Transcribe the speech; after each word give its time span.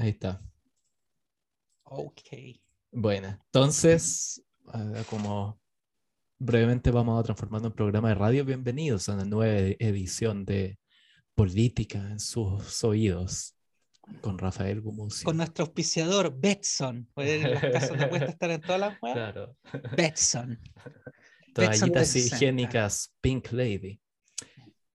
Ahí 0.00 0.08
está. 0.10 0.40
Ok. 1.84 2.22
Bueno, 2.90 3.38
entonces, 3.46 4.42
como 5.10 5.60
brevemente 6.38 6.90
vamos 6.90 7.20
a 7.20 7.22
transformar 7.22 7.62
en 7.66 7.72
programa 7.72 8.08
de 8.08 8.14
radio, 8.14 8.46
bienvenidos 8.46 9.10
a 9.10 9.14
una 9.14 9.26
nueva 9.26 9.58
ed- 9.58 9.76
edición 9.78 10.46
de 10.46 10.78
Política 11.34 11.98
en 11.98 12.18
sus 12.18 12.82
oídos 12.82 13.54
con 14.22 14.38
Rafael 14.38 14.80
Gumucio. 14.80 15.22
Con 15.26 15.36
nuestro 15.36 15.66
auspiciador, 15.66 16.34
Betson. 16.34 17.06
Pues 17.12 17.42
las 17.42 17.60
casas 17.60 17.98
de 17.98 18.04
apuestas 18.04 18.30
están 18.30 18.50
en 18.52 18.60
todas 18.62 18.80
las 18.80 19.02
webs. 19.02 19.14
Claro. 19.14 19.56
Betson. 19.98 20.58
Toallitas 21.54 22.16
higiénicas 22.16 23.12
Pink 23.20 23.52
Lady. 23.52 24.00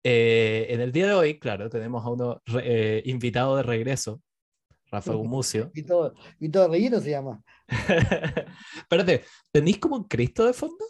Eh, 0.02 0.66
en 0.70 0.80
el 0.80 0.92
día 0.92 1.08
de 1.08 1.12
hoy, 1.12 1.38
claro, 1.38 1.68
tenemos 1.68 2.02
a 2.06 2.08
uno 2.08 2.40
re- 2.46 2.98
eh, 2.98 3.02
invitado 3.04 3.56
de 3.56 3.62
regreso, 3.64 4.22
Rafa 4.94 5.12
Gumucio. 5.14 5.70
Y 5.74 5.82
todo, 5.82 6.14
y 6.40 6.48
todo 6.48 6.68
relleno 6.68 7.00
se 7.00 7.10
llama. 7.10 7.42
Espérate, 8.76 9.24
¿tenéis 9.52 9.78
como 9.78 9.96
un 9.96 10.04
Cristo 10.04 10.46
de 10.46 10.52
fondo? 10.52 10.84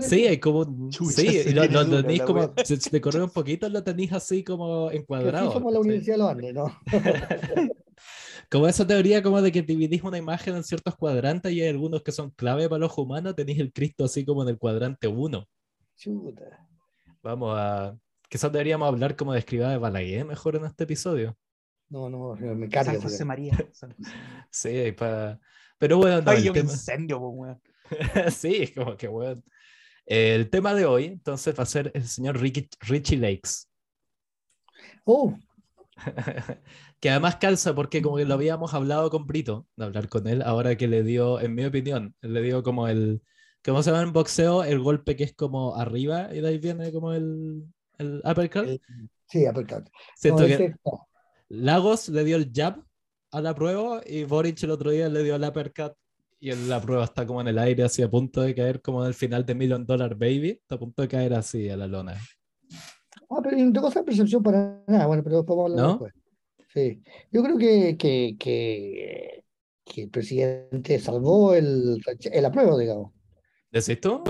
Sí, 0.00 0.26
hay 0.26 0.38
como 0.38 0.60
un. 0.60 0.92
Sí, 0.92 1.52
lo, 1.52 1.88
tenéis 1.88 2.22
como. 2.22 2.52
Si 2.64 2.76
si 2.76 2.90
te 2.90 3.00
corre 3.00 3.22
un 3.22 3.30
poquito, 3.30 3.68
lo 3.68 3.82
tenéis 3.82 4.12
así 4.12 4.44
como 4.44 4.90
encuadrado. 4.90 5.52
somos 5.52 5.72
la. 5.72 5.80
Universidad 5.80 6.14
de 6.14 6.18
los 6.18 6.30
Andes, 6.30 6.54
¿no? 6.54 6.78
Como 8.50 8.66
esa 8.66 8.86
teoría 8.86 9.22
como 9.22 9.42
de 9.42 9.52
que 9.52 9.60
dividís 9.60 10.02
una 10.02 10.16
imagen 10.16 10.56
en 10.56 10.64
ciertos 10.64 10.96
cuadrantes 10.96 11.52
y 11.52 11.60
hay 11.60 11.68
algunos 11.68 12.02
que 12.02 12.12
son 12.12 12.30
clave 12.30 12.66
para 12.66 12.78
los 12.78 12.96
humanos, 12.96 13.34
tenéis 13.34 13.58
el 13.58 13.74
Cristo 13.74 14.04
así 14.04 14.24
como 14.24 14.42
en 14.42 14.48
el 14.48 14.58
cuadrante 14.58 15.06
1. 15.06 15.46
Chuta. 15.96 16.66
Vamos 17.22 17.54
a. 17.58 17.94
Quizás 18.26 18.50
deberíamos 18.50 18.88
hablar 18.88 19.16
como 19.16 19.34
de 19.34 19.40
escriba 19.40 19.68
de 19.68 19.76
Balaguer 19.76 20.24
mejor 20.24 20.56
en 20.56 20.64
este 20.64 20.84
episodio. 20.84 21.36
No, 21.90 22.08
no, 22.10 22.34
me 22.36 22.68
carga. 22.68 22.92
San 22.92 23.00
José. 23.02 23.24
María. 23.24 23.56
San 23.72 23.94
José. 23.94 24.10
Sí, 24.50 24.92
para. 24.92 25.40
Pero 25.78 25.96
bueno, 25.98 26.20
no, 26.22 26.30
Ay, 26.30 26.42
yo 26.42 26.52
me 26.52 26.60
tema- 26.60 26.72
incendio, 26.72 27.18
pues, 27.20 27.32
weón. 27.34 27.62
sí, 28.32 28.56
es 28.62 28.72
como 28.72 28.96
que 28.96 29.08
bueno. 29.08 29.42
El 30.06 30.48
tema 30.50 30.74
de 30.74 30.86
hoy, 30.86 31.04
entonces, 31.04 31.58
va 31.58 31.62
a 31.62 31.66
ser 31.66 31.90
el 31.94 32.06
señor 32.06 32.38
Ricky- 32.40 32.68
Richie 32.80 33.16
Lakes. 33.18 33.66
Oh, 35.04 35.34
que 37.00 37.10
además 37.10 37.36
calza 37.36 37.74
porque 37.74 38.02
como 38.02 38.16
que 38.16 38.24
lo 38.24 38.34
habíamos 38.34 38.74
hablado 38.74 39.10
con 39.10 39.26
Brito, 39.26 39.66
de 39.76 39.84
hablar 39.84 40.08
con 40.08 40.26
él, 40.26 40.42
ahora 40.42 40.76
que 40.76 40.88
le 40.88 41.02
dio, 41.02 41.40
en 41.40 41.54
mi 41.54 41.64
opinión, 41.64 42.14
le 42.20 42.42
dio 42.42 42.62
como 42.62 42.88
el, 42.88 43.22
¿cómo 43.64 43.82
se 43.82 43.90
llama 43.90 44.02
en 44.02 44.12
boxeo? 44.12 44.64
El 44.64 44.80
golpe 44.80 45.16
que 45.16 45.24
es 45.24 45.34
como 45.34 45.76
arriba 45.76 46.28
y 46.34 46.40
de 46.40 46.48
ahí 46.48 46.58
viene 46.58 46.92
como 46.92 47.12
el, 47.12 47.64
el 47.98 48.22
uppercut. 48.24 48.66
el- 48.66 48.80
sí, 49.26 49.46
uppercut. 49.48 49.88
Siento 50.16 50.42
No, 50.42 50.46
que 50.46 50.54
ese- 50.54 50.74
no. 50.84 51.07
Lagos 51.48 52.08
le 52.08 52.24
dio 52.24 52.36
el 52.36 52.50
jab 52.52 52.84
a 53.30 53.40
la 53.40 53.54
prueba 53.54 54.02
y 54.06 54.24
Boric 54.24 54.62
el 54.62 54.70
otro 54.70 54.90
día 54.90 55.08
le 55.08 55.22
dio 55.22 55.36
el 55.36 55.44
uppercut 55.44 55.92
y 56.40 56.52
la 56.52 56.80
prueba 56.80 57.04
está 57.04 57.26
como 57.26 57.40
en 57.40 57.48
el 57.48 57.58
aire 57.58 57.82
así 57.82 58.02
a 58.02 58.10
punto 58.10 58.42
de 58.42 58.54
caer 58.54 58.80
como 58.80 59.02
en 59.02 59.08
el 59.08 59.14
final 59.14 59.44
de 59.44 59.54
Million 59.54 59.84
Dollar 59.84 60.14
Baby, 60.14 60.50
está 60.50 60.76
a 60.76 60.78
punto 60.78 61.02
de 61.02 61.08
caer 61.08 61.34
así 61.34 61.68
a 61.68 61.76
la 61.76 61.86
lona. 61.86 62.16
Ah, 63.30 63.40
pero 63.42 63.56
no 63.56 63.72
tengo 63.72 63.88
esa 63.88 64.04
percepción 64.04 64.42
para 64.42 64.82
nada. 64.86 65.06
Bueno, 65.06 65.22
pero 65.22 65.38
a 65.38 65.64
hablar 65.64 65.78
¿No? 65.78 65.88
después. 65.88 66.14
Sí. 66.72 67.02
Yo 67.32 67.42
creo 67.42 67.58
que, 67.58 67.96
que, 67.96 68.36
que, 68.38 69.44
que 69.84 70.02
el 70.02 70.10
presidente 70.10 70.98
salvó 70.98 71.54
el, 71.54 72.00
el 72.32 72.44
apruebo, 72.44 72.78
digamos. 72.78 73.12
¿Decís 73.70 74.00
tú? 74.00 74.22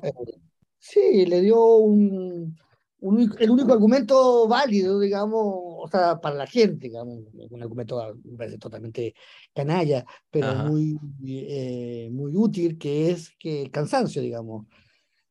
Sí, 0.78 1.26
le 1.26 1.40
dio 1.40 1.76
un, 1.76 2.56
un 3.00 3.34
el 3.38 3.50
único 3.50 3.72
argumento 3.72 4.48
válido, 4.48 4.98
digamos, 4.98 5.67
o 5.88 5.90
sea, 5.90 6.20
para 6.20 6.36
la 6.36 6.46
gente, 6.46 6.88
digamos, 6.88 7.18
un 7.32 7.62
argumento 7.62 8.14
me 8.24 8.36
parece 8.36 8.58
totalmente 8.58 9.14
canalla, 9.54 10.04
pero 10.30 10.48
Ajá. 10.48 10.64
muy, 10.64 10.98
eh, 11.26 12.08
muy 12.12 12.36
útil, 12.36 12.78
que 12.78 13.10
es 13.10 13.30
que 13.38 13.62
el 13.62 13.70
cansancio, 13.70 14.22
digamos. 14.22 14.66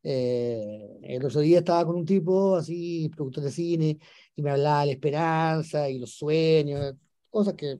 Eh, 0.02 0.98
el 1.02 1.24
otro 1.24 1.40
día 1.40 1.58
estaba 1.58 1.84
con 1.84 1.96
un 1.96 2.04
tipo 2.04 2.56
así, 2.56 3.10
productor 3.14 3.44
de 3.44 3.50
cine, 3.50 3.98
y 4.34 4.42
me 4.42 4.50
hablaba 4.50 4.80
de 4.80 4.86
la 4.86 4.92
esperanza 4.92 5.88
y 5.88 5.98
los 5.98 6.12
sueños, 6.12 6.94
cosas 7.30 7.54
que... 7.54 7.78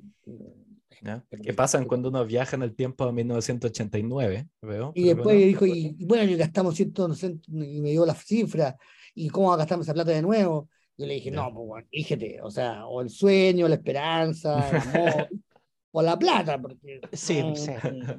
¿Ya? 1.00 1.24
¿Qué 1.42 1.54
pasan 1.54 1.84
cuando 1.84 2.08
uno 2.08 2.24
viaja 2.26 2.56
en 2.56 2.62
el 2.62 2.74
tiempo 2.74 3.04
a 3.04 3.12
1989? 3.12 4.48
Veo, 4.62 4.92
Y 4.96 5.04
después 5.04 5.26
bueno. 5.26 5.40
dijo, 5.40 5.64
y, 5.66 5.94
y 5.96 6.04
bueno, 6.04 6.24
y 6.24 6.34
gastamos 6.36 6.74
ciento, 6.74 7.06
no 7.06 7.14
sé, 7.14 7.38
y 7.46 7.80
me 7.80 7.90
dio 7.90 8.04
la 8.04 8.14
cifra, 8.14 8.76
y 9.14 9.28
cómo 9.28 9.56
gastamos 9.56 9.86
esa 9.86 9.94
plata 9.94 10.10
de 10.10 10.22
nuevo. 10.22 10.68
Yo 10.98 11.06
le 11.06 11.14
dije, 11.14 11.30
no, 11.30 11.54
pues 11.54 11.66
bueno, 11.66 11.86
fíjate, 11.92 12.40
o 12.42 12.50
sea, 12.50 12.86
o 12.88 13.00
el 13.00 13.08
sueño, 13.08 13.68
la 13.68 13.76
esperanza, 13.76 14.68
el 14.68 14.76
amor, 14.76 15.28
o 15.92 16.02
la 16.02 16.18
plata, 16.18 16.60
porque 16.60 17.00
Sí, 17.12 17.40
no, 17.40 17.54
sí. 17.54 17.70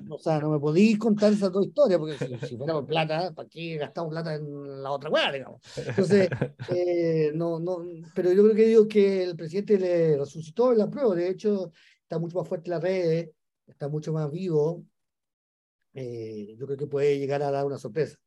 o 0.10 0.18
sea, 0.18 0.40
no 0.40 0.50
me 0.50 0.60
podéis 0.60 0.98
contar 0.98 1.34
esa 1.34 1.50
dos 1.50 1.66
historias, 1.66 2.00
porque 2.00 2.18
si, 2.18 2.48
si 2.48 2.56
fuera 2.56 2.74
por 2.74 2.86
plata, 2.86 3.34
¿para 3.36 3.50
qué 3.50 3.76
gastamos 3.76 4.12
plata 4.12 4.34
en 4.36 4.82
la 4.82 4.92
otra 4.92 5.10
weá, 5.10 5.30
digamos? 5.30 5.62
Entonces, 5.76 6.30
eh, 6.74 7.32
no, 7.36 7.60
no, 7.60 7.84
pero 8.16 8.32
yo 8.32 8.44
creo 8.44 8.56
que 8.56 8.66
digo 8.66 8.88
que 8.88 9.24
el 9.24 9.36
presidente 9.36 9.78
le 9.78 10.18
resucitó 10.18 10.72
en 10.72 10.78
la 10.78 10.90
prueba, 10.90 11.14
de 11.16 11.30
hecho, 11.30 11.74
está 12.02 12.18
mucho 12.18 12.38
más 12.38 12.48
fuerte 12.48 12.70
las 12.70 12.82
redes, 12.82 13.30
está 13.68 13.90
mucho 13.90 14.14
más 14.14 14.32
vivo, 14.32 14.86
eh, 15.94 16.56
yo 16.58 16.66
creo 16.66 16.78
que 16.78 16.88
puede 16.88 17.20
llegar 17.20 17.44
a 17.44 17.52
dar 17.52 17.66
una 17.66 17.78
sorpresa. 17.78 18.18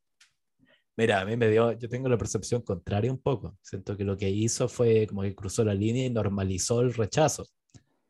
Mira, 0.95 1.21
a 1.21 1.25
mí 1.25 1.35
me 1.35 1.49
dio, 1.49 1.71
yo 1.73 1.89
tengo 1.89 2.07
la 2.07 2.17
percepción 2.17 2.61
contraria 2.61 3.11
un 3.11 3.17
poco. 3.19 3.57
Siento 3.61 3.97
que 3.97 4.03
lo 4.03 4.15
que 4.15 4.29
hizo 4.29 4.67
fue 4.69 5.07
como 5.07 5.23
que 5.23 5.33
cruzó 5.35 5.63
la 5.63 5.73
línea 5.73 6.05
y 6.05 6.09
normalizó 6.11 6.81
el 6.81 6.93
rechazo. 6.93 7.47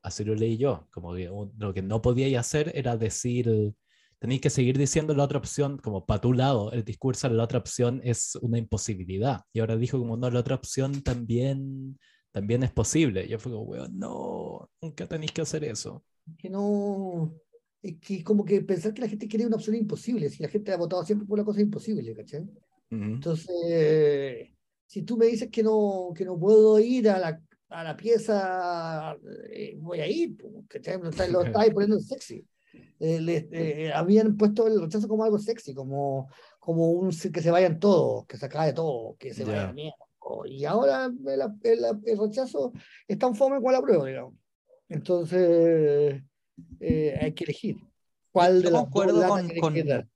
Así 0.02 0.26
lo 0.26 0.36
leí 0.36 0.58
yo, 0.58 0.88
como 0.92 1.14
que 1.16 1.30
un- 1.30 1.54
lo 1.58 1.74
que 1.74 1.82
no 1.82 2.02
podíais 2.02 2.38
hacer 2.38 2.72
era 2.76 2.98
decir, 2.98 3.74
tenéis 4.20 4.42
que 4.42 4.50
seguir 4.50 4.78
diciendo 4.78 5.14
la 5.16 5.24
otra 5.24 5.38
opción, 5.40 5.78
como 5.78 6.06
para 6.06 6.20
tu 6.22 6.34
lado, 6.34 6.72
el 6.74 6.84
discurso 6.84 7.30
de 7.30 7.36
la 7.36 7.44
otra 7.44 7.60
opción 7.60 8.02
es 8.04 8.36
una 8.42 8.58
imposibilidad. 8.58 9.42
Y 9.54 9.60
ahora 9.60 9.78
dijo 9.78 9.98
como, 10.00 10.18
no, 10.18 10.30
la 10.30 10.40
otra 10.42 10.56
opción 10.56 11.02
también, 11.04 11.98
también 12.32 12.64
es 12.64 12.72
posible. 12.72 13.28
Yo 13.30 13.40
fui 13.40 13.52
como, 13.54 13.64
weón, 13.64 13.98
no, 13.98 14.70
nunca 14.82 15.08
tenéis 15.08 15.32
que 15.32 15.42
hacer 15.42 15.64
eso. 15.64 16.04
Que 16.38 16.50
no, 16.50 17.34
es 17.82 17.96
que 18.02 18.24
como 18.26 18.44
que 18.44 18.62
pensar 18.62 18.94
que 18.94 19.02
la 19.02 19.10
gente 19.10 19.28
quiere 19.28 19.46
una 19.46 19.56
opción 19.56 19.76
imposible, 19.76 20.30
si 20.30 20.44
la 20.44 20.50
gente 20.50 20.72
ha 20.74 20.78
votado 20.78 21.04
siempre 21.06 21.26
por 21.28 21.38
la 21.38 21.46
cosa 21.46 21.62
imposible, 21.62 22.14
¿cachai? 22.14 22.46
Entonces, 23.14 24.50
si 24.86 25.02
tú 25.04 25.18
me 25.18 25.26
dices 25.28 25.50
que 25.52 25.64
no, 25.64 26.12
que 26.16 26.26
no 26.26 26.38
puedo 26.40 26.80
ir 26.80 27.10
a 27.10 27.20
la, 27.20 27.42
a 27.70 27.84
la 27.84 27.96
pieza, 27.98 29.16
eh, 29.50 29.76
voy 29.80 30.00
a 30.00 30.08
ir, 30.08 30.38
po, 30.38 30.64
¿cachai? 30.68 31.00
Lo 31.02 31.10
está, 31.10 31.28
lo 31.28 31.42
está 31.42 31.60
poniendo 31.74 32.00
sexy. 32.00 32.46
Eh, 33.00 33.48
eh, 33.52 33.92
habían 33.94 34.38
puesto 34.38 34.68
el 34.68 34.80
rechazo 34.82 35.08
como 35.08 35.24
algo 35.24 35.38
sexy, 35.40 35.74
como, 35.74 36.30
como 36.60 36.90
un 36.90 37.10
que 37.12 37.42
se 37.42 37.52
vayan 37.52 37.80
todos, 37.80 38.26
que 38.26 38.38
se 38.38 38.46
acabe 38.46 38.74
todo, 38.74 39.16
que 39.18 39.34
se 39.34 39.46
Ya. 39.46 39.52
vaya 39.52 39.74
mierda. 39.74 39.96
Y 40.46 40.64
ahora 40.66 41.06
el, 41.06 41.42
el- 41.64 42.00
el 42.06 42.18
rechazo 42.18 42.72
es 43.08 43.18
tan 43.20 43.36
fome 43.36 43.58
como 43.58 43.72
la 43.72 43.82
prueba, 43.82 44.08
digamos. 44.08 44.34
Entonces, 44.88 46.22
eh, 46.80 47.18
hay 47.22 47.34
que 47.34 47.44
elegir. 47.44 47.78
¿Cuál 48.32 48.62
Yo 48.62 48.68
de 48.70 48.72
las 48.72 48.72
dos 48.72 48.84
concuerdo 48.84 49.28
con- 49.28 49.50
con- 49.60 49.74
que? 49.74 50.08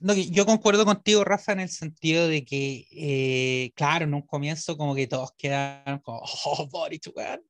No, 0.00 0.14
yo 0.14 0.46
concuerdo 0.46 0.84
contigo, 0.84 1.24
Rafa, 1.24 1.52
en 1.52 1.60
el 1.60 1.68
sentido 1.68 2.28
de 2.28 2.44
que, 2.44 2.86
eh, 2.92 3.72
claro, 3.74 4.04
en 4.04 4.14
un 4.14 4.22
comienzo 4.22 4.76
como 4.76 4.94
que 4.94 5.06
todos 5.06 5.32
quedan 5.36 5.98
como, 6.00 6.20
oh, 6.44 6.66
Boric, 6.68 7.10
weón, 7.14 7.42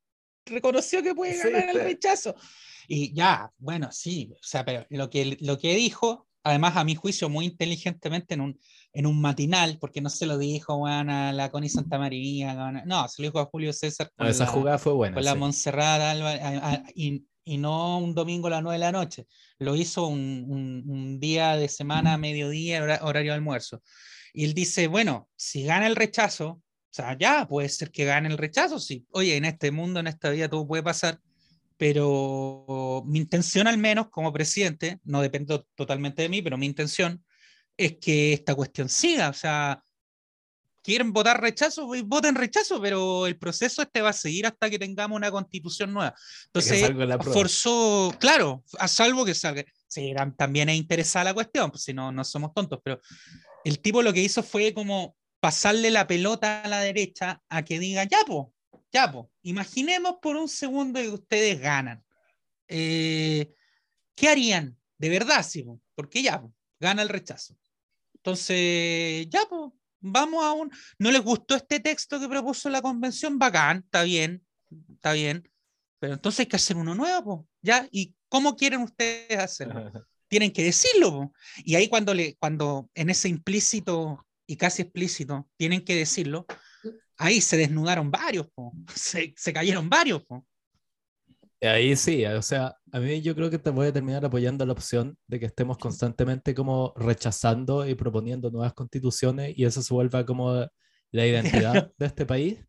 reconoció 0.47 1.03
que 1.03 1.15
puede 1.15 1.35
Sí, 1.35 1.51
ganar 1.51 1.69
el 1.71 1.77
sí. 1.77 1.83
rechazo. 1.83 2.35
Y 2.87 3.13
ya, 3.13 3.53
bueno, 3.59 3.91
sí, 3.93 4.31
o 4.33 4.39
sea, 4.43 4.65
pero 4.65 4.87
lo 4.89 5.11
que, 5.11 5.37
lo 5.41 5.59
que 5.59 5.75
dijo, 5.77 6.27
además 6.43 6.77
a 6.77 6.85
mi 6.85 6.95
juicio 6.95 7.29
muy 7.29 7.45
inteligentemente 7.45 8.33
en 8.33 8.41
un, 8.41 8.61
en 8.95 9.05
un 9.07 9.21
matinal, 9.21 9.77
porque 9.79 10.01
no 10.01 10.09
se 10.09 10.25
lo 10.25 10.39
dijo, 10.39 10.75
weón, 10.77 11.11
a 11.11 11.33
la 11.35 11.51
Connie 11.51 11.69
Santa 11.69 11.99
María, 11.99 12.55
no, 12.87 13.07
se 13.09 13.21
lo 13.21 13.29
dijo 13.29 13.41
a 13.41 13.45
Julio 13.45 13.75
César 13.75 14.11
con 14.17 14.27
esa 14.27 14.45
la- 14.47 14.51
jugada 14.51 14.79
fue 14.79 14.95
buena. 14.95 15.15
con 15.17 15.25
la 15.25 15.33
sí. 15.33 15.39
Montserrat 15.39 16.01
Álvarez, 16.01 16.41
y, 17.55 17.59
no 17.59 17.99
un 17.99 18.15
domingo 18.15 18.47
a 18.49 18.51
las 18.51 18.63
9 18.63 18.75
de 18.79 18.85
la 18.85 18.93
noche. 18.93 19.27
Lo 19.59 19.75
hizo 19.77 20.07
un, 20.07 20.45
un- 20.49 20.85
un 20.87 21.21
día 21.21 21.57
de 21.57 21.69
semana, 21.69 22.17
mediodía, 22.19 22.83
hora- 22.83 23.01
horario 23.03 23.33
de 23.33 23.37
almuerzo. 23.37 23.83
Y 24.33 24.45
él 24.45 24.55
dice, 24.55 24.87
bueno, 24.87 25.29
si 25.37 25.65
gana 25.65 25.87
el 25.87 25.97
rechazo, 25.97 26.49
o 26.51 26.63
sea, 26.91 27.17
ya 27.19 27.47
puede 27.49 27.69
ser 27.69 27.91
que 27.91 28.05
gane 28.05 28.29
el 28.29 28.39
rechazo, 28.39 28.79
sí. 28.79 29.07
Oye, 29.11 29.37
en 29.37 29.45
este 29.45 29.71
mundo, 29.71 30.01
en 30.01 30.07
esta 30.07 30.31
vida, 30.31 30.49
todo 30.49 30.67
puede 30.67 30.83
pasar, 30.83 31.21
pero 31.77 33.03
mi 33.07 33.19
intención 33.19 33.67
al 33.67 33.79
menos 33.79 34.09
como 34.11 34.33
presidente, 34.33 34.99
no 35.05 35.21
depende 35.23 35.63
totalmente 35.75 36.23
de 36.23 36.29
mí, 36.29 36.43
pero 36.43 36.59
mi 36.59 36.67
intención 36.67 37.25
es 37.77 37.97
que 37.99 38.33
esta 38.33 38.55
cuestión 38.55 38.89
siga, 38.89 39.29
o 39.29 39.33
sea, 39.33 39.83
quieren 40.83 41.13
votar 41.13 41.41
rechazo, 41.41 41.87
pues 41.87 42.03
voten 42.05 42.35
rechazo, 42.35 42.81
pero 42.81 43.27
el 43.27 43.37
proceso 43.39 43.83
este 43.83 44.01
va 44.03 44.11
a 44.11 44.13
seguir 44.15 44.47
hasta 44.47 44.71
que 44.71 44.79
tengamos 44.79 45.17
una 45.17 45.31
constitución 45.31 45.93
nueva. 45.93 46.15
Entonces, 46.47 46.81
forzó, 47.33 48.15
claro, 48.19 48.65
a 48.79 48.89
salvo 48.89 49.25
que 49.25 49.35
salga. 49.35 49.65
Sí, 49.87 50.13
tam- 50.15 50.37
también 50.37 50.69
es 50.69 50.77
interesada 50.77 51.25
la 51.27 51.35
cuestión, 51.35 51.71
pues 51.71 51.83
si 51.83 51.93
no, 51.95 52.13
no 52.13 52.25
somos 52.25 52.53
tontos, 52.55 52.79
pero 52.83 53.01
el 53.65 53.81
tipo 53.81 54.03
lo 54.03 54.13
que 54.13 54.23
hizo 54.23 54.43
fue 54.43 54.73
como 54.75 55.17
pasarle 55.41 55.91
la 55.91 56.07
pelota 56.07 56.63
a 56.63 56.69
la 56.69 56.81
derecha 56.81 57.43
a 57.49 57.65
que 57.65 57.79
diga, 57.79 58.05
ya, 58.05 58.19
po, 58.27 58.53
ya, 58.93 59.11
pues, 59.11 59.27
imaginemos 59.43 60.17
por 60.21 60.37
un 60.37 60.49
segundo 60.49 61.01
que 61.01 61.09
ustedes 61.09 61.61
ganan. 61.61 62.03
Eh, 62.69 63.53
¿Qué 64.15 64.29
harían? 64.29 64.77
De 64.99 65.09
verdad, 65.09 65.45
sí, 65.47 65.63
po, 65.63 65.81
porque 65.95 66.23
ya, 66.23 66.41
po, 66.41 66.53
gana 66.81 67.03
el 67.03 67.09
rechazo. 67.09 67.57
Entonces, 68.15 69.27
ya, 69.31 69.41
pues, 69.49 69.71
vamos 70.01 70.45
a 70.45 70.53
un... 70.53 70.71
¿No 70.99 71.11
les 71.11 71.23
gustó 71.23 71.55
este 71.55 71.81
texto 71.81 72.19
que 72.21 72.29
propuso 72.29 72.69
la 72.69 72.83
convención? 72.83 73.39
Bacán, 73.39 73.79
está 73.85 74.03
bien, 74.03 74.45
está 74.95 75.13
bien. 75.13 75.49
Pero 75.99 76.15
entonces 76.15 76.41
hay 76.41 76.47
que 76.47 76.57
hacer 76.57 76.77
uno 76.77 76.95
nuevo, 76.95 77.23
po, 77.25 77.49
¿ya? 77.63 77.89
¿Y 77.91 78.15
cómo 78.29 78.57
quieren 78.57 78.83
ustedes 78.83 79.39
hacerlo? 79.39 79.93
Tienen 80.29 80.53
que 80.53 80.63
decirlo, 80.63 81.11
po. 81.11 81.33
Y 81.59 81.75
ahí 81.75 81.89
cuando, 81.89 82.15
le, 82.15 82.37
cuando 82.37 82.91
en 82.95 83.11
ese 83.11 83.29
implícito 83.29 84.25
y 84.47 84.57
casi 84.57 84.83
explícito 84.83 85.49
tienen 85.57 85.85
que 85.85 85.95
decirlo, 85.95 86.47
ahí 87.19 87.41
se 87.41 87.57
desnudaron 87.57 88.11
varios, 88.11 88.49
po. 88.55 88.73
Se, 88.95 89.35
se 89.37 89.53
cayeron 89.53 89.89
varios. 89.89 90.25
Po. 90.25 90.47
Ahí 91.61 91.97
sí, 91.97 92.25
o 92.25 92.41
sea, 92.43 92.77
a 92.93 93.01
mí 93.01 93.21
yo 93.21 93.35
creo 93.35 93.51
que 93.51 93.59
te 93.59 93.71
voy 93.71 93.89
a 93.89 93.93
terminar 93.93 94.25
apoyando 94.25 94.65
la 94.65 94.73
opción 94.73 95.19
de 95.27 95.41
que 95.41 95.47
estemos 95.47 95.77
constantemente 95.77 96.55
como 96.55 96.93
rechazando 96.97 97.87
y 97.89 97.97
proponiendo 97.97 98.51
nuevas 98.51 98.75
constituciones 98.75 99.59
y 99.59 99.65
eso 99.65 99.83
se 99.83 99.93
vuelva 99.93 100.25
como 100.25 100.67
la 101.11 101.27
identidad 101.27 101.91
de 101.99 102.07
este 102.07 102.27
país. 102.27 102.65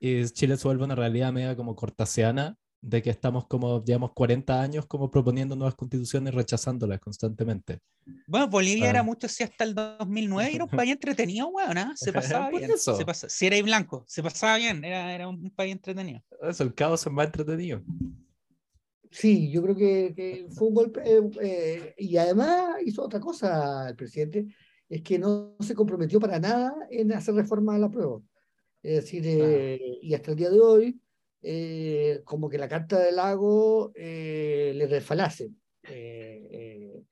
Y 0.00 0.24
Chile 0.26 0.56
se 0.56 0.66
vuelve 0.66 0.84
una 0.84 0.96
realidad 0.96 1.32
media 1.32 1.54
como 1.56 1.76
cortasiana 1.76 2.56
de 2.82 3.02
que 3.02 3.10
estamos 3.10 3.46
como, 3.46 3.78
digamos, 3.80 4.12
40 4.12 4.60
años 4.62 4.86
como 4.86 5.10
proponiendo 5.10 5.54
nuevas 5.54 5.74
constituciones 5.74 6.32
y 6.32 6.36
rechazándolas 6.36 6.98
constantemente. 7.00 7.80
Bueno, 8.26 8.48
Bolivia 8.48 8.86
Ah. 8.86 8.90
era 8.90 9.02
mucho 9.02 9.26
así 9.26 9.42
hasta 9.42 9.64
el 9.64 9.74
2009 9.74 10.50
y 10.52 10.54
era 10.56 10.64
un 10.64 10.70
país 10.86 10.92
entretenido, 10.92 11.48
weón, 11.48 11.76
¿ah? 11.76 11.92
Se 11.94 12.12
pasaba 12.40 12.50
Por 12.50 12.58
bien. 12.60 12.70
eso. 12.72 12.96
Se 12.96 13.04
pasa- 13.04 13.28
si 13.28 13.46
erais 13.46 13.62
blanco, 13.62 14.04
se 14.08 14.22
pasaba 14.22 14.56
bien, 14.56 14.82
era, 14.84 15.14
era 15.14 15.28
un 15.28 15.50
país 15.50 15.72
entretenido. 15.72 16.22
Eso, 16.42 16.62
el 16.64 16.74
caos 16.74 17.06
es 17.06 17.12
más 17.12 17.26
entretenido. 17.26 17.82
Sí, 19.10 19.50
yo 19.50 19.62
creo 19.62 19.74
que, 19.74 20.12
que 20.14 20.46
fue 20.50 20.68
un 20.68 20.74
golpe, 20.74 21.02
eh, 21.04 21.30
eh, 21.42 21.94
y 21.98 22.16
además 22.16 22.76
hizo 22.86 23.02
otra 23.02 23.18
cosa 23.18 23.88
el 23.88 23.96
presidente, 23.96 24.46
es 24.88 25.02
que 25.02 25.18
no 25.18 25.56
se 25.60 25.74
comprometió 25.74 26.20
para 26.20 26.38
nada 26.38 26.74
en 26.90 27.12
hacer 27.12 27.34
reformas 27.34 27.74
a 27.76 27.78
la 27.80 27.90
prueba. 27.90 28.20
Es 28.82 29.04
decir, 29.04 29.24
eh, 29.26 29.98
y 30.00 30.14
hasta 30.14 30.30
el 30.30 30.36
día 30.36 30.48
de 30.50 30.60
hoy, 30.60 31.00
eh, 31.42 32.20
como 32.24 32.48
que 32.48 32.58
la 32.58 32.68
Carta 32.68 32.98
del 32.98 33.16
Lago 33.16 33.92
eh, 33.94 34.72
le 34.74 34.86
resfalase. 34.86 35.50
eh, 35.84 37.02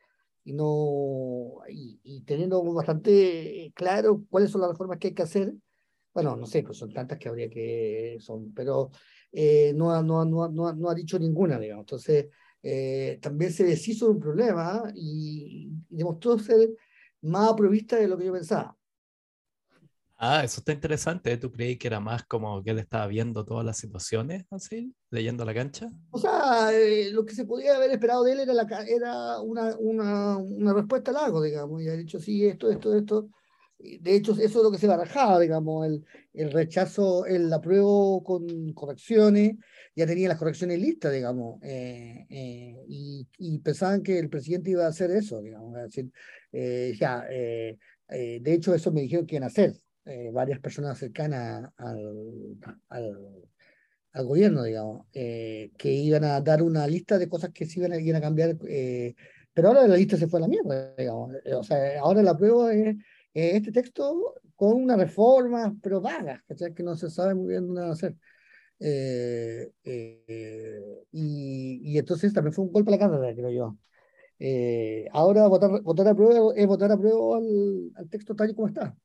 y, 0.45 0.53
no, 0.55 1.59
y, 1.69 2.23
teniendo 2.23 2.63
bastante 2.73 3.71
claro 3.75 4.25
cuáles 4.31 4.51
son 4.51 4.63
las 4.63 4.71
reformas 4.71 4.99
que 4.99 5.09
hay 5.09 5.15
que 5.15 5.23
hacer, 5.23 5.53
bueno, 6.15 6.37
no 6.37 6.47
sé, 6.47 6.63
pues 6.63 6.79
son 6.79 6.93
tantas 6.93 7.19
que 7.19 7.29
habría 7.29 7.51
que, 7.51 8.17
son, 8.21 8.55
pero 8.55 8.91
no, 9.75 10.03
no, 10.03 10.25
no, 10.25 10.49
no, 10.49 10.73
no 10.73 10.89
ha 10.91 10.95
dicho 10.95 11.19
ninguna, 11.19 11.59
digamos. 11.59 11.83
Entonces, 11.83 12.29
también 13.21 13.53
se 13.53 13.65
deshizo 13.65 14.07
de 14.07 14.13
un 14.13 14.21
problema 14.21 14.85
y, 14.95 15.71
demostró 15.91 16.39
ser 16.39 16.71
más 17.23 17.53
aprovista 17.53 17.97
de 17.97 18.09
lo 18.09 18.17
que 18.17 18.27
yo 18.27 18.33
pensaba. 18.33 18.78
Ah, 20.21 20.43
eso 20.45 20.61
está 20.61 20.73
interesante. 20.73 21.37
¿Tú 21.37 21.53
creí 21.53 21.77
que 21.77 21.87
era 21.87 22.01
más 22.01 22.25
como 22.25 22.61
que 22.65 22.71
él 22.71 22.81
estaba 22.81 23.07
viendo 23.07 23.45
todas 23.45 23.65
las 23.65 23.77
situaciones, 23.77 24.47
así, 24.51 24.93
leyendo 25.11 25.45
la 25.45 25.55
cancha? 25.55 25.91
O 26.11 26.19
sea, 26.19 26.73
eh, 26.73 27.11
lo 27.13 27.25
que 27.25 27.35
se 27.35 27.45
podía 27.45 27.77
haber 27.77 27.93
esperado 27.93 28.25
de 28.25 28.33
él 28.33 28.41
era, 28.41 28.53
la, 28.53 28.67
era 28.89 29.41
una, 29.41 29.77
una, 29.77 30.37
una 30.37 30.75
respuesta 30.75 31.13
al 31.13 31.19
algo, 31.19 31.41
digamos, 31.41 31.81
y 31.83 31.89
ha 31.89 31.93
dicho, 31.93 32.19
sí, 32.19 32.45
esto, 32.45 32.69
esto, 32.69 32.97
esto. 32.97 33.31
De 33.79 34.17
hecho, 34.17 34.33
eso 34.33 34.45
es 34.45 34.55
lo 34.57 34.73
que 34.73 34.79
se 34.79 34.89
barajaba, 34.89 35.39
digamos, 35.39 35.87
el, 35.87 36.05
el 36.33 36.51
rechazo, 36.51 37.25
el 37.25 37.53
apruebo 37.53 38.25
con 38.25 38.73
correcciones, 38.73 39.53
ya 39.95 40.05
tenía 40.05 40.27
las 40.29 40.39
correcciones 40.39 40.81
listas, 40.81 41.13
digamos, 41.13 41.63
eh, 41.63 42.27
eh, 42.29 42.75
y, 42.89 43.29
y 43.39 43.59
pensaban 43.61 44.03
que 44.03 44.19
el 44.19 44.29
presidente 44.29 44.71
iba 44.73 44.85
a 44.85 44.89
hacer 44.89 45.13
eso, 45.13 45.41
digamos, 45.41 45.77
es 45.77 45.83
decir, 45.85 46.11
eh, 46.51 46.93
ya, 46.99 47.25
eh, 47.31 47.79
eh, 48.09 48.41
de 48.43 48.53
hecho, 48.53 48.75
eso 48.75 48.91
me 48.91 49.03
dijeron 49.03 49.25
que 49.25 49.37
iban 49.37 49.45
a 49.45 49.47
hacer 49.47 49.75
eh, 50.09 50.31
varias 50.33 50.61
personas 50.61 50.99
cercanas 50.99 51.71
al, 51.77 52.59
al, 52.89 53.17
al 54.13 54.27
gobierno, 54.27 54.63
digamos, 54.65 55.07
eh, 55.13 55.71
que 55.79 55.93
iban 55.93 56.25
a 56.25 56.41
dar 56.41 56.63
una 56.63 56.87
lista 56.87 57.19
de 57.19 57.29
cosas 57.29 57.51
que 57.53 57.67
se 57.67 57.81
iban 57.81 57.93
a, 57.93 58.01
iban 58.01 58.17
a 58.17 58.21
cambiar, 58.21 58.57
eh, 58.69 59.15
pero 59.53 59.69
ahora 59.69 59.87
la 59.87 59.97
lista 59.97 60.17
se 60.17 60.29
fue 60.29 60.41
a 60.41 60.43
la 60.43 60.49
mierda, 60.49 60.95
digamos. 60.97 61.35
eh, 61.45 61.55
O 61.55 61.63
sea, 61.63 62.01
ahora 62.01 62.23
la 62.23 62.37
prueba 62.37 62.73
es 62.75 62.97
este 63.35 63.73
texto 63.73 64.35
con 64.57 64.73
una 64.83 64.97
reforma, 64.97 65.77
pero 65.83 66.01
vagas, 66.01 66.43
que 66.75 66.83
no 66.83 66.97
se 66.97 67.11
sabe 67.11 67.35
muy 67.35 67.49
bien 67.49 67.67
dónde 67.67 67.83
van 67.83 67.91
a 67.91 67.93
hacer. 67.93 68.17
Eh, 68.81 69.71
eh, 69.85 70.81
y, 71.13 71.81
y 71.85 71.99
entonces 71.99 72.33
también 72.33 72.53
fue 72.55 72.65
un 72.65 72.73
golpe 72.73 72.91
a 72.91 72.93
la 72.93 72.99
cara, 72.99 73.35
creo 73.35 73.51
yo. 73.51 73.77
Eh, 74.41 75.07
ahora 75.13 75.47
votar, 75.49 75.83
votar 75.83 76.09
a 76.09 76.15
prueba 76.15 76.53
es 76.57 76.67
votar 76.67 76.93
a 76.93 76.99
prueba 76.99 77.39
al, 77.39 77.93
al 77.97 78.09
texto 78.11 78.35
tal 78.37 78.51
y 78.51 78.55
como 78.55 78.69
está. 78.69 78.97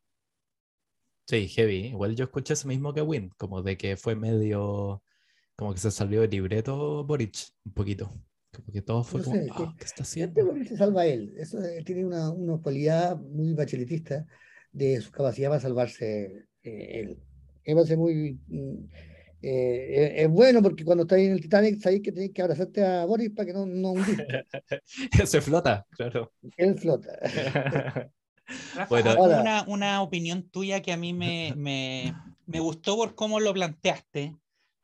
Sí, 1.25 1.47
heavy. 1.47 1.87
Igual 1.87 2.15
yo 2.15 2.25
escuché 2.25 2.53
eso 2.53 2.67
mismo 2.67 2.93
que 2.93 3.01
Win, 3.01 3.29
como 3.37 3.61
de 3.61 3.77
que 3.77 3.95
fue 3.97 4.15
medio, 4.15 5.01
como 5.55 5.73
que 5.73 5.79
se 5.79 5.91
salió 5.91 6.21
del 6.21 6.29
libreto 6.31 7.03
Boric 7.05 7.35
un 7.65 7.73
poquito. 7.73 8.09
Como 8.51 8.71
que 8.71 8.81
todo 8.81 9.03
fue 9.03 9.19
No 9.19 9.25
como, 9.25 9.37
sé, 9.37 9.47
"Ah, 9.51 9.73
¿qué 9.77 9.85
está 9.85 10.03
Este 10.03 10.03
haciendo? 10.03 10.41
hombre 10.41 10.65
se 10.65 10.77
salva 10.77 11.05
él. 11.05 11.33
Eso 11.37 11.63
eh, 11.63 11.81
tiene 11.85 12.05
una, 12.05 12.29
una 12.29 12.57
cualidad 12.61 13.17
muy 13.17 13.53
bacheletista 13.53 14.25
de 14.71 15.01
su 15.01 15.11
capacidad 15.11 15.49
para 15.49 15.61
salvarse 15.61 16.45
eh, 16.63 16.99
él. 16.99 17.17
Me 17.65 17.75
parece 17.75 17.97
muy. 17.97 18.37
mm, 18.47 18.73
eh, 19.41 20.13
es, 20.23 20.29
bueno 20.29 20.61
porque 20.61 20.85
cuando 20.85 21.03
estás 21.03 21.19
en 21.19 21.31
el 21.33 21.41
Titanic 21.41 21.81
sabes 21.81 22.01
que 22.01 22.11
tenés 22.11 22.31
que 22.31 22.41
abrazarte 22.41 22.83
a 22.85 23.05
Boris 23.05 23.31
para 23.31 23.45
que 23.47 23.53
no, 23.53 23.65
no. 23.65 23.93
Se 25.25 25.41
flota, 25.41 25.85
claro. 25.97 26.31
Él 26.57 26.77
flota. 26.77 27.17
Rafa, 28.47 29.15
Bueno. 29.17 29.39
una, 29.41 29.63
una 29.67 30.01
opinión 30.01 30.49
tuya 30.49 30.81
que 30.81 30.91
a 30.91 30.97
mí 30.97 31.13
me, 31.13 31.53
me, 31.55 32.13
me 32.45 32.59
gustó 32.59 32.95
por 32.95 33.15
cómo 33.15 33.39
lo 33.39 33.53
planteaste. 33.53 34.35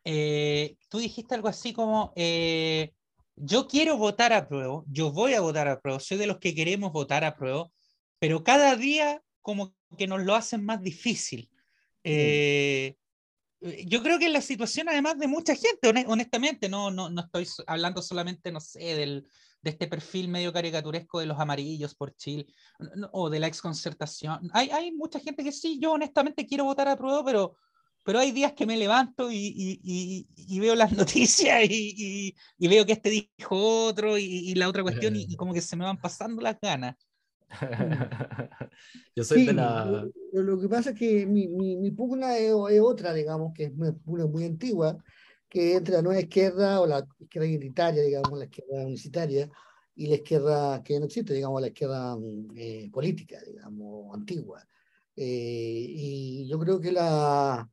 Eh, 0.06 0.78
tú 0.90 1.00
dijiste 1.00 1.36
algo 1.36 1.48
así 1.48 1.74
como, 1.74 2.14
eh, 2.16 2.94
yo 3.36 3.68
quiero 3.68 3.98
votar 3.98 4.34
a 4.34 4.48
prueba, 4.48 4.84
yo 4.88 5.12
voy 5.12 5.34
a 5.34 5.42
votar 5.42 5.68
a 5.68 5.80
prueba, 5.80 6.00
soy 6.00 6.18
de 6.18 6.28
los 6.28 6.40
que 6.40 6.56
queremos 6.56 6.92
votar 6.92 7.24
a 7.24 7.36
prueba, 7.36 7.70
pero 8.18 8.44
cada 8.44 8.76
día 8.76 9.22
como 9.42 9.76
que 9.98 10.08
nos 10.08 10.24
lo 10.24 10.36
hacen 10.36 10.64
más 10.66 10.82
difícil. 10.82 11.50
Eh, 12.04 12.96
yo 13.86 14.02
creo 14.02 14.20
que 14.20 14.28
es 14.28 14.32
la 14.32 14.42
situación 14.42 14.88
además 14.90 15.18
de 15.20 15.28
mucha 15.28 15.54
gente, 15.54 15.90
hone- 15.90 16.06
honestamente, 16.08 16.70
no, 16.70 16.92
no, 16.92 17.10
no 17.10 17.22
estoy 17.22 17.46
hablando 17.68 18.02
solamente, 18.02 18.52
no 18.52 18.62
sé, 18.62 18.80
del, 18.96 19.28
de 19.62 19.72
este 19.72 19.88
perfil 19.88 20.28
medio 20.30 20.54
caricaturesco 20.54 21.20
de 21.20 21.26
los 21.26 21.40
amarillos 21.40 21.96
por 21.96 22.16
Chile 22.16 22.48
o 23.12 23.30
de 23.30 23.40
la 23.40 23.48
exconcertación. 23.48 24.50
Hay, 24.54 24.70
hay 24.70 24.92
mucha 24.92 25.20
gente 25.20 25.44
que 25.44 25.52
sí, 25.52 25.80
yo 25.82 25.94
honestamente 25.94 26.46
quiero 26.46 26.66
votar 26.66 26.88
a 26.88 26.96
prueba, 26.98 27.24
pero, 27.26 27.58
pero 28.06 28.20
hay 28.20 28.32
días 28.32 28.54
que 28.54 28.66
me 28.66 28.78
levanto 28.78 29.32
y, 29.32 29.36
y- 29.38 29.80
y- 29.84 30.28
y 30.36 30.60
veo 30.60 30.76
las 30.76 30.92
noticias 30.98 31.64
y, 31.70 31.94
y- 31.98 32.36
y 32.58 32.68
veo 32.68 32.86
que 32.86 32.94
este 32.94 33.10
dijo 33.10 33.56
otro 33.86 34.18
y, 34.18 34.24
y 34.52 34.56
la 34.56 34.70
otra 34.70 34.84
cuestión 34.84 35.16
y, 35.16 35.26
y 35.30 35.36
como 35.36 35.54
que 35.54 35.62
se 35.62 35.76
me 35.76 35.86
van 35.86 36.00
pasando 36.00 36.42
las 36.42 36.58
ganas. 36.62 36.96
Yo 39.16 39.24
soy 39.24 39.40
Sí, 39.40 39.46
de 39.46 39.54
la... 39.54 40.10
lo, 40.32 40.44
lo 40.44 40.60
que 40.60 40.70
pasa 40.70 40.92
es 40.92 40.96
que 41.00 41.26
mi, 41.26 41.48
mi, 41.48 41.78
mi 41.78 41.92
pugna 41.92 42.38
es, 42.38 42.52
es 42.72 42.82
otra, 42.82 43.14
digamos, 43.14 43.54
que 43.54 43.66
es 43.66 43.72
una 43.76 43.94
pugna 43.94 44.26
muy 44.28 44.46
antigua, 44.46 44.98
que 45.50 45.76
entre 45.76 45.96
la 45.96 46.02
nueva 46.02 46.22
izquierda 46.22 46.80
o 46.82 46.88
la 46.88 47.06
izquierda 47.20 47.48
identitaria, 47.48 48.04
digamos, 48.04 48.38
la 48.38 48.46
izquierda 48.46 48.86
unicitaria, 48.86 49.50
y 50.00 50.08
la 50.08 50.16
izquierda 50.16 50.82
que 50.82 50.98
no 50.98 51.08
existe, 51.08 51.34
digamos, 51.34 51.60
la 51.60 51.68
izquierda 51.68 52.16
mm, 52.16 52.52
eh, 52.56 52.90
política, 52.92 53.38
digamos, 53.46 54.16
antigua. 54.16 54.66
Eh, 55.16 55.86
y 55.90 56.48
yo 56.48 56.58
creo 56.58 56.80
que 56.80 56.94
la... 56.94 57.70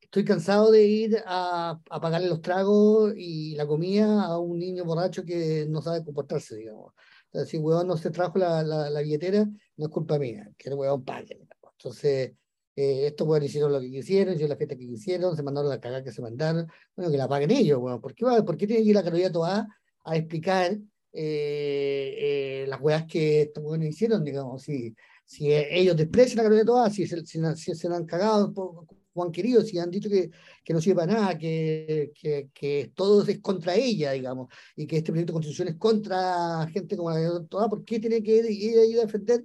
Estoy 0.00 0.24
cansado 0.24 0.70
de 0.72 0.84
ir 0.84 1.22
a, 1.26 1.80
a 1.90 2.00
pagarle 2.00 2.28
los 2.28 2.40
tragos 2.40 3.14
y 3.16 3.54
la 3.54 3.66
comida 3.66 4.24
a 4.24 4.38
un 4.38 4.58
niño 4.58 4.84
borracho 4.84 5.24
que 5.24 5.66
no 5.68 5.80
sabe 5.80 6.04
comportarse, 6.04 6.56
digamos. 6.56 6.92
Sea, 7.32 7.44
si 7.44 7.58
huevón 7.58 7.86
no 7.86 7.96
se 7.96 8.10
trajo 8.10 8.38
la, 8.38 8.62
la, 8.64 8.90
la 8.90 9.00
billetera, 9.00 9.44
no 9.76 9.86
es 9.86 9.90
culpa 9.92 10.18
mía, 10.18 10.50
que 10.58 10.70
el 10.70 10.74
huevón 10.76 11.04
pague. 11.04 11.34
digamos. 11.34 11.72
Entonces, 11.78 12.32
eh, 12.76 13.06
estos 13.06 13.42
hicieron 13.42 13.72
lo 13.72 13.80
que 13.80 13.90
quisieron, 13.90 14.34
hicieron 14.34 14.50
la 14.50 14.56
fiesta 14.56 14.76
que 14.76 14.86
quisieron, 14.86 15.36
se 15.36 15.42
mandaron 15.42 15.70
la 15.70 15.80
cagada 15.80 16.02
que 16.02 16.12
se 16.12 16.22
mandaron, 16.22 16.66
bueno, 16.96 17.10
que 17.10 17.18
la 17.18 17.28
paguen 17.28 17.50
ellos, 17.52 17.78
huevón. 17.78 18.00
¿Por 18.00 18.14
qué, 18.14 18.24
por 18.44 18.56
qué 18.56 18.66
tiene 18.66 18.82
que 18.82 18.88
ir 18.88 18.94
la 18.94 19.04
Carolina 19.04 19.30
Toá 19.30 19.68
a 20.04 20.16
explicar 20.16 20.72
eh, 21.12 22.62
eh, 22.62 22.66
las 22.68 22.80
huevas 22.80 23.04
que 23.06 23.42
estos 23.42 23.62
huevones 23.62 23.90
hicieron, 23.90 24.24
digamos? 24.24 24.62
Si, 24.62 24.94
si 25.24 25.52
eh, 25.52 25.68
ellos 25.70 25.96
desprecian 25.96 26.40
a 26.40 26.42
Carolina 26.42 26.64
Toá, 26.64 26.90
si 26.90 27.06
si, 27.06 27.24
si 27.24 27.74
se 27.74 27.88
la 27.88 27.96
han 27.96 28.06
cagado 28.06 28.52
como 28.52 29.26
han 29.26 29.30
querido, 29.30 29.62
si 29.62 29.78
han 29.78 29.92
dicho 29.92 30.10
que, 30.10 30.30
que 30.64 30.74
no 30.74 30.80
sirve 30.80 30.96
para 30.96 31.12
nada, 31.12 31.38
que, 31.38 32.10
que, 32.20 32.50
que 32.52 32.90
todo 32.96 33.24
es 33.24 33.38
contra 33.40 33.76
ella, 33.76 34.10
digamos 34.10 34.48
y 34.74 34.88
que 34.88 34.96
este 34.96 35.12
proyecto 35.12 35.32
de 35.32 35.34
constitución 35.34 35.68
es 35.68 35.76
contra 35.76 36.66
gente 36.72 36.96
como 36.96 37.10
la 37.10 37.18
de 37.18 37.46
Toda, 37.48 37.68
¿por 37.68 37.84
qué 37.84 38.00
tiene 38.00 38.20
que 38.22 38.38
ir, 38.38 38.50
ir 38.50 38.98
a 38.98 39.02
defender 39.02 39.44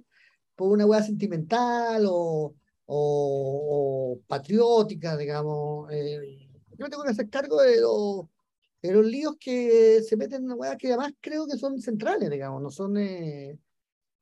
por 0.56 0.72
una 0.72 0.86
hueá 0.86 1.02
sentimental 1.04 2.04
o, 2.08 2.56
o, 2.92 4.20
patrióticas, 4.26 5.18
digamos. 5.18 5.90
Eh, 5.92 6.48
yo 6.76 6.84
me 6.84 6.90
tengo 6.90 7.04
que 7.04 7.10
hacer 7.10 7.30
cargo 7.30 7.60
de 7.62 7.80
los, 7.80 8.26
de 8.82 8.92
los 8.92 9.06
líos 9.06 9.36
que 9.38 10.02
se 10.02 10.16
meten 10.16 10.44
en 10.44 10.52
una 10.52 10.76
que 10.76 10.88
además 10.88 11.12
creo 11.20 11.46
que 11.46 11.56
son 11.56 11.80
centrales, 11.80 12.28
digamos, 12.30 12.60
no 12.62 12.70
son 12.70 12.96
eh, 12.98 13.58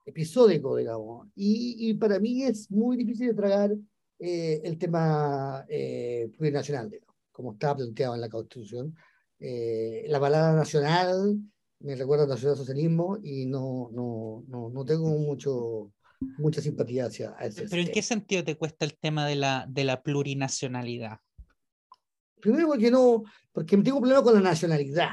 episódicos, 0.04 0.78
digamos. 0.78 1.28
Y, 1.34 1.90
y, 1.90 1.94
para 1.94 2.18
mí 2.18 2.42
es 2.42 2.70
muy 2.70 2.96
difícil 2.96 3.28
de 3.28 3.34
tragar 3.34 3.70
eh, 4.18 4.60
el 4.64 4.76
tema 4.78 5.64
eh, 5.68 6.30
plurinacional, 6.36 6.90
digamos, 6.90 7.16
como 7.32 7.52
está 7.52 7.74
planteado 7.74 8.14
en 8.14 8.20
la 8.20 8.28
Constitución. 8.28 8.94
Eh, 9.38 10.04
la 10.08 10.20
palabra 10.20 10.54
nacional 10.54 11.38
me 11.80 11.94
recuerda 11.94 12.24
al 12.24 12.30
nacionalsocialismo 12.30 13.18
y 13.22 13.46
no, 13.46 13.88
no, 13.92 14.44
no, 14.48 14.68
no 14.68 14.84
tengo 14.84 15.08
mucho, 15.08 15.92
mucha 16.20 16.60
simpatía 16.60 17.06
hacia 17.06 17.30
ese 17.40 17.68
Pero 17.68 17.82
¿en 17.82 17.92
qué 17.92 18.02
sentido 18.02 18.44
te 18.44 18.56
cuesta 18.56 18.84
el 18.84 18.96
tema 18.96 19.26
de 19.26 19.36
la, 19.36 19.66
de 19.68 19.84
la 19.84 20.02
plurinacionalidad? 20.02 21.18
Primero 22.40 22.68
porque 22.68 22.90
no, 22.90 23.24
porque 23.52 23.76
tengo 23.78 24.00
problema 24.00 24.22
con 24.22 24.34
la 24.34 24.40
nacionalidad, 24.40 25.10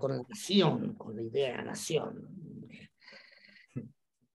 con 0.00 0.10
la 0.16 0.22
nación, 0.28 0.94
con 0.94 1.16
la 1.16 1.22
idea 1.22 1.50
de 1.50 1.56
la 1.58 1.64
nación. 1.64 2.28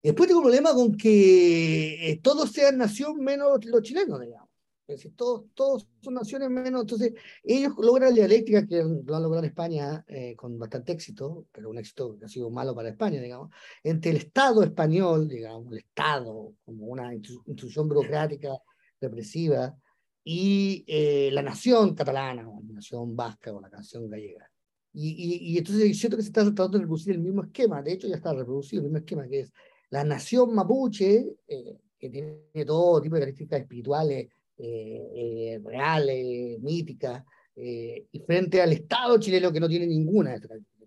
Después 0.01 0.29
tengo 0.29 0.41
problema 0.41 0.73
con 0.73 0.95
que 0.95 2.11
eh, 2.11 2.19
todos 2.21 2.51
sean 2.51 2.77
nación 2.77 3.17
menos 3.17 3.63
los 3.65 3.81
chilenos, 3.81 4.21
digamos. 4.21 4.48
Decir, 4.93 5.13
todos, 5.15 5.45
todos 5.53 5.87
son 6.01 6.15
naciones 6.15 6.49
menos. 6.49 6.81
Entonces, 6.81 7.13
ellos 7.43 7.73
logran 7.77 8.09
la 8.09 8.15
dialéctica 8.15 8.65
que 8.65 8.83
lo 8.83 9.15
han 9.15 9.23
logrado 9.23 9.45
España 9.45 10.03
eh, 10.07 10.35
con 10.35 10.57
bastante 10.57 10.93
éxito, 10.93 11.45
pero 11.51 11.69
un 11.69 11.77
éxito 11.77 12.17
que 12.17 12.25
ha 12.25 12.29
sido 12.29 12.49
malo 12.49 12.73
para 12.73 12.89
España, 12.89 13.21
digamos, 13.21 13.51
entre 13.83 14.11
el 14.11 14.17
Estado 14.17 14.63
español, 14.63 15.27
digamos, 15.27 15.71
el 15.71 15.79
Estado 15.79 16.53
como 16.65 16.87
una 16.87 17.13
institución 17.13 17.87
burocrática 17.87 18.57
represiva, 18.99 19.75
y 20.23 20.83
eh, 20.87 21.29
la 21.31 21.41
nación 21.41 21.95
catalana, 21.95 22.47
o 22.49 22.61
la 22.67 22.73
nación 22.73 23.15
vasca, 23.15 23.53
o 23.53 23.61
la 23.61 23.69
nación 23.69 24.09
gallega. 24.09 24.49
Y, 24.93 25.09
y, 25.09 25.53
y 25.53 25.57
entonces 25.57 25.97
siento 25.97 26.17
que 26.17 26.23
se 26.23 26.29
está 26.29 26.43
tratando 26.43 26.77
de 26.77 26.83
reproducir 26.83 27.13
el 27.13 27.21
mismo 27.21 27.43
esquema, 27.43 27.81
de 27.81 27.93
hecho 27.93 28.07
ya 28.07 28.15
está 28.15 28.33
reproducido 28.33 28.81
el 28.81 28.85
mismo 28.85 28.97
esquema, 28.97 29.27
que 29.27 29.41
es 29.41 29.53
la 29.89 30.03
nación 30.03 30.53
mapuche, 30.53 31.37
eh, 31.47 31.77
que 31.97 32.09
tiene 32.09 32.65
todo 32.65 33.01
tipo 33.01 33.15
de 33.15 33.21
características 33.21 33.61
espirituales, 33.61 34.29
eh, 34.59 35.11
eh, 35.15 35.61
reales, 35.63 36.59
míticas, 36.61 37.23
y 37.55 38.19
frente 38.25 38.61
al 38.61 38.71
Estado 38.71 39.19
chileno 39.19 39.51
que 39.51 39.59
no 39.59 39.67
tiene 39.67 39.85
ninguna 39.85 40.35
es 40.35 40.41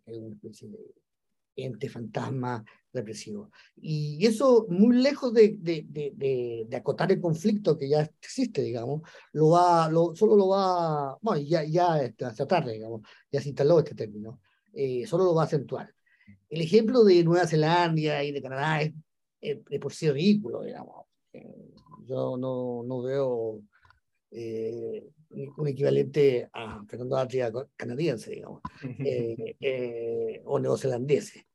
una 0.06 0.34
especie 0.34 0.68
de 0.68 0.78
ente 1.54 1.90
fantasma 1.90 2.64
represivo. 2.94 3.50
Y 3.76 4.24
eso, 4.24 4.66
muy 4.70 4.96
lejos 4.96 5.34
de, 5.34 5.56
de, 5.58 5.84
de, 5.86 6.64
de, 6.66 6.76
acotar 6.76 7.12
el 7.12 7.20
conflicto 7.20 7.76
que 7.76 7.90
ya 7.90 8.00
existe, 8.00 8.62
digamos, 8.62 9.02
lo 9.32 9.50
va, 9.50 9.90
lo, 9.90 10.14
solo 10.14 10.34
lo 10.34 10.48
va, 10.48 11.18
bueno, 11.20 11.42
ya, 11.42 11.64
ya 11.64 12.10
hacia 12.20 12.46
tarde, 12.46 12.72
digamos, 12.72 13.02
ya 13.30 13.42
se 13.42 13.50
instaló 13.50 13.78
este 13.78 13.94
término, 13.94 14.40
solo 15.06 15.24
lo 15.24 15.34
va 15.34 15.42
a 15.42 15.46
acentuar. 15.46 15.94
El 16.48 16.60
ejemplo 16.62 17.04
de 17.04 17.24
Nueva 17.24 17.46
Zelanda 17.46 18.22
y 18.22 18.32
de 18.32 18.42
Canadá 18.42 18.82
es, 18.82 18.92
es, 19.40 19.78
por 19.80 19.92
sí 19.92 20.10
ridículo, 20.10 20.62
digamos. 20.62 21.06
Yo 22.12 22.36
no, 22.36 22.82
no 22.84 23.02
veo 23.02 23.62
eh, 24.30 25.08
un 25.56 25.66
equivalente 25.66 26.46
a 26.52 26.84
Fernando 26.84 27.16
Atria 27.16 27.50
canadiense, 27.74 28.30
digamos, 28.32 28.60
eh, 28.82 29.56
eh, 29.58 30.42
o 30.44 30.58
neozelandese. 30.58 31.46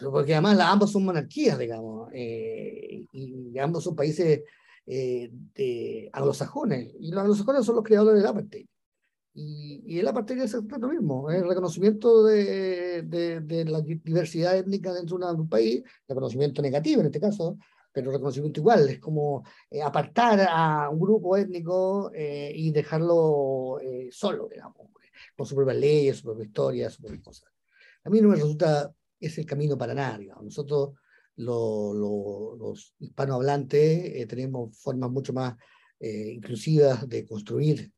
Porque 0.00 0.32
además 0.32 0.58
ambos 0.58 0.90
son 0.90 1.04
monarquías, 1.04 1.58
digamos, 1.58 2.12
y, 2.12 3.06
y, 3.12 3.58
ambos 3.58 3.84
son 3.84 3.94
países 3.94 4.42
de 4.84 6.10
anglosajones, 6.12 6.92
y 6.98 7.10
los 7.10 7.20
anglosajones 7.20 7.64
son 7.64 7.76
los 7.76 7.84
creadores 7.84 8.20
del 8.20 8.30
apartheid. 8.30 8.66
Y, 9.34 9.82
y 9.86 9.98
el 9.98 10.08
apartheid 10.08 10.40
es 10.40 10.54
lo 10.54 10.88
mismo, 10.88 11.30
el 11.30 11.46
reconocimiento 11.46 12.24
de, 12.24 13.02
de, 13.02 13.40
de, 13.40 13.64
la 13.66 13.80
diversidad 13.80 14.56
étnica 14.56 14.92
dentro 14.92 15.18
de 15.18 15.34
un 15.34 15.48
país, 15.48 15.82
reconocimiento 16.08 16.62
negativo 16.62 17.00
en 17.00 17.06
este 17.06 17.20
caso, 17.20 17.58
pero 17.94 18.10
reconocimiento 18.10 18.60
igual, 18.60 18.88
es 18.88 18.98
como 18.98 19.44
eh, 19.70 19.80
apartar 19.80 20.46
a 20.50 20.90
un 20.90 20.98
grupo 20.98 21.36
étnico 21.36 22.10
eh, 22.12 22.52
y 22.54 22.72
dejarlo 22.72 23.78
eh, 23.80 24.08
solo, 24.10 24.48
digamos, 24.50 24.76
con 25.36 25.46
sus 25.46 25.54
propias 25.54 25.78
leyes, 25.78 26.16
su 26.16 26.24
propia 26.24 26.44
historia, 26.44 26.90
sus 26.90 27.00
propias 27.00 27.22
cosas. 27.22 27.52
A 28.02 28.10
mí 28.10 28.20
no 28.20 28.28
me 28.28 28.34
resulta 28.34 28.92
ese 29.18 29.42
el 29.42 29.46
camino 29.46 29.78
para 29.78 29.94
nada, 29.94 30.18
digamos. 30.18 30.44
Nosotros, 30.44 30.94
lo, 31.36 31.94
lo, 31.94 32.56
los 32.56 32.94
hispanohablantes, 32.98 34.26
tenemos 34.28 34.76
formas 34.78 35.10
mucho 35.10 35.32
más 35.32 35.56
inclusivas 36.00 37.08
de 37.08 37.24
construir 37.24 37.90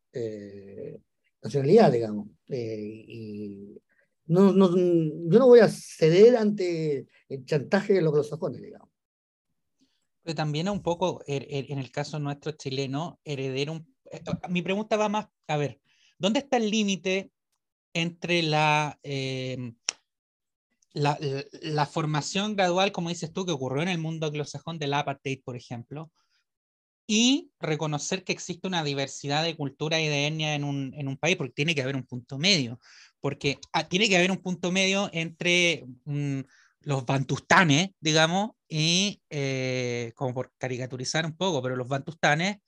nacionalidad, 1.46 1.92
digamos. 1.92 2.28
Eh, 2.48 3.04
y 3.08 3.82
no, 4.26 4.52
no, 4.52 4.74
yo 4.76 5.38
no 5.38 5.46
voy 5.46 5.60
a 5.60 5.68
ceder 5.68 6.36
ante 6.36 7.06
el 7.28 7.44
chantaje 7.44 7.94
de 7.94 8.02
los 8.02 8.28
sajones, 8.28 8.60
digamos. 8.60 8.86
Pero 10.26 10.35
también 10.35 10.68
un 10.68 10.83
poco, 10.83 11.23
en 11.28 11.78
el 11.78 11.92
caso 11.92 12.18
nuestro 12.18 12.50
chileno, 12.50 13.21
heredero. 13.23 13.87
Eh, 14.11 14.21
mi 14.49 14.61
pregunta 14.61 14.97
va 14.97 15.09
más, 15.09 15.28
a 15.47 15.56
ver, 15.56 15.80
¿dónde 16.18 16.40
está 16.40 16.56
el 16.56 16.68
límite 16.68 17.30
entre 17.95 18.42
la, 18.42 18.99
eh, 19.04 19.73
la, 20.95 21.16
la, 21.62 21.87
formación 21.87 22.56
gradual, 22.56 22.90
como 22.90 23.09
dices 23.09 23.33
tú, 23.33 23.47
que 23.47 23.52
ocurrió 23.52 23.85
en 23.85 23.88
el 23.88 23.99
mundo 23.99 24.26
anglosajón 24.26 24.80
del 24.80 24.95
apartheid, 24.95 25.45
por 25.45 25.54
ejemplo, 25.54 26.11
y 27.06 27.52
reconocer 27.61 28.25
que 28.25 28.33
existe 28.33 28.66
una 28.66 28.83
diversidad 28.83 29.45
de 29.45 29.56
cultura 29.56 30.00
y 30.00 30.09
de 30.09 30.26
etnia 30.26 30.56
en 30.56 30.64
un, 30.64 30.92
en 30.97 31.06
un 31.06 31.18
país, 31.18 31.37
porque 31.37 31.54
tiene 31.54 31.76
que 31.76 31.83
haber 31.83 31.95
un 31.95 32.04
punto 32.04 32.37
medio, 32.37 32.80
porque 33.21 33.61
ah, 33.73 33.88
tiene 33.88 34.09
que 34.09 34.16
haber 34.16 34.33
un 34.33 34.42
punto 34.42 34.73
medio 34.73 35.09
entre 35.12 35.87
mm, 36.04 36.40
los 36.80 37.06
bantustanes, 37.06 37.90
digamos, 38.00 38.55
y 38.68 39.23
eh, 39.30 40.12
como 40.14 40.35
por 40.35 40.52
caricaturizar 40.58 41.25
un 41.25 41.37
poco, 41.37 41.62
pero 41.62 41.76
los 41.76 41.88
bantustanes 41.88 42.58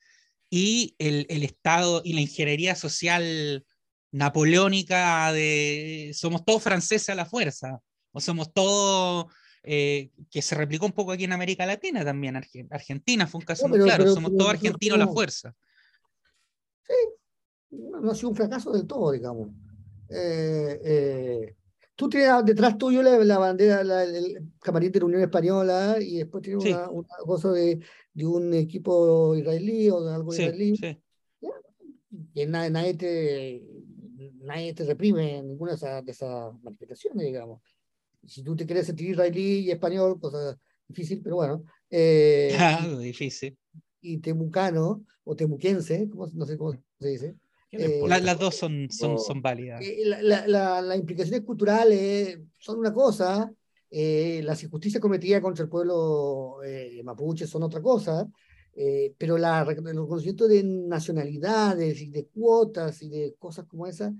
y 0.50 0.94
el, 0.98 1.26
el 1.28 1.42
Estado 1.42 2.00
y 2.04 2.14
la 2.14 2.20
ingeniería 2.20 2.74
social 2.74 3.64
napoleónica 4.10 5.32
de 5.32 6.12
somos 6.14 6.44
todos 6.44 6.62
franceses 6.62 7.10
a 7.10 7.14
la 7.14 7.26
fuerza, 7.26 7.80
o 8.12 8.20
somos 8.20 8.52
todos 8.52 9.26
eh, 9.62 10.10
que 10.30 10.40
se 10.40 10.54
replicó 10.54 10.86
un 10.86 10.92
poco 10.92 11.12
aquí 11.12 11.24
en 11.24 11.32
América 11.32 11.66
Latina 11.66 12.04
también. 12.04 12.36
Argentina 12.70 13.26
fue 13.26 13.40
un 13.40 13.44
caso 13.44 13.68
muy 13.68 13.80
claro, 13.80 14.12
somos 14.12 14.36
todos 14.36 14.50
argentinos 14.50 14.96
a 14.96 15.04
la 15.04 15.08
fuerza. 15.08 15.54
Sí, 16.86 16.94
no 17.70 18.10
ha 18.10 18.14
sido 18.14 18.30
un 18.30 18.36
fracaso 18.36 18.72
del 18.72 18.86
todo, 18.86 19.12
digamos. 19.12 19.50
Eh, 20.08 20.80
eh, 20.84 21.56
tú 21.98 22.08
tienes 22.08 22.30
detrás 22.44 22.78
tuyo 22.78 23.02
la, 23.02 23.18
la 23.18 23.38
bandera, 23.38 23.82
la, 23.82 24.04
el 24.04 24.52
camarín 24.60 24.92
de 24.92 25.00
la 25.00 25.06
Unión 25.06 25.22
Española 25.22 25.96
y 26.00 26.18
después 26.18 26.44
tienes 26.44 26.64
una, 26.64 26.88
una, 26.88 27.08
cosa 27.26 27.50
de, 27.50 27.80
de, 28.14 28.26
un 28.26 28.54
equipo 28.54 29.34
israelí 29.34 29.90
o 29.90 30.04
de 30.04 30.14
algo 30.14 30.30
sí, 30.30 30.42
israelí. 30.42 30.76
Sí. 30.76 30.96
Y 32.34 32.46
nadie, 32.46 32.70
nadie, 32.70 32.94
te, 32.94 33.62
nadie 34.42 34.74
te 34.74 34.84
reprime 34.84 35.42
ninguna 35.42 35.72
de 35.72 35.76
esas, 35.76 36.04
de 36.04 36.12
esas 36.12 36.54
manifestaciones, 36.62 37.26
digamos 37.26 37.60
si 38.28 38.42
tú 38.42 38.54
te 38.54 38.66
quieres 38.66 38.86
sentir 38.86 39.10
israelí 39.10 39.60
y 39.60 39.70
español, 39.70 40.20
cosa 40.20 40.58
difícil, 40.86 41.20
pero 41.22 41.36
bueno. 41.36 41.64
Eh, 41.90 42.52
claro, 42.54 42.98
difícil. 42.98 43.56
Y 44.00 44.18
temucano 44.18 45.04
o 45.24 45.34
temuquense, 45.34 46.08
¿cómo, 46.10 46.28
no 46.32 46.46
sé 46.46 46.56
cómo 46.56 46.72
se 47.00 47.08
dice. 47.08 47.36
Eh, 47.70 48.02
la, 48.06 48.18
las 48.18 48.38
dos 48.38 48.56
son, 48.56 48.90
son, 48.90 49.18
son 49.18 49.42
válidas. 49.42 49.80
Eh, 49.82 50.02
las 50.04 50.48
la, 50.48 50.80
la 50.80 50.96
implicaciones 50.96 51.42
culturales 51.42 52.38
son 52.58 52.78
una 52.78 52.92
cosa, 52.92 53.52
eh, 53.90 54.40
las 54.42 54.62
injusticias 54.62 55.00
cometidas 55.00 55.40
contra 55.42 55.64
el 55.64 55.68
pueblo 55.68 56.62
eh, 56.64 57.00
mapuche 57.04 57.46
son 57.46 57.62
otra 57.62 57.82
cosa, 57.82 58.26
eh, 58.74 59.14
pero 59.18 59.36
la, 59.36 59.60
el 59.60 59.66
reconocimiento 59.66 60.48
de 60.48 60.62
nacionalidades 60.62 62.00
y 62.00 62.10
de 62.10 62.26
cuotas 62.26 63.02
y 63.02 63.08
de 63.08 63.34
cosas 63.38 63.66
como 63.66 63.86
esas 63.86 64.12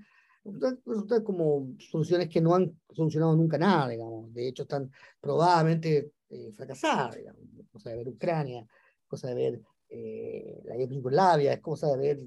resulta 0.85 1.23
como 1.23 1.75
soluciones 1.77 2.29
que 2.29 2.41
no 2.41 2.55
han 2.55 2.79
solucionado 2.91 3.35
nunca 3.35 3.57
nada, 3.57 3.89
digamos. 3.89 4.33
De 4.33 4.47
hecho, 4.47 4.63
están 4.63 4.91
probadamente 5.19 6.11
eh, 6.29 6.51
fracasadas, 6.55 7.17
digamos. 7.17 7.41
Cosa 7.71 7.91
de 7.91 7.97
ver 7.97 8.09
Ucrania, 8.09 8.65
cosa 9.07 9.27
de 9.27 9.35
ver 9.35 9.61
eh, 9.89 10.61
la 10.65 10.77
Yugoslavia, 10.77 11.53
es 11.53 11.59
cosa 11.59 11.87
de 11.95 11.97
ver 11.97 12.19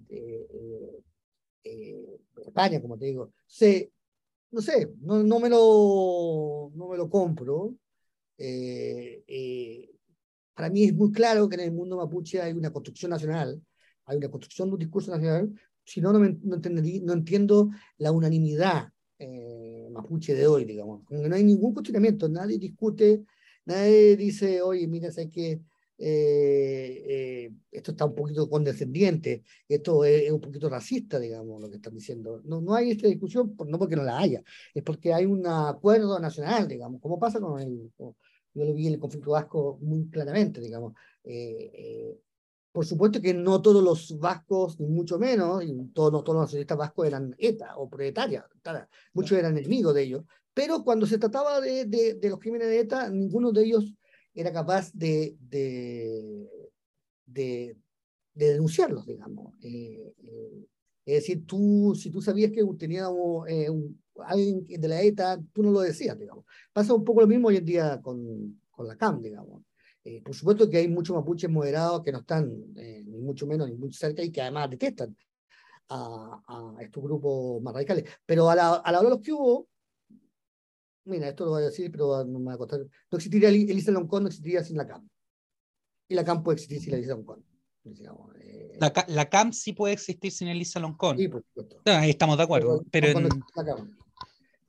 eh, 1.65 1.95
eh, 1.95 2.21
España, 2.47 2.81
como 2.81 2.99
te 2.99 3.07
digo. 3.07 3.33
sé 3.47 3.93
no 4.51 4.61
sé, 4.61 4.93
no, 5.01 5.23
no, 5.23 5.41
me 5.41 5.49
lo, 5.49 6.71
no 6.75 6.89
me 6.89 6.97
lo 6.99 7.09
compro. 7.09 7.75
para 10.55 10.71
mí 10.71 10.85
es 10.85 10.95
muy 10.95 11.11
claro 11.13 11.49
que 11.49 11.55
en 11.57 11.63
el 11.63 11.73
mundo 11.73 11.97
mapuche 11.97 12.41
hay 12.41 12.53
una 12.53 12.71
construcción 12.73 13.11
nacional, 13.11 13.63
hay 14.05 14.19
una 14.19 14.31
construcción 14.31 14.69
de 14.69 14.75
un 14.75 14.81
discurso 14.81 15.11
nacional, 15.11 15.53
si 15.85 16.01
no, 16.01 16.13
no, 16.13 16.19
no, 16.19 16.61
no 16.61 17.13
entiendo 17.13 17.71
la 17.99 18.13
unanimidad 18.13 18.93
eh, 19.19 19.89
mapuche 19.93 20.35
de 20.35 20.47
hoy, 20.47 20.65
digamos. 20.65 21.03
No 21.11 21.35
hay 21.35 21.45
ningún 21.45 21.73
cuestionamiento, 21.75 22.29
nadie 22.29 22.59
discute, 22.59 23.25
nadie 23.65 24.17
dice, 24.17 24.63
oye, 24.63 24.87
mira, 24.89 25.13
sé 25.13 25.31
que 25.31 25.61
eh, 26.05 27.05
eh, 27.07 27.53
esto 27.71 27.93
está 27.93 28.07
un 28.07 28.17
poquito 28.17 28.51
condescendiente, 28.51 29.45
esto 29.69 30.05
es, 30.05 30.33
un 30.33 30.41
poquito 30.41 30.69
racista, 30.69 31.21
digamos, 31.21 31.61
lo 31.61 31.71
que 31.71 31.77
están 31.77 31.95
diciendo. 31.95 32.41
No, 32.45 32.61
no 32.61 32.75
hay 32.75 32.91
esta 32.91 33.07
discusión, 33.07 33.55
no 33.69 33.79
porque 33.79 33.95
no 33.95 34.03
la 34.03 34.19
haya, 34.19 34.43
es 34.75 34.83
porque 34.83 35.15
hay 35.15 35.27
un 35.27 35.47
acuerdo 35.47 36.19
nacional, 36.19 36.67
digamos, 36.67 37.01
como 37.01 37.21
pasa 37.21 37.39
con 37.39 37.61
el, 37.61 37.93
yo 37.97 38.15
lo 38.65 38.75
vi 38.75 38.89
en 38.89 38.95
el 38.95 38.99
conflicto 38.99 39.31
vasco 39.31 39.79
muy 39.81 40.09
claramente, 40.09 40.61
digamos. 40.61 40.95
Eh, 41.23 42.19
por 42.73 42.85
supuesto 42.85 43.21
que 43.21 43.33
no 43.33 43.63
todos 43.63 43.85
los 43.85 44.19
vascos, 44.19 44.81
ni 44.81 44.89
mucho 44.89 45.21
menos, 45.21 45.63
y 45.63 45.73
todos, 45.95 46.11
no 46.11 46.25
todos 46.25 46.35
los 46.35 46.45
nacionalistas 46.47 46.79
vascos 46.79 47.07
eran 47.07 47.33
ETA 47.39 47.77
o 47.77 47.89
proletarias, 47.89 48.45
muchos 49.13 49.39
eran 49.39 49.57
enemigos 49.57 49.95
de 49.95 50.03
ellos, 50.03 50.25
pero 50.53 50.83
cuando 50.83 51.07
se 51.07 51.19
trataba 51.19 51.61
de, 51.61 51.85
de, 51.85 52.15
de 52.15 52.29
los 52.29 52.41
crímenes 52.41 52.67
de 52.67 52.81
ETA, 52.81 53.09
ninguno 53.09 53.53
de 53.53 53.63
ellos 53.63 53.95
era 54.35 54.53
capaz 54.53 54.93
de, 54.93 55.37
de, 55.41 56.49
de, 57.27 57.77
denunciarlos, 58.35 59.07
digamos. 59.07 59.55
Eh, 59.63 60.15
eh, 60.25 60.67
es 61.05 61.15
decir, 61.15 61.47
tú, 61.47 61.95
si 61.97 62.11
tú 62.11 62.23
sabías 62.23 62.53
que 62.53 62.65
teníamos 62.79 63.49
eh, 63.49 63.69
alguien 64.25 64.65
de 64.67 64.89
la 64.89 65.03
ETA, 65.03 65.41
tú 65.53 65.63
no 65.63 65.71
lo 65.71 65.81
decías, 65.81 66.19
digamos. 66.19 66.45
Pasa 66.73 66.95
un 66.95 67.05
poco 67.05 67.21
lo 67.21 67.27
mismo 67.27 67.49
hoy 67.49 67.57
en 67.57 67.65
día 67.65 68.01
con, 68.01 68.61
con 68.71 68.87
la 68.87 68.97
CAM, 68.97 69.21
digamos. 69.21 69.63
por 70.25 70.35
supuesto 70.35 70.71
que 70.71 70.79
hay 70.79 70.89
muchos 70.89 71.17
mapuches 71.17 71.51
moderados 71.51 72.03
que 72.03 72.13
no 72.13 72.21
están 72.21 72.73
ni 72.75 73.21
mucho 73.21 73.47
menos 73.47 73.69
ni 73.69 73.77
muy 73.77 73.93
cerca 73.93 74.23
y 74.23 74.31
que 74.31 74.41
además 74.41 74.71
detestan 74.71 75.17
a, 75.89 76.43
a 76.47 76.83
estos 76.83 77.03
grupos 77.03 77.61
más 77.63 77.75
radicales. 77.75 78.05
Pero 78.25 78.49
a 78.49 78.55
la, 78.55 78.75
a 78.77 78.93
la 78.93 79.01
hora 79.01 79.09
de 79.09 79.15
los 79.17 79.25
que 79.25 79.33
hubo, 79.33 79.69
mira, 81.05 81.29
esto 81.29 81.45
lo 81.45 81.53
voy 81.53 81.63
a 81.63 81.67
decir, 81.67 81.91
pero 81.91 82.25
no 82.25 82.39
me 82.39 82.47
va 82.47 82.55
a 82.55 82.59
costar. 82.59 82.81
No 82.81 83.19
existiría 83.19 83.49
Elisa 83.49 83.91
Loncón, 83.91 84.25
no 84.25 84.29
existiría 84.29 84.63
sin 84.65 84.77
la 84.77 84.87
CAM. 84.87 85.09
Y 86.09 86.15
la 86.15 86.25
CAM 86.25 86.43
puede 86.43 86.57
existir 86.57 86.81
sin 86.81 86.95
Elisa 86.95 87.15
Loncón. 87.15 87.45
Eh, 87.85 88.79
la, 88.81 88.93
la, 89.09 89.29
CAM 89.29 89.53
sí 89.53 89.73
puede 89.73 89.95
existir 89.95 90.31
sin 90.31 90.49
Elisa 90.49 90.79
Loncón. 90.79 91.19
Sí, 91.19 91.29
por 91.29 91.43
supuesto. 91.43 91.81
ahí 91.87 92.11
estamos 92.11 92.37
de 92.37 92.45
acuerdo. 92.45 92.85
Pero, 92.91 93.09
en... 93.09 93.29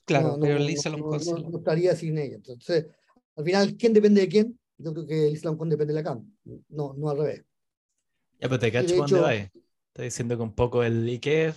Claro, 0.06 0.38
pero 0.42 0.58
Elisa 0.58 0.90
Loncón 0.90 1.22
no, 1.25 1.50
no, 1.50 1.58
estaría 1.58 1.96
sin 1.96 2.18
ella. 2.18 2.36
Entonces, 2.36 2.88
al 3.36 3.46
final, 3.46 3.75
¿quién 3.78 3.94
depende 3.94 4.22
de 4.22 4.28
quién? 4.28 4.60
Yo 4.78 4.94
creo 4.94 5.06
que 5.06 5.28
Elisa 5.28 5.48
Loncón 5.50 5.70
depende 5.70 5.94
de 5.94 6.02
la 6.02 6.04
CAM. 6.04 6.34
No, 6.70 6.94
no 6.98 7.10
al 7.10 7.18
revés. 7.18 7.44
Ya, 8.40 8.50
pero 8.50 8.60
te 8.60 8.72
cacho 8.72 8.98
cuando 8.98 9.22
va. 9.22 9.34
Está 9.36 10.02
diciendo 10.02 10.36
que 10.36 10.44
un 10.44 10.56
poco 10.56 10.84
el. 10.84 11.08
¿Y 11.08 11.20
qué 11.20 11.54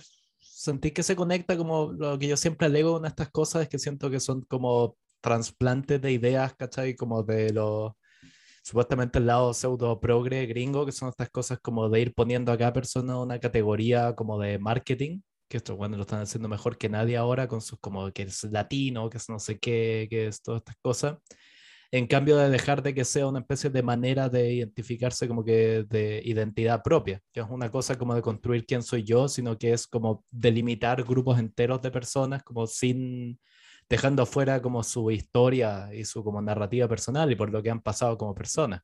sentí 0.57 0.91
que 0.91 1.03
se 1.03 1.15
conecta 1.15 1.55
como 1.55 1.93
lo 1.93 2.17
que 2.17 2.27
yo 2.27 2.35
siempre 2.35 2.65
alego 2.67 2.97
en 2.97 3.05
estas 3.05 3.29
cosas, 3.29 3.63
es 3.63 3.69
que 3.69 3.77
siento 3.77 4.09
que 4.09 4.19
son 4.19 4.41
como 4.41 4.97
trasplantes 5.21 6.01
de 6.01 6.11
ideas, 6.11 6.55
¿cachai? 6.55 6.95
Como 6.95 7.21
de 7.23 7.53
los, 7.53 7.93
supuestamente 8.63 9.19
el 9.19 9.27
lado 9.27 9.53
pseudo 9.53 9.99
progre 9.99 10.47
gringo, 10.47 10.85
que 10.85 10.91
son 10.91 11.09
estas 11.09 11.29
cosas 11.29 11.59
como 11.61 11.89
de 11.89 12.01
ir 12.01 12.13
poniendo 12.15 12.51
a 12.51 12.57
cada 12.57 12.73
persona 12.73 13.19
una 13.19 13.39
categoría 13.39 14.15
como 14.15 14.39
de 14.39 14.57
marketing, 14.57 15.21
que 15.47 15.57
esto 15.57 15.75
bueno 15.75 15.95
lo 15.95 16.01
están 16.01 16.21
haciendo 16.21 16.49
mejor 16.49 16.77
que 16.77 16.89
nadie 16.89 17.17
ahora 17.17 17.47
con 17.47 17.61
sus 17.61 17.79
como 17.79 18.11
que 18.11 18.23
es 18.23 18.43
latino, 18.45 19.09
que 19.09 19.17
es 19.17 19.29
no 19.29 19.39
sé 19.39 19.59
qué, 19.59 20.07
que 20.09 20.27
es 20.27 20.41
todas 20.41 20.61
estas 20.61 20.75
cosas 20.81 21.17
en 21.91 22.07
cambio 22.07 22.37
de 22.37 22.49
dejar 22.49 22.83
de 22.83 22.93
que 22.93 23.05
sea 23.05 23.27
una 23.27 23.39
especie 23.39 23.69
de 23.69 23.81
manera 23.81 24.29
de 24.29 24.53
identificarse 24.53 25.27
como 25.27 25.43
que 25.43 25.85
de 25.87 26.21
identidad 26.25 26.83
propia, 26.83 27.21
que 27.31 27.39
es 27.39 27.45
una 27.49 27.71
cosa 27.71 27.97
como 27.97 28.13
de 28.13 28.21
construir 28.21 28.65
quién 28.65 28.83
soy 28.83 29.03
yo, 29.03 29.27
sino 29.27 29.57
que 29.57 29.71
es 29.71 29.87
como 29.87 30.25
delimitar 30.29 31.03
grupos 31.03 31.39
enteros 31.39 31.81
de 31.81 31.91
personas 31.91 32.43
como 32.43 32.67
sin 32.67 33.39
dejando 33.89 34.23
afuera 34.23 34.61
como 34.61 34.83
su 34.83 35.09
historia 35.11 35.89
y 35.93 36.03
su 36.03 36.23
como 36.23 36.41
narrativa 36.41 36.89
personal 36.89 37.31
y 37.31 37.35
por 37.35 37.49
lo 37.49 37.63
que 37.63 37.69
han 37.69 37.81
pasado 37.81 38.17
como 38.17 38.35
personas. 38.35 38.81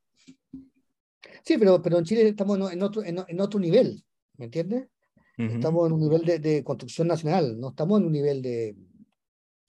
Sí, 1.44 1.58
pero, 1.58 1.82
pero 1.82 1.98
en 1.98 2.06
Chile 2.06 2.30
estamos 2.30 2.72
en 2.72 2.82
otro, 2.82 3.04
en, 3.04 3.42
otro 3.42 3.60
nivel, 3.60 4.02
¿me 4.38 4.46
entiendes? 4.46 4.88
Estamos 5.36 5.88
en 5.88 5.94
un 5.94 6.00
nivel 6.00 6.24
de, 6.24 6.40
de, 6.40 6.64
construcción 6.64 7.08
nacional, 7.08 7.60
no 7.60 7.70
estamos 7.70 8.00
en 8.00 8.06
un 8.06 8.14
nivel 8.14 8.42
de, 8.42 8.78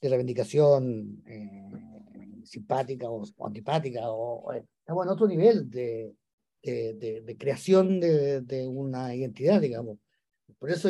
de 0.01 0.09
reivindicación 0.09 1.23
eh, 1.27 1.94
simpática 2.45 3.09
o, 3.11 3.25
antipática, 3.45 4.01
o, 4.05 4.53
estamos 4.53 5.07
en 5.07 5.13
otro 5.13 5.27
nivel 5.27 5.71
de, 5.71 6.15
de, 6.63 7.23
de, 7.25 7.37
creación 7.37 8.01
de, 8.01 8.67
una 8.69 9.15
identidad, 9.15 9.61
digamos. 9.61 9.99
Por 10.59 10.71
eso 10.71 10.89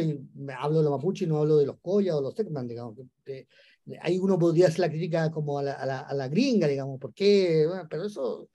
hablo 0.58 0.78
de 0.78 0.84
los 0.84 0.92
mapuches 0.92 1.26
y 1.26 1.30
no 1.30 1.38
hablo 1.38 1.56
de 1.56 1.66
los 1.66 1.78
Coya 1.80 2.16
o 2.16 2.20
los 2.20 2.34
Tecman, 2.34 2.68
digamos. 2.68 2.96
ahí 4.00 4.18
uno 4.18 4.38
podría 4.38 4.68
hacer 4.68 4.80
la 4.80 4.88
crítica 4.88 5.30
como 5.30 5.58
a 5.58 5.62
la, 5.62 5.72
a 5.72 6.14
la, 6.14 6.28
gringa, 6.28 6.68
digamos, 6.68 7.00
porque, 7.00 7.64
bueno, 7.66 7.86
pero 7.88 8.04
eso, 8.04 8.48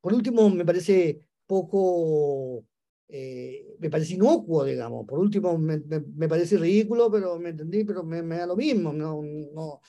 por 0.00 0.12
último, 0.14 0.48
me 0.50 0.64
parece 0.64 1.20
poco, 1.46 2.64
eh, 3.08 3.76
me 3.78 3.90
parece 3.90 4.14
inocuo, 4.14 4.64
digamos. 4.64 5.06
Por 5.06 5.18
último, 5.18 5.56
me, 5.58 5.78
me, 5.78 6.28
parece 6.28 6.58
ridículo, 6.58 7.10
pero 7.10 7.38
me 7.38 7.50
entendí, 7.50 7.84
pero 7.84 8.02
me, 8.02 8.22
me 8.22 8.38
da 8.38 8.46
lo 8.46 8.56
mismo, 8.56 8.92
no, 8.92 9.22
no, 9.22 9.80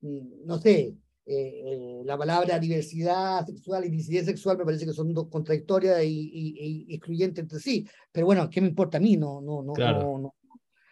no 0.00 0.58
sé. 0.58 0.94
Eh, 1.30 1.62
eh, 1.62 2.02
la 2.06 2.16
palabra 2.16 2.58
diversidad 2.58 3.44
sexual 3.44 3.84
y 3.84 3.90
disidencia 3.90 4.32
sexual 4.32 4.56
me 4.56 4.64
parece 4.64 4.86
que 4.86 4.94
son 4.94 5.12
dos 5.12 5.28
contradictorias 5.28 6.02
y, 6.02 6.86
excluyentes 6.88 7.42
entre 7.42 7.58
sí. 7.58 7.86
Pero 8.10 8.24
bueno, 8.24 8.48
¿qué 8.48 8.62
me 8.62 8.68
importa 8.68 8.96
a 8.96 9.00
mí? 9.00 9.18
No, 9.18 9.42
no, 9.42 9.62
no, 9.62 9.74
no, 9.74 10.34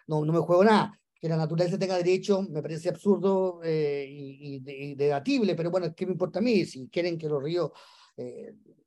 no, 0.07 0.25
no, 0.27 0.33
me 0.33 0.39
juego 0.41 0.63
nada. 0.63 0.93
Que 1.19 1.31
la 1.31 1.39
naturaleza 1.39 1.79
tenga 1.79 1.97
derecho 1.97 2.43
me 2.43 2.61
parece 2.61 2.91
absurdo 2.91 3.61
eh, 3.65 4.07
y, 4.11 4.95
debatible, 4.95 5.55
pero 5.55 5.71
bueno, 5.71 5.95
¿qué 5.97 6.05
me 6.05 6.13
importa 6.13 6.41
a 6.41 6.43
mí? 6.43 6.67
Si 6.67 6.87
quieren 6.89 7.17
que 7.17 7.31
los 7.31 7.43
ríos 7.43 7.71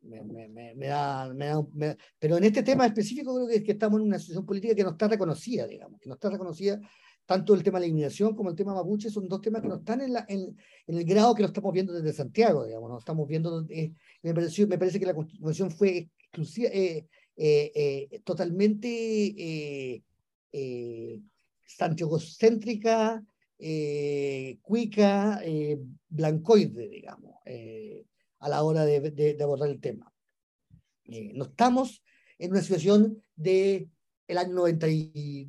me, 0.02 0.24
me, 0.24 0.76
me, 0.76 0.88
da, 0.88 1.34
me, 1.34 1.98
Pero 2.20 2.38
en 2.38 2.44
este 2.44 2.62
tema 2.62 2.86
específico 2.86 3.34
creo 3.34 3.48
que 3.48 3.56
es 3.56 3.64
que 3.64 3.72
estamos 3.72 4.00
en 4.00 4.06
una 4.06 4.20
situación 4.20 4.46
política 4.46 4.76
que 4.76 4.84
no 4.84 4.92
está 4.92 5.08
reconocida, 5.08 5.66
digamos, 5.66 6.00
que 6.00 6.10
no 6.10 6.14
está 6.14 6.30
reconocida 6.30 6.80
tanto 7.30 7.54
el 7.54 7.62
tema 7.62 7.78
de 7.78 7.86
la 7.86 7.90
inmigración 7.92 8.36
como 8.36 8.50
el 8.50 8.56
tema 8.56 8.74
mapuche 8.74 9.12
son 9.12 9.30
dos 9.30 9.40
temas 9.40 9.62
que 9.62 9.68
no 9.68 9.76
están 9.76 10.02
en, 10.02 10.14
la, 10.14 10.26
en, 10.28 10.58
el 10.88 11.06
grado 11.06 11.36
que 11.36 11.44
lo 11.44 11.50
estamos 11.50 11.72
viendo 11.72 11.94
desde 11.94 12.12
Santiago, 12.12 12.66
digamos, 12.66 12.90
¿no? 12.90 12.98
estamos 12.98 13.28
viendo, 13.28 13.68
eh, 13.70 13.94
me, 14.24 14.34
pareció, 14.34 14.68
me 14.68 14.80
parece 14.80 15.00
que 15.00 15.06
la 15.06 15.14
constitución 15.14 15.70
fue 15.70 16.10
exclusiva, 16.18 16.72
eh, 16.74 17.06
eh, 17.36 18.22
totalmente 18.24 20.04
santiagocéntrica, 21.68 23.24
cuica, 24.64 25.40
blancoide, 26.10 26.90
digamos, 26.90 27.36
a 28.40 28.50
la 28.50 28.64
hora 28.64 28.86
de, 28.86 29.02
de 29.12 29.44
abordar 29.44 29.70
el 29.70 29.80
tema. 29.80 30.12
no 31.06 31.44
estamos 31.44 32.02
en 32.40 32.50
una 32.50 32.62
situación 32.62 33.22
de 33.36 33.88
el 34.30 34.38
año 34.38 34.54
90 34.54 34.88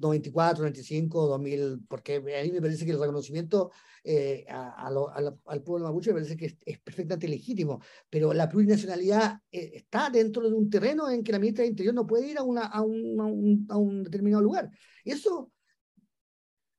94, 0.01 0.63
95, 0.65 1.27
2000, 1.27 1.81
porque 1.87 2.17
a 2.17 2.43
mí 2.43 2.51
me 2.51 2.63
parece 2.63 2.87
que 2.87 2.93
el 2.93 2.99
reconocimiento 2.99 3.71
eh, 4.03 4.47
a, 4.49 4.89
al 4.89 5.63
pueblo 5.63 5.87
mapuche 5.87 6.15
me 6.15 6.21
parece 6.21 6.35
que 6.39 6.57
es, 6.65 6.81
perfectamente 6.81 7.29
legítimo, 7.29 7.83
pero 8.09 8.33
la 8.33 8.49
plurinacionalidad 8.49 9.39
eh, 9.53 9.73
está 9.75 10.09
dentro 10.09 10.49
de 10.49 10.57
un 10.57 10.71
terreno 10.71 11.11
en 11.11 11.23
que 11.23 11.31
la 11.31 11.39
ministra 11.39 11.63
de 11.63 11.69
Interior 11.69 11.95
no 11.95 12.07
puede 12.07 12.29
ir 12.29 12.39
a, 12.39 12.43
una, 12.43 12.63
a, 12.63 12.81
un, 12.81 13.67
a 13.69 13.77
un, 13.77 14.03
determinado 14.03 14.43
lugar. 14.43 14.71
Eso 15.05 15.53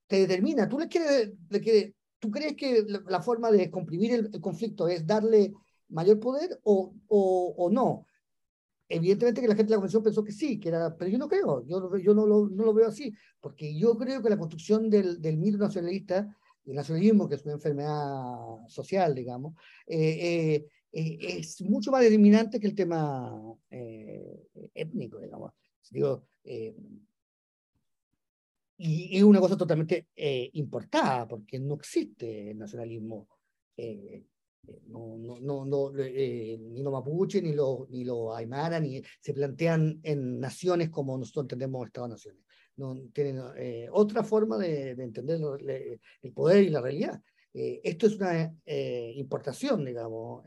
te 0.08 0.22
determina. 0.22 0.68
¿Tú, 0.68 0.80
le 0.80 0.88
quieres, 0.88 1.34
le 1.50 1.96
¿tú 2.18 2.32
crees 2.32 2.56
que 2.56 2.84
la, 2.88 3.22
forma 3.22 3.52
de 3.52 3.70
comprimir 3.70 4.14
el, 4.14 4.42
conflicto 4.42 4.88
es 4.88 5.06
darle 5.06 5.54
mayor 5.90 6.20
poder 6.20 6.60
o, 6.64 6.96
o, 7.08 7.54
o 7.56 7.70
no? 7.70 8.08
Evidentemente 8.92 9.42
que 9.42 9.48
la 9.48 9.56
gente 9.56 9.70
de 9.70 9.72
la 9.72 9.78
convención 9.78 10.04
pensó 10.04 10.24
que 10.24 10.32
sí, 10.32 10.60
que 10.60 10.70
era, 10.70 10.96
pero 10.96 11.10
yo 11.10 11.18
no 11.18 11.28
creo, 11.28 11.66
yo, 11.66 11.98
yo 11.98 12.14
no, 12.14 12.26
lo, 12.26 12.50
no 12.50 12.66
lo 12.66 12.74
veo 12.74 12.88
así, 12.88 13.14
porque 13.40 13.78
yo 13.78 13.98
creo 13.98 14.22
que 14.22 14.30
la 14.30 14.38
construcción 14.38 14.90
del, 14.90 15.22
del 15.22 15.38
mito 15.38 15.58
nacionalista, 15.58 16.36
el 16.66 16.76
nacionalismo, 16.76 17.28
que 17.28 17.36
es 17.36 17.44
una 17.44 17.54
enfermedad 17.54 18.68
social, 18.68 19.16
digamos, 19.16 19.56
eh, 19.88 20.56
eh, 20.56 20.68
eh, 20.92 21.18
es 21.40 21.62
mucho 21.62 21.92
más 21.92 22.02
determinante 22.02 22.60
que 22.60 22.68
el 22.68 22.76
tema 22.76 23.56
étnico, 24.74 25.20
digamos. 25.20 25.54
Digo, 25.90 26.28
y 28.78 29.18
es 29.18 29.24
una 29.24 29.40
cosa 29.40 29.58
totalmente 29.58 30.08
importada, 30.54 31.28
porque 31.28 31.60
no 31.60 31.76
existe 31.76 32.52
el 32.52 32.58
nacionalismo 32.58 33.28
no, 34.88 35.18
no, 35.18 35.40
no, 35.40 35.66
no 35.66 35.92
eh, 36.00 36.58
ni 36.60 36.84
los 36.84 36.94
mapuche, 36.94 37.42
ni 37.42 37.54
los, 37.54 37.90
ni 37.90 38.04
los 38.04 38.36
aymara, 38.36 38.80
ni 38.80 39.02
se 39.20 39.34
plantean 39.34 40.00
en 40.04 40.40
naciones 40.40 40.90
como 40.90 41.18
nosotros 41.18 41.46
entendemos 41.46 41.88
Estado-naciones. 41.88 42.44
No, 42.78 42.98
tienen 43.14 43.42
eh, 43.58 43.88
otra 43.92 44.24
forma 44.24 44.58
de, 44.58 44.96
de 44.96 45.04
entender 45.04 45.40
el 46.22 46.34
poder 46.34 46.64
y 46.64 46.70
la 46.70 46.82
realidad. 46.82 47.22
Eh, 47.54 47.82
esto 47.84 48.08
es 48.08 48.16
una 48.16 48.54
importación, 49.16 49.84
digamos, 49.86 50.46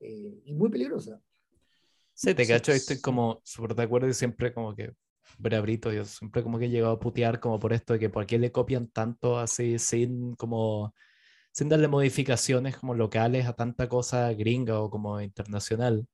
y 0.00 0.52
muy 0.54 0.70
peligrosa. 0.70 1.20
Sí, 2.14 2.34
te 2.34 2.46
cacho, 2.46 2.72
estoy 2.72 3.00
como 3.00 3.42
súper 3.44 3.74
de 3.74 3.82
acuerdo 3.82 4.08
y 4.08 4.14
siempre 4.14 4.54
como 4.54 4.74
que 4.74 4.94
brabrito, 5.38 5.92
yo 5.92 6.04
siempre 6.04 6.42
como 6.42 6.58
que 6.58 6.64
he 6.66 6.70
llegado 6.70 6.94
a 6.94 7.00
putear 7.00 7.40
como 7.40 7.58
por 7.58 7.72
esto 7.74 7.92
de 7.92 7.98
que 7.98 8.08
por 8.08 8.26
qué 8.26 8.38
le 8.38 8.50
copian 8.50 8.88
tanto 8.88 9.38
así 9.38 9.78
sin 9.78 10.34
como 10.34 10.94
sin 11.56 11.70
darle 11.70 11.88
modificaciones 11.88 12.76
como 12.76 12.94
locales 12.94 13.46
a 13.46 13.54
tanta 13.54 13.88
cosa 13.88 14.32
gringa 14.34 14.80
o 14.80 14.90
como 14.90 15.20
internacional. 15.22 16.06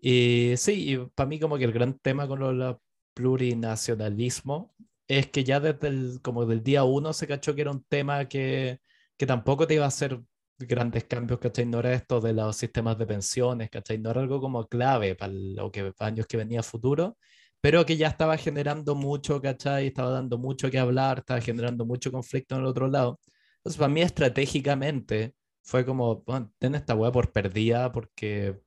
Y 0.00 0.54
sí, 0.56 0.98
para 1.14 1.28
mí 1.28 1.40
como 1.40 1.58
que 1.58 1.64
el 1.64 1.72
gran 1.72 1.98
tema 2.00 2.28
con 2.28 2.42
el 2.42 2.76
plurinacionalismo 3.14 4.74
es 5.08 5.28
que 5.30 5.44
ya 5.44 5.60
desde 5.60 5.88
el, 5.88 6.20
como 6.22 6.46
del 6.46 6.62
día 6.64 6.84
uno 6.84 7.12
se 7.12 7.26
cachó 7.28 7.54
que 7.54 7.62
era 7.62 7.70
un 7.70 7.84
tema 7.84 8.26
que, 8.28 8.80
que 9.16 9.26
tampoco 9.26 9.66
te 9.66 9.74
iba 9.74 9.84
a 9.84 9.88
hacer 9.88 10.20
grandes 10.58 11.04
cambios, 11.04 11.40
¿cachai? 11.40 11.66
No 11.66 11.80
era 11.80 11.92
esto 11.94 12.20
de 12.20 12.32
los 12.32 12.56
sistemas 12.56 12.98
de 12.98 13.06
pensiones, 13.06 13.70
¿cachai? 13.70 13.98
No 13.98 14.10
era 14.10 14.22
algo 14.22 14.40
como 14.40 14.66
clave 14.68 15.14
para 15.14 15.32
lo 15.32 15.70
que 15.70 15.92
años 16.00 16.26
que 16.26 16.36
venía 16.36 16.62
futuro, 16.64 17.16
pero 17.60 17.86
que 17.86 17.96
ya 17.96 18.08
estaba 18.08 18.36
generando 18.36 18.94
mucho, 18.96 19.40
¿cachai? 19.40 19.88
Estaba 19.88 20.10
dando 20.10 20.38
mucho 20.38 20.70
que 20.70 20.78
hablar, 20.78 21.20
estaba 21.20 21.40
generando 21.40 21.84
mucho 21.86 22.10
conflicto 22.12 22.56
en 22.56 22.62
el 22.62 22.66
otro 22.66 22.88
lado. 22.88 23.20
Entonces, 23.64 23.78
para 23.78 23.92
mí, 23.92 24.02
estratégicamente, 24.02 25.34
fue 25.62 25.86
como, 25.86 26.22
bueno, 26.26 26.52
ten 26.58 26.74
esta 26.74 26.94
hueá 26.94 27.10
por 27.10 27.32
perdida 27.32 27.90
porque 27.90 28.60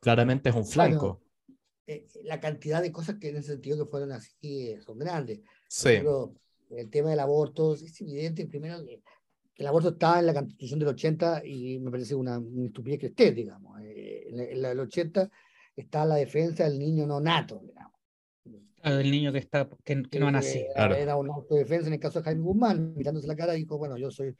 claramente 0.00 0.50
es 0.50 0.56
un 0.56 0.66
flanco. 0.66 1.22
Eh, 1.86 2.08
la 2.24 2.40
cantidad 2.40 2.82
de 2.82 2.90
cosas 2.90 3.16
que 3.20 3.28
en 3.28 3.36
ese 3.36 3.52
sentido 3.52 3.84
que 3.84 3.90
fueron 3.90 4.10
así 4.10 4.70
eh, 4.70 4.80
son 4.84 4.98
grandes. 4.98 5.40
Sí. 5.68 5.90
Ejemplo, 5.90 6.34
el 6.70 6.90
tema 6.90 7.10
del 7.10 7.20
aborto, 7.20 7.74
es 7.74 8.00
evidente, 8.00 8.46
primero, 8.46 8.84
que 8.84 9.62
el 9.62 9.66
aborto 9.66 9.90
está 9.90 10.18
en 10.18 10.26
la 10.26 10.34
Constitución 10.34 10.80
del 10.80 10.88
80 10.88 11.46
y 11.46 11.78
me 11.78 11.90
parece 11.92 12.16
una, 12.16 12.38
una 12.38 12.66
estupidez 12.66 12.98
que 12.98 13.06
esté, 13.06 13.30
digamos. 13.30 13.80
Eh, 13.80 14.26
en, 14.28 14.60
la 14.60 14.70
del 14.70 14.80
80 14.80 15.30
está 15.76 16.04
la 16.04 16.16
defensa 16.16 16.64
del 16.64 16.78
niño 16.78 17.06
no 17.06 17.20
nato, 17.20 17.60
digamos. 17.64 17.91
Claro, 18.82 18.96
del 18.98 19.10
niño 19.10 19.32
que, 19.32 19.38
está, 19.38 19.68
que, 19.84 20.02
que 20.02 20.18
no 20.18 20.26
ha 20.28 20.32
nacido. 20.32 20.64
Era, 20.64 20.74
Claro. 20.74 20.94
era 20.96 21.16
una 21.16 21.34
autodefensa 21.34 21.86
en 21.86 21.94
el 21.94 22.00
caso 22.00 22.18
de 22.18 22.24
Jaime 22.24 22.42
Guzmán, 22.42 22.94
mirándose 22.96 23.28
la 23.28 23.36
cara, 23.36 23.52
dijo, 23.52 23.78
bueno, 23.78 23.96
yo 23.96 24.10
soy 24.10 24.34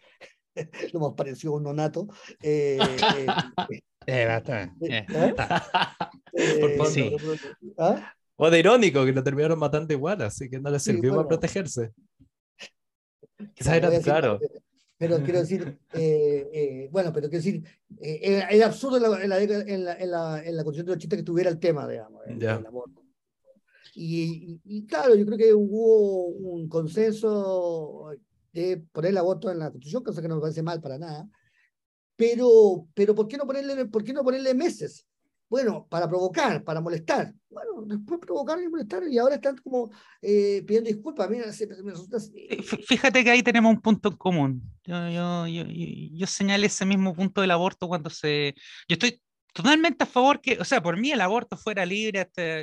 lo 0.93 1.01
más 1.01 1.13
parecido 1.17 1.55
a 1.55 1.57
un 1.57 1.63
nonato. 1.63 2.09
Eh, 2.43 2.79
eh, 2.79 3.27
Eh, 4.07 4.27
eh, 4.27 4.71
¿Eh? 4.81 5.07
eh. 5.09 5.35
¿ah? 7.79 8.13
O 8.37 8.51
de 8.51 8.59
irónico, 8.59 9.05
que 9.05 9.13
lo 9.13 9.23
terminaron 9.23 9.57
matando 9.59 9.93
igual, 9.93 10.23
así 10.23 10.49
que 10.51 10.59
no 10.59 10.71
le 10.71 10.79
Sí, 10.81 10.93
sirvió 10.93 11.13
bueno. 11.13 11.29
para 11.29 11.39
protegerse. 11.39 11.93
Quizás 13.55 13.75
era 13.75 13.91
claro. 14.01 14.41
más, 14.41 14.49
Pero 14.99 15.19
quiero 15.23 15.41
decir, 15.41 15.79
eh, 15.95 16.49
eh, 16.53 16.89
bueno, 16.91 17.13
pero 17.13 17.29
quiero 17.29 17.45
decir, 17.45 17.63
eh, 18.01 18.45
era, 18.51 18.67
absurdo 18.67 18.97
en 18.97 19.03
la, 19.03 19.23
en, 19.23 19.29
la, 19.31 19.41
en, 19.43 19.85
la, 19.85 19.95
en, 19.95 20.11
la, 20.11 20.43
en 20.45 20.57
la 20.57 20.65
Constitución 20.65 20.87
del 20.87 20.97
80 20.97 21.17
que 21.17 21.23
tuviera 21.23 21.51
el 21.51 21.59
tema, 21.61 21.87
digamos, 21.89 22.23
el, 22.27 22.43
el 22.43 22.67
aborto. 22.67 23.02
Y, 23.95 24.61
y, 24.65 24.87
claro, 24.87 25.15
yo 25.15 25.27
creo 25.27 25.39
que 25.39 25.53
hubo 25.55 26.27
un 26.29 26.69
consenso 26.69 28.11
de 28.53 28.79
poner 28.93 29.11
el 29.11 29.19
aborto 29.19 29.51
en 29.51 29.59
la 29.59 29.71
Constitución, 29.71 30.03
cosa 30.03 30.23
que 30.23 30.29
no 30.29 30.37
me 30.37 30.41
parece 30.41 30.63
mal 30.63 30.81
para 30.81 30.99
nada. 30.99 31.29
Pero, 32.17 32.87
pero 32.95 33.15
¿por, 33.15 33.27
qué 33.29 33.37
no 33.37 33.47
ponerle, 33.47 33.87
¿por 33.87 34.05
qué 34.05 34.13
no 34.13 34.23
ponerle 34.23 34.55
meses? 34.55 35.07
Bueno, 35.49 35.87
para 35.91 36.09
provocar, 36.09 36.65
para 36.65 36.81
molestar. 36.81 37.35
Bueno, 37.51 37.83
después 37.85 38.21
provocaron 38.21 38.65
y 38.65 38.69
molestaron 38.69 39.13
y 39.13 39.19
ahora 39.19 39.35
están 39.35 39.57
como 39.59 39.91
eh, 40.23 40.63
pidiendo 40.67 40.89
disculpas. 40.89 41.29
Mira, 41.29 41.53
se- 41.53 41.67
me 41.67 41.91
resulta... 41.91 42.17
Fí- 42.19 42.83
Fíjate 42.87 43.23
que 43.23 43.31
ahí 43.31 43.43
tenemos 43.43 43.71
un 43.75 43.81
punto 43.83 44.09
en 44.09 44.17
común. 44.17 44.63
Yo, 44.85 45.11
yo, 45.11 45.47
yo- 45.47 45.65
yo 45.69 46.27
señalé 46.27 46.67
ese 46.69 46.87
mismo 46.87 47.15
punto 47.15 47.43
del 47.43 47.51
aborto 47.51 47.87
cuando 47.89 48.09
se... 48.09 48.55
Yo 48.89 48.95
estoy 48.95 49.21
totalmente 49.53 50.05
a 50.05 50.07
favor 50.07 50.41
que, 50.41 50.59
o 50.59 50.65
sea, 50.65 50.83
por 50.83 50.97
mí 50.99 51.11
el 51.11 51.21
aborto 51.21 51.57
fuera 51.57 51.85
libre, 51.87 52.21
hasta- 52.21 52.63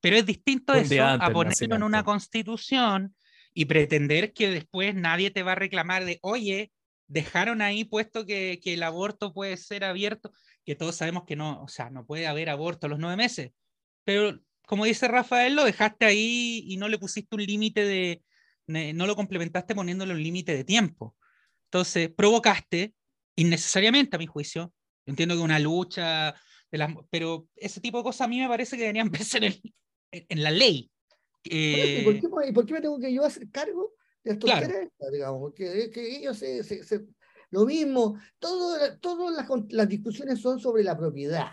pero 0.00 0.16
es 0.16 0.26
distinto 0.26 0.72
Un 0.74 0.80
eso 0.80 1.04
a 1.04 1.30
ponerlo 1.32 1.76
en 1.76 1.82
una 1.82 2.04
constitución 2.04 3.14
y 3.52 3.64
pretender 3.64 4.32
que 4.32 4.50
después 4.50 4.94
nadie 4.94 5.30
te 5.30 5.42
va 5.42 5.52
a 5.52 5.56
reclamar 5.56 6.04
de, 6.04 6.18
oye, 6.22 6.72
dejaron 7.06 7.62
ahí 7.62 7.84
puesto 7.84 8.26
que, 8.26 8.60
que 8.62 8.74
el 8.74 8.82
aborto 8.82 9.32
puede 9.32 9.56
ser 9.56 9.84
abierto, 9.84 10.32
que 10.64 10.74
todos 10.74 10.96
sabemos 10.96 11.24
que 11.26 11.36
no, 11.36 11.62
o 11.62 11.68
sea, 11.68 11.90
no 11.90 12.04
puede 12.06 12.26
haber 12.26 12.48
aborto 12.50 12.86
a 12.86 12.90
los 12.90 12.98
nueve 12.98 13.16
meses. 13.16 13.52
Pero 14.04 14.40
como 14.66 14.84
dice 14.84 15.08
Rafael, 15.08 15.54
lo 15.54 15.64
dejaste 15.64 16.06
ahí 16.06 16.64
y 16.66 16.76
no 16.76 16.88
le 16.88 16.98
pusiste 16.98 17.36
un 17.36 17.44
límite 17.44 17.84
de, 17.84 18.22
no 18.66 19.06
lo 19.06 19.14
complementaste 19.16 19.74
poniéndole 19.74 20.14
un 20.14 20.22
límite 20.22 20.56
de 20.56 20.64
tiempo. 20.64 21.16
Entonces, 21.66 22.10
provocaste 22.16 22.94
innecesariamente, 23.36 24.16
a 24.16 24.18
mi 24.18 24.26
juicio. 24.26 24.72
Entiendo 25.06 25.34
que 25.34 25.40
una 25.42 25.58
lucha, 25.58 26.34
de 26.70 26.78
las, 26.78 26.92
pero 27.10 27.46
ese 27.56 27.80
tipo 27.80 27.98
de 27.98 28.04
cosas 28.04 28.22
a 28.22 28.28
mí 28.28 28.40
me 28.40 28.48
parece 28.48 28.76
que 28.76 28.82
deberían 28.82 29.10
verse 29.10 29.38
en, 29.38 29.44
el- 29.44 29.62
en- 30.10 30.42
la 30.42 30.50
ley. 30.50 30.90
¿Y 31.44 32.02
por, 32.02 32.14
Eh, 32.14 32.20
qué, 32.20 32.28
me- 32.28 32.48
y 32.48 32.52
por 32.52 32.66
qué 32.66 32.72
me 32.74 32.80
tengo 32.80 32.98
que 32.98 33.12
yo 33.12 33.24
hacer 33.24 33.50
cargo 33.50 33.92
de 34.22 34.32
las 34.34 34.40
Claro. 34.40 34.66
estas, 34.66 35.12
digamos? 35.12 35.52
Es 35.58 35.90
que 35.90 36.16
ellos 36.16 36.38
se, 36.38 36.64
se- 36.64 36.82
se- 36.84 37.06
lo 37.50 37.66
mismo, 37.66 38.18
todo, 38.38 38.78
todas 39.00 39.36
las, 39.36 39.48
las 39.70 39.88
discusiones 39.88 40.40
son 40.40 40.58
sobre 40.58 40.82
la 40.82 40.96
propiedad. 40.96 41.52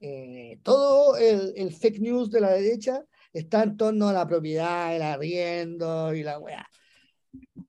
Eh, 0.00 0.60
todo 0.62 1.16
el, 1.16 1.52
el 1.56 1.72
fake 1.74 2.00
news 2.00 2.30
de 2.30 2.40
la 2.40 2.52
derecha 2.52 3.04
está 3.32 3.62
en 3.62 3.76
torno 3.76 4.08
a 4.08 4.12
la 4.12 4.26
propiedad, 4.26 4.94
el 4.94 5.02
arriendo 5.02 6.14
y 6.14 6.22
la 6.22 6.38
weá. 6.38 6.66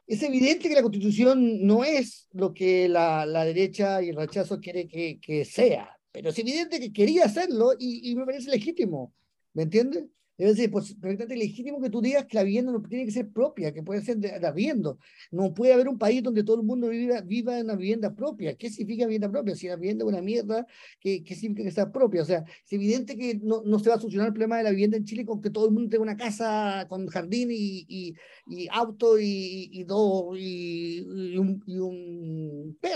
Es 0.08 0.22
evidente 0.22 0.70
que 0.70 0.76
la 0.76 0.84
constitución 0.84 1.66
no 1.66 1.84
es 1.84 2.28
lo 2.32 2.54
que 2.54 2.88
la, 2.88 3.26
la 3.26 3.44
derecha 3.44 4.02
y 4.04 4.10
el 4.10 4.16
rechazo 4.16 4.60
quiere 4.60 4.88
que, 4.88 5.46
sea, 5.46 5.98
pero 6.12 6.30
es 6.30 6.40
evidente 6.40 6.80
que 6.80 6.94
quería 6.94 7.26
hacerlo 7.26 7.74
y, 7.78 8.12
y 8.12 8.16
me 8.16 8.26
parece 8.26 8.52
legítimo, 8.52 9.14
¿me 9.54 9.64
entiendes? 9.64 10.06
Debe 10.38 10.54
ser 10.54 10.70
pues, 10.70 10.94
perfectamente 10.96 11.38
legítimo 11.38 11.82
que 11.82 11.90
tú 11.90 12.02
digas 12.02 12.26
que 12.26 12.36
la 12.36 12.44
vivienda 12.44 12.72
no 12.72 12.82
tiene 12.82 13.06
que 13.06 13.12
ser 13.12 13.30
propia, 13.30 13.72
que 13.74 13.82
puede 13.84 14.02
ser 14.02 14.18
de, 14.18 14.38
de 14.40 14.48
arriendo. 14.48 15.00
No 15.32 15.54
puede 15.54 15.72
haber 15.74 15.88
un 15.88 15.98
país 15.98 16.22
donde 16.22 16.44
todo 16.44 16.58
el 16.60 16.64
mundo 16.68 16.90
viva, 16.90 17.22
viva 17.22 17.58
en 17.58 17.66
una 17.66 17.76
vivienda 17.76 18.14
propia. 18.14 18.56
¿Qué 18.56 18.70
significa 18.70 19.06
vivienda 19.06 19.32
propia? 19.32 19.56
Si 19.56 19.68
la 19.68 19.78
vivienda 19.78 20.04
es 20.04 20.10
una 20.10 20.22
mierda, 20.22 20.68
¿qué, 21.00 21.24
qué 21.24 21.36
significa 21.36 21.70
que 21.70 21.74
sea 21.76 21.92
propia? 21.92 22.22
O 22.22 22.26
sea, 22.26 22.44
es 22.66 22.74
evidente 22.74 23.18
que 23.18 23.40
no, 23.42 23.62
no 23.66 23.80
se 23.80 23.90
va 23.90 23.96
a 23.96 24.00
solucionar 24.00 24.28
el 24.28 24.34
problema 24.34 24.58
de 24.58 24.64
la 24.64 24.72
vivienda 24.72 24.98
en 24.98 25.06
Chile 25.06 25.26
con 25.26 25.42
que 25.42 25.50
todo 25.50 25.66
el 25.68 25.72
mundo 25.72 25.90
tenga 25.90 26.04
una 26.04 26.18
casa 26.18 26.86
con 26.90 27.08
jardín 27.08 27.50
y, 27.52 27.86
y, 27.88 28.16
y 28.48 28.68
auto 28.72 29.18
y, 29.18 29.70
y, 29.72 29.84
dos, 29.86 30.38
y, 30.38 30.98
y 31.00 31.38
un, 31.38 31.64
y 31.66 31.78
un 31.78 32.78
perro. 32.82 32.96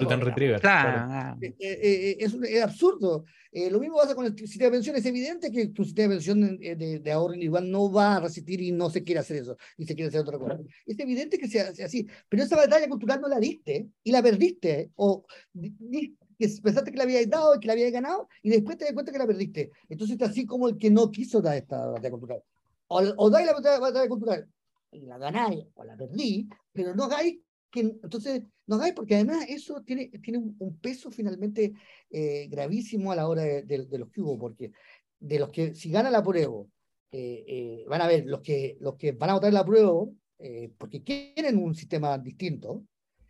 Claro. 0.60 1.08
claro, 1.08 1.38
Eh, 1.42 1.56
eh, 1.60 1.80
eh, 1.82 2.18
es, 2.20 2.34
un- 2.34 2.46
es 2.46 2.62
absurdo. 2.62 3.26
Eh, 3.52 3.72
lo 3.72 3.80
mismo 3.80 3.98
pasa 3.98 4.14
con 4.14 4.26
el 4.26 4.38
sistema 4.38 4.66
de 4.66 4.72
pensión. 4.74 4.96
Es 4.96 5.06
evidente 5.06 5.52
que 5.52 5.68
tu 5.70 5.84
sistema 5.84 6.10
de 6.10 6.16
pensión 6.18 6.60
eh, 6.62 6.76
de, 6.76 7.00
de 7.00 7.12
ahorro 7.30 7.36
individual 7.36 7.70
no 7.72 7.92
va 7.92 8.16
a 8.16 8.20
resistir 8.20 8.62
y 8.62 8.72
no 8.72 8.90
se 8.90 9.04
quiere 9.04 9.20
hacer 9.22 9.38
eso, 9.38 9.58
y 9.78 9.86
se 9.86 9.96
quiere 9.96 10.10
hacer 10.10 10.22
otra 10.22 10.38
cosa. 10.38 10.60
Es 10.86 11.00
evidente 11.00 11.38
que 11.38 11.48
sea, 11.48 11.74
sea 11.74 11.86
así, 11.86 12.08
pero 12.28 12.44
esa 12.44 12.56
batalla 12.56 12.88
cultural 12.90 13.22
no 13.22 13.28
la 13.28 13.40
diste 13.40 13.88
y 14.04 14.12
la 14.12 14.22
perdiste, 14.22 14.92
o 14.96 15.26
di- 15.54 15.76
di- 15.80 16.16
que 16.38 16.48
pensaste 16.64 16.92
que 16.92 16.98
la 16.98 17.04
habías 17.04 17.30
dado 17.30 17.56
y 17.56 17.60
que 17.60 17.68
la 17.68 17.74
habías 17.74 17.92
ganado, 17.92 18.28
y 18.42 18.50
después 18.50 18.78
te 18.78 18.86
das 18.86 18.94
cuenta 18.94 19.12
que 19.12 19.18
la 19.18 19.28
perdiste. 19.28 19.72
Entonces 19.90 20.14
está 20.14 20.26
así 20.28 20.46
como 20.46 20.70
el 20.70 20.78
que 20.78 20.90
no 20.90 21.12
quiso 21.12 21.42
dar 21.42 21.58
esta 21.58 21.86
batalla 21.88 22.12
cultural. 22.12 22.44
O, 22.88 23.00
o 23.18 23.30
dais 23.30 23.46
la 23.46 23.54
batalla, 23.54 23.80
batalla 23.80 24.08
cultural 24.08 24.48
y 24.92 25.02
la 25.06 25.18
ganáis 25.18 25.66
o 25.76 25.84
la 25.84 25.96
perdí, 25.96 26.48
pero 26.72 26.96
no 26.96 27.04
hagáis 27.04 27.40
que 27.70 27.82
entonces 27.82 28.42
no 28.66 28.78
hagáis 28.78 28.94
porque 28.94 29.16
además 29.16 29.46
eso 29.48 29.82
tiene, 29.84 30.08
tiene 30.24 30.40
un, 30.40 30.56
un 30.58 30.78
peso 30.80 31.12
finalmente 31.12 31.74
eh, 32.10 32.48
gravísimo 32.50 33.12
a 33.12 33.16
la 33.16 33.28
hora 33.28 33.44
de, 33.44 33.62
de- 33.64 33.86
de 33.86 33.98
los 34.00 34.10
que 34.10 34.22
hubo, 34.22 34.40
porque 34.40 34.72
de 35.20 35.40
los 35.40 35.50
que 35.50 35.76
si 35.76 35.92
gana 35.92 36.10
la 36.10 36.24
prueba, 36.24 36.64
eh, 37.12 37.44
eh, 37.48 37.86
van 37.88 38.02
a 38.02 38.08
ver 38.08 38.26
los 38.26 38.42
que, 38.42 38.78
los 38.80 38.96
que 38.96 39.12
van 39.14 39.32
a 39.32 39.34
votar 39.34 39.52
la 39.54 39.66
prueba 39.66 40.06
eh, 40.40 40.72
porque 40.78 41.04
quieren 41.04 41.58
un 41.58 41.76
sistema 41.76 42.18
distinto, 42.18 42.84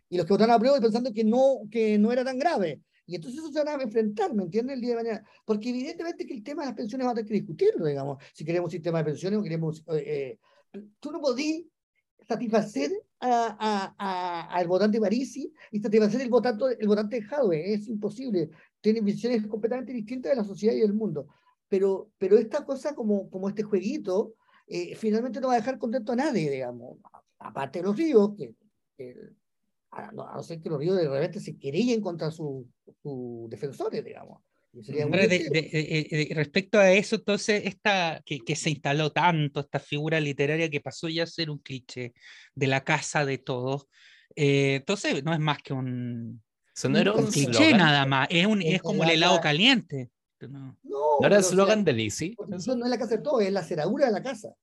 y 0.08 0.16
los 0.16 0.26
que 0.26 0.32
votaron 0.32 0.54
la 0.54 0.58
prueba 0.58 0.80
pensando 0.80 1.12
que 1.12 1.24
no, 1.24 1.60
que 1.70 1.98
no 1.98 2.10
era 2.12 2.24
tan 2.24 2.38
grave. 2.38 2.82
Y 3.06 3.16
entonces 3.16 3.40
eso 3.40 3.52
se 3.52 3.64
van 3.64 3.80
a 3.80 3.82
enfrentar, 3.82 4.32
¿me 4.34 4.44
entiendes? 4.44 4.74
El 4.74 4.80
día 4.80 4.90
de 4.90 4.96
mañana. 5.02 5.24
Porque 5.44 5.70
evidentemente 5.70 6.26
que 6.26 6.34
el 6.34 6.44
tema 6.44 6.62
de 6.62 6.66
las 6.68 6.76
pensiones 6.76 7.06
va 7.06 7.10
a 7.10 7.14
tener 7.14 7.28
que 7.28 7.34
discutirlo, 7.34 7.86
digamos, 7.86 8.22
si 8.32 8.44
queremos 8.44 8.68
un 8.68 8.70
sistema 8.70 8.98
de 8.98 9.04
pensiones 9.04 9.38
o 9.40 9.42
queremos... 9.42 9.82
eh, 9.88 10.38
eh, 10.72 10.82
tú 11.00 11.10
no 11.10 11.20
podís 11.20 11.66
satisfacer 12.28 12.92
a, 13.18 13.56
a, 13.58 13.94
a- 13.98 14.54
al 14.56 14.68
votante 14.68 15.00
Parisi 15.00 15.52
y 15.72 15.80
satisfacer 15.80 16.20
el 16.20 16.28
votante, 16.28 16.64
el 16.78 16.86
votante 16.86 17.16
de 17.16 17.22
Jadwe. 17.22 17.72
Es 17.74 17.88
imposible. 17.88 18.50
Tienen 18.80 19.04
visiones 19.04 19.44
completamente 19.46 19.92
distintas 19.92 20.30
de 20.30 20.36
la 20.36 20.44
sociedad 20.44 20.74
y 20.74 20.80
del 20.80 20.94
mundo. 20.94 21.26
Pero, 21.70 22.10
pero 22.18 22.36
esta 22.36 22.64
cosa, 22.66 22.94
como, 22.94 23.30
como 23.30 23.48
este 23.48 23.62
jueguito, 23.62 24.34
eh, 24.66 24.94
finalmente 24.96 25.40
no 25.40 25.48
va 25.48 25.54
a 25.54 25.58
dejar 25.58 25.78
contento 25.78 26.12
a 26.12 26.16
nadie, 26.16 26.50
digamos. 26.50 26.98
Aparte 27.38 27.78
de 27.78 27.84
los 27.86 27.96
ríos, 27.96 28.32
que, 28.36 28.54
que 28.98 29.14
a, 29.92 30.12
no, 30.12 30.28
a 30.28 30.34
no 30.34 30.42
ser 30.42 30.60
que 30.60 30.68
los 30.68 30.78
ríos 30.80 30.96
de 30.96 31.08
repente 31.08 31.40
se 31.40 31.56
querellen 31.56 32.00
contra 32.02 32.30
sus 32.30 32.66
sus 33.02 33.48
defensores, 33.48 34.04
digamos. 34.04 34.42
Ahora, 34.72 35.26
de- 35.26 35.38
divertido. 35.38 35.52
de- 35.52 36.08
de- 36.10 36.26
de- 36.28 36.34
respecto 36.34 36.78
a 36.78 36.92
eso, 36.92 37.16
entonces, 37.16 37.62
esta, 37.64 38.20
que, 38.24 38.40
que 38.40 38.54
se 38.56 38.70
instaló 38.70 39.10
tanto, 39.10 39.60
esta 39.60 39.78
figura 39.80 40.20
literaria 40.20 40.68
que 40.70 40.80
pasó 40.80 41.08
ya 41.08 41.22
a 41.22 41.26
ser 41.26 41.50
un 41.50 41.58
cliché 41.58 42.12
de 42.54 42.66
la 42.66 42.82
casa 42.84 43.24
de 43.24 43.38
todos, 43.38 43.86
eh, 44.36 44.76
entonces 44.76 45.24
no 45.24 45.32
es 45.32 45.40
más 45.40 45.58
que 45.62 45.72
un, 45.72 46.42
un 46.84 46.96
un 47.08 47.30
cliché 47.30 47.52
slogan. 47.52 47.78
nada 47.78 48.06
más, 48.06 48.28
es, 48.30 48.46
un, 48.46 48.60
Es 48.62 48.74
es 48.74 48.82
como 48.82 49.02
el 49.04 49.10
helado 49.10 49.36
la- 49.36 49.40
caliente. 49.40 50.10
No. 50.48 50.78
No, 50.82 50.98
¿No 51.20 51.26
era 51.26 51.36
el 51.38 51.44
si 51.44 51.50
slogan 51.50 51.78
la- 51.80 51.84
de 51.84 51.92
Lizzie? 51.92 52.34
Constitución 52.36 52.78
no 52.78 52.84
es 52.86 52.90
la 52.90 52.98
casa 52.98 53.16
de 53.16 53.22
todos, 53.22 53.42
es 53.42 53.52
la 53.52 53.62
cerradura 53.62 54.06
de 54.06 54.12
la 54.12 54.22
casa. 54.22 54.54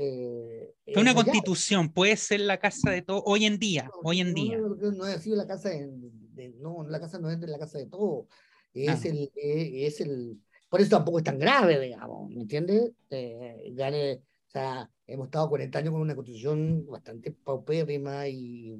Eh, 0.00 0.74
una 0.86 0.94
es 0.94 0.96
la 0.96 1.02
llave. 1.12 1.14
constitución 1.24 1.92
puede 1.92 2.16
ser 2.16 2.40
la 2.40 2.58
casa 2.58 2.90
de 2.90 3.02
todos 3.02 3.22
hoy 3.26 3.44
en 3.46 3.58
día, 3.58 3.90
hoy 4.04 4.20
en 4.20 4.28
No, 4.28 4.34
día. 4.34 4.58
No, 4.58 4.68
no, 4.76 4.92
no 4.92 5.04
ha 5.04 5.18
sido 5.18 5.36
la 5.36 5.46
casa 5.46 5.70
de, 5.70 5.88
de- 5.90 6.50
no, 6.60 6.86
la 6.88 7.00
casa 7.00 7.18
no 7.18 7.30
es 7.30 7.40
de 7.40 7.48
la 7.48 7.58
casa 7.58 7.78
de 7.78 7.86
todos. 7.86 8.26
Es 8.72 9.04
Ah. 9.04 9.08
el, 9.08 9.32
eh, 9.34 9.86
es 9.86 10.00
el, 10.00 10.40
por 10.68 10.80
eso 10.80 10.90
tampoco 10.90 11.18
es 11.18 11.24
tan 11.24 11.38
grave, 11.38 11.80
digamos, 11.80 12.30
¿me 12.30 12.42
entiendes? 12.42 12.92
Eh, 13.10 13.72
gane, 13.72 14.14
o 14.46 14.50
sea, 14.50 14.88
hemos 15.06 15.26
estado 15.26 15.48
40 15.48 15.80
años 15.80 15.90
con 15.92 16.00
una 16.02 16.14
constitución 16.14 16.86
bastante 16.86 17.32
paupérrima 17.32 18.28
y, 18.28 18.76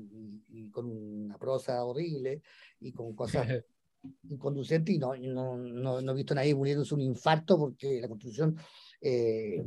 y, 0.50 0.70
con 0.70 0.86
una 0.86 1.36
prosa 1.36 1.84
horrible 1.84 2.42
y 2.78 2.92
con 2.92 3.14
cosas 3.16 3.44
inconducentes 4.28 4.94
y 4.94 4.98
no, 4.98 5.16
no, 5.16 5.56
no, 5.56 6.00
no, 6.00 6.12
he 6.12 6.14
visto 6.14 6.34
a 6.34 6.36
nadie 6.36 6.54
muriéndose 6.54 6.94
un 6.94 7.00
infarto 7.00 7.58
porque 7.58 8.00
la 8.00 8.08
constitución 8.08 8.56
eh, 9.00 9.64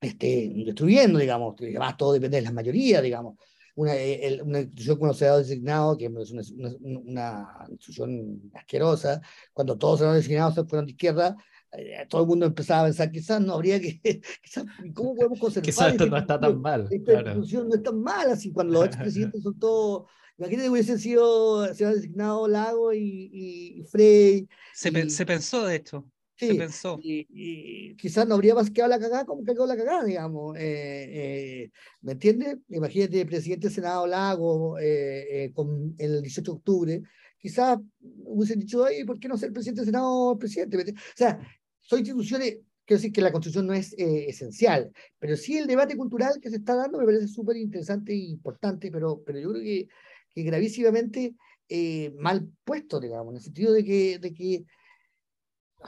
esté 0.00 0.52
destruyendo, 0.64 1.18
digamos, 1.18 1.54
que 1.56 1.66
además 1.66 1.96
todo 1.96 2.12
depende 2.12 2.38
de 2.38 2.42
las 2.42 2.52
mayorías, 2.52 3.02
digamos. 3.02 3.36
Una, 3.76 3.94
el, 3.94 4.42
una 4.42 4.60
institución 4.60 4.98
con 4.98 5.08
los 5.08 5.16
senadores 5.16 5.48
designados, 5.48 5.96
que 5.96 6.06
es 6.06 6.30
una, 6.30 6.42
una, 6.80 7.00
una, 7.00 7.66
institución 7.70 8.50
asquerosa, 8.54 9.20
cuando 9.52 9.78
todos 9.78 9.92
los 9.92 9.98
senadores 10.00 10.24
designados 10.24 10.68
fueron 10.68 10.86
de 10.86 10.92
izquierda, 10.92 11.36
eh, 11.72 12.06
todo 12.08 12.22
el 12.22 12.26
mundo 12.26 12.46
empezaba 12.46 12.82
a 12.82 12.84
pensar, 12.84 13.12
quizás 13.12 13.40
no 13.40 13.54
habría 13.54 13.80
que, 13.80 14.00
quizás, 14.42 14.64
¿cómo 14.94 15.14
podemos 15.14 15.38
conservar? 15.38 15.66
quizás 15.66 15.92
esto 15.92 16.06
no 16.06 16.16
está 16.16 16.40
tan 16.40 16.60
mal. 16.60 16.88
Esta 16.90 17.12
claro. 17.12 17.28
institución 17.28 17.68
no 17.68 17.74
es 17.76 17.82
tan 17.82 18.00
mal, 18.00 18.30
así 18.30 18.52
cuando 18.52 18.74
los 18.74 18.84
expresidentes 18.86 19.42
son 19.42 19.58
todos 19.58 20.06
Imagínate 20.40 20.64
que 20.64 20.70
hubiesen 20.70 20.98
sido, 20.98 21.74
se 21.74 21.84
designado 21.84 22.48
Lago 22.48 22.94
y, 22.94 23.30
y, 23.30 23.82
Frey. 23.84 24.48
Se, 24.72 24.88
y, 24.88 25.10
se, 25.10 25.26
pensó 25.26 25.66
de 25.66 25.76
esto. 25.76 26.10
Sí, 26.34 26.46
se 26.46 26.54
pensó. 26.54 26.98
Y, 27.02 27.26
y, 27.28 27.94
quizás 27.96 28.26
no 28.26 28.36
habría 28.36 28.54
más 28.54 28.70
quedado 28.70 28.88
la 28.88 28.98
cagada 28.98 29.26
como 29.26 29.44
quedó 29.44 29.66
la 29.66 29.76
cagada, 29.76 30.02
digamos. 30.02 30.56
Eh, 30.56 30.62
eh, 30.62 31.70
¿Me 32.00 32.12
entiendes? 32.12 32.56
Imagínate, 32.70 33.26
presidente 33.26 33.66
del 33.66 33.74
Senado 33.74 34.06
Lago 34.06 34.78
eh, 34.78 35.44
eh 35.44 35.52
con 35.52 35.94
el 35.98 36.22
18 36.22 36.52
de 36.52 36.56
octubre. 36.56 37.02
Quizás 37.38 37.78
hubiesen 38.00 38.60
dicho, 38.60 38.82
ay, 38.86 39.04
¿por 39.04 39.20
qué 39.20 39.28
no 39.28 39.36
ser 39.36 39.52
presidente 39.52 39.82
del 39.82 39.88
Senado 39.88 40.38
presidente? 40.38 40.78
O 40.78 41.16
sea, 41.16 41.38
son 41.80 41.98
instituciones 41.98 42.60
quiero 42.90 42.98
decir 43.02 43.12
que 43.12 43.20
la 43.22 43.30
construcción 43.30 43.68
no 43.68 43.72
es 43.72 43.92
eh, 43.92 44.24
esencial, 44.28 44.90
pero 45.20 45.36
sí 45.36 45.56
el 45.56 45.68
debate 45.68 45.96
cultural 45.96 46.40
que 46.42 46.50
se 46.50 46.56
está 46.56 46.74
dando 46.74 46.98
me 46.98 47.04
parece 47.04 47.28
súper 47.28 47.56
interesante 47.56 48.12
e 48.12 48.16
importante, 48.16 48.90
pero, 48.90 49.22
pero 49.24 49.38
yo 49.38 49.50
creo 49.50 49.62
que 49.62 49.86
que 50.34 50.42
gravísimamente 50.42 51.34
eh, 51.68 52.12
mal 52.18 52.48
puesto, 52.64 53.00
digamos, 53.00 53.32
en 53.32 53.36
el 53.36 53.42
sentido 53.42 53.72
de 53.72 53.84
que, 53.84 54.18
de 54.18 54.34
que 54.34 54.64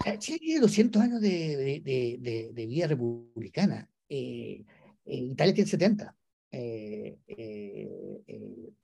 sea, 0.03 0.19
Chile 0.19 0.39
tiene 0.39 0.61
200 0.61 1.03
años 1.03 1.21
de, 1.21 1.83
de, 1.83 2.19
de, 2.21 2.51
de 2.53 2.67
vida 2.67 2.87
republicana, 2.87 3.91
eh, 4.09 4.65
Italia 5.05 5.55
tiene 5.55 5.71
70, 5.71 6.17
eh, 6.53 7.19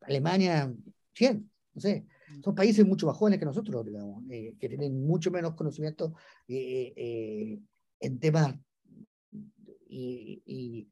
Alemania 0.00 0.74
100, 1.14 1.50
no 1.74 1.80
sé, 1.80 2.06
son 2.42 2.54
países 2.54 2.86
mucho 2.86 3.06
más 3.06 3.16
jóvenes 3.16 3.38
que 3.38 3.46
nosotros, 3.46 3.86
digamos, 3.86 4.22
que 4.28 4.68
tienen 4.68 5.06
mucho 5.06 5.30
menos 5.30 5.54
conocimiento 5.54 6.14
en 6.46 8.18
temas 8.18 8.54
y, 9.88 10.42
y 10.44 10.88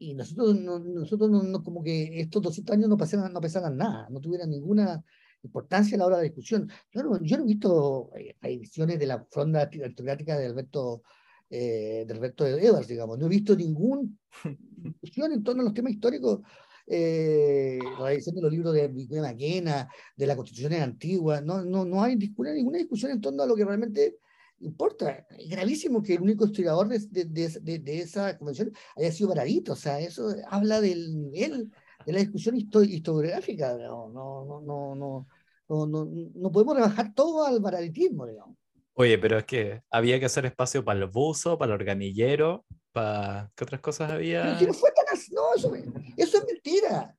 y 0.00 0.14
nosotros, 0.14 0.58
no, 0.58 0.78
nosotros 0.78 1.30
no, 1.30 1.62
como 1.62 1.82
que 1.82 2.20
estos 2.20 2.40
200 2.40 2.74
años 2.74 2.88
no 2.88 2.96
pasaran, 2.96 3.32
no 3.34 3.40
pasaran 3.40 3.76
nada, 3.76 4.08
no 4.08 4.18
tuvieran 4.18 4.50
ninguna 4.50 5.04
importancia 5.42 5.94
a 5.94 5.98
la 5.98 6.06
hora 6.06 6.16
de 6.16 6.24
discusión. 6.24 6.70
Yo 6.90 7.02
no, 7.02 7.20
yo 7.22 7.36
no 7.36 7.44
he 7.44 7.46
visto 7.46 8.10
eh, 8.16 8.34
ediciones 8.40 8.98
de 8.98 9.06
la 9.06 9.22
fronda 9.30 9.60
aristocrática 9.60 10.38
de 10.38 10.46
Alberto, 10.46 11.02
eh, 11.50 12.04
de 12.06 12.14
Alberto 12.14 12.46
digamos, 12.46 13.18
no 13.18 13.26
he 13.26 13.28
visto 13.28 13.54
ninguna 13.54 14.08
discusión 14.56 15.32
en 15.32 15.44
torno 15.44 15.60
a 15.60 15.64
los 15.66 15.74
temas 15.74 15.92
históricos, 15.92 16.40
eh, 16.86 17.78
la 17.98 18.10
edición 18.10 18.36
de 18.36 18.42
los 18.42 18.50
libros 18.50 18.72
de 18.72 18.88
Victoria 18.88 19.22
Maquena, 19.22 19.86
de 20.16 20.26
las 20.26 20.34
constituciones 20.34 20.80
antiguas, 20.80 21.44
no, 21.44 21.62
no, 21.62 21.84
no 21.84 22.02
hay 22.02 22.16
ninguna 22.16 22.78
discusión 22.78 23.12
en 23.12 23.20
torno 23.20 23.42
a 23.42 23.46
lo 23.46 23.54
que 23.54 23.66
realmente 23.66 24.16
importa. 24.60 25.26
Es 25.30 25.48
gravísimo 25.48 26.02
que 26.02 26.14
el 26.14 26.22
único 26.22 26.46
historiador 26.46 26.88
de, 26.88 26.98
de, 27.24 27.48
de, 27.60 27.78
de, 27.78 27.98
esa 28.00 28.36
convención 28.38 28.72
haya 28.96 29.12
sido 29.12 29.30
Baradito. 29.30 29.72
O 29.72 29.76
sea, 29.76 30.00
eso 30.00 30.34
habla 30.48 30.80
del 30.80 31.20
nivel 31.20 31.70
de 32.06 32.12
la 32.12 32.20
discusión 32.20 32.56
historiográfica. 32.56 33.76
No, 33.76 34.08
no, 34.08 34.44
no, 34.44 34.60
no, 34.60 35.26
no, 35.68 35.86
no, 35.86 36.08
no, 36.34 36.52
podemos 36.52 36.76
rebajar 36.76 37.14
todo 37.14 37.44
al 37.44 37.60
baraditismo, 37.60 38.26
digamos. 38.26 38.56
Oye, 38.94 39.18
pero 39.18 39.38
es 39.38 39.44
que 39.44 39.82
había 39.90 40.18
que 40.18 40.26
hacer 40.26 40.44
espacio 40.44 40.84
para 40.84 40.98
el 40.98 41.06
buzo, 41.06 41.56
para 41.56 41.72
el 41.72 41.80
organillero, 41.80 42.66
para... 42.92 43.50
¿Qué 43.54 43.64
otras 43.64 43.80
cosas 43.80 44.10
había? 44.10 44.42
Pero 44.42 44.58
si 44.58 44.66
no 44.66 44.72
fue 44.74 44.90
tan 44.92 45.04
no, 45.32 45.54
eso, 45.54 45.72
eso 46.16 46.38
es 46.38 46.46
mentira. 46.46 47.16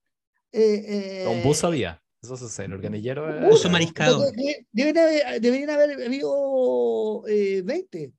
Eh, 0.52 1.24
eh, 1.24 1.28
un 1.28 1.44
buzo 1.44 1.68
había. 1.68 2.01
Eso 2.22 2.36
es 2.36 2.60
el 2.60 2.74
organillero. 2.74 3.50
Uso 3.50 3.70
mariscado. 3.70 4.32
Deben 4.72 4.98
haber, 4.98 5.42
deberían 5.42 5.70
haber 5.72 6.06
habido 6.06 7.24
eh, 7.28 7.62
20. 7.64 8.14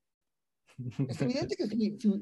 Es 1.08 1.20
evidente 1.20 1.54
que 1.54 1.66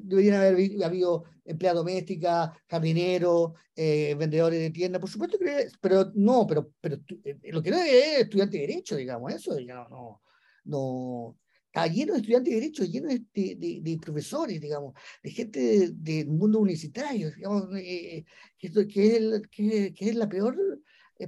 deberían 0.03 0.35
haber 0.35 0.83
habido 0.83 1.23
empleada 1.45 1.77
doméstica, 1.77 2.53
jardinero, 2.67 3.55
eh, 3.75 4.15
vendedores 4.19 4.59
de 4.59 4.69
tienda, 4.69 4.99
por 4.99 5.09
supuesto 5.09 5.39
que, 5.39 5.69
pero 5.79 6.11
no, 6.13 6.45
pero, 6.45 6.71
pero 6.79 6.97
eh, 7.23 7.39
lo 7.51 7.63
que 7.63 7.71
no 7.71 7.77
es 7.77 8.19
estudiante 8.19 8.57
de 8.57 8.67
derecho, 8.67 8.95
digamos, 8.95 9.33
eso 9.33 9.57
ya 9.57 9.73
no, 9.75 9.89
no, 9.89 10.21
no, 10.65 11.37
está 11.65 11.87
lleno 11.87 12.13
de 12.13 12.19
estudiantes 12.19 12.53
de 12.53 12.59
derecho, 12.59 12.83
lleno 12.83 13.07
de, 13.07 13.23
de, 13.33 13.79
de 13.81 13.97
profesores, 13.97 14.59
digamos, 14.59 14.93
de 15.23 15.31
gente 15.31 15.89
del 15.93 16.27
mundo 16.27 16.59
universitario, 16.59 17.31
digamos, 17.31 17.69
eh, 17.77 18.25
que, 18.57 18.71
que, 18.87 19.07
es 19.07 19.13
el, 19.13 19.49
que, 19.49 19.93
que, 19.93 20.09
es 20.09 20.15
la 20.15 20.27
peor 20.27 20.55
eh, 20.55 20.79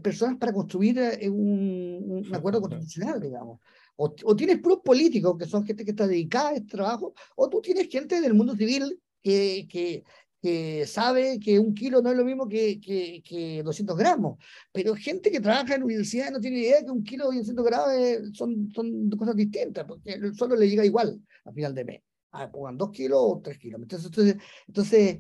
personas 0.02 0.38
para 0.38 0.54
construir 0.54 0.98
eh, 1.00 1.30
un, 1.30 2.24
un, 2.26 2.36
acuerdo 2.36 2.62
constitucional, 2.62 3.20
digamos. 3.22 3.60
O, 3.96 4.14
o, 4.24 4.36
tienes 4.36 4.60
puros 4.60 4.80
políticos, 4.84 5.38
que 5.38 5.46
son 5.46 5.66
gente 5.66 5.86
que 5.86 5.92
está 5.92 6.08
dedicada 6.08 6.50
a 6.50 6.54
este 6.56 6.78
trabajo, 6.78 7.14
o 7.36 7.50
tú 7.50 7.62
tienes 7.62 7.90
gente 7.90 8.20
del 8.20 8.34
mundo 8.34 8.56
civil 8.56 9.00
que, 9.22 9.68
que, 9.70 10.04
que 10.42 10.86
sabe 10.88 11.40
que 11.40 11.60
un 11.60 11.74
kilo 11.74 12.02
no 12.02 12.10
es 12.10 12.18
lo 12.18 12.26
mismo 12.26 12.48
que, 12.48 12.80
que, 12.82 13.22
que 13.24 13.62
200 13.64 13.96
gramos, 13.96 14.38
pero 14.72 14.96
gente 14.96 15.32
que 15.32 15.40
trabaja 15.40 15.76
en 15.76 15.84
universidad 15.84 16.32
no 16.32 16.40
tiene 16.40 16.60
idea 16.60 16.84
que 16.84 16.92
un 16.92 17.04
kilo 17.04 17.32
y 17.32 17.38
200 17.38 17.64
gramos 17.64 17.92
son, 18.34 18.70
son 18.74 19.10
cosas 19.12 19.36
distintas, 19.36 19.86
porque 19.86 20.20
suelo 20.34 20.56
le 20.56 20.68
llega 20.68 20.86
igual 20.86 21.22
al 21.46 21.54
final 21.54 21.74
de 21.76 21.86
mes. 21.86 22.02
Ah, 22.32 22.52
pongan 22.52 22.78
dos 22.78 22.90
kilos 22.90 23.20
o 23.22 23.42
tres 23.44 23.60
kilos. 23.60 23.80
Entonces, 23.80 24.08
entonces, 24.08 24.38
entonces 24.68 25.20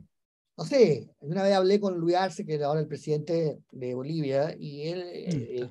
no 0.57 0.65
sé, 0.65 1.09
una 1.19 1.43
vez 1.43 1.53
hablé 1.53 1.79
con 1.79 1.97
Luis 1.97 2.15
Arce, 2.15 2.45
que 2.45 2.55
era 2.55 2.67
ahora 2.67 2.81
el 2.81 2.87
presidente 2.87 3.59
de 3.71 3.95
Bolivia, 3.95 4.55
y 4.57 4.87
él, 4.87 5.03
eh, 5.03 5.69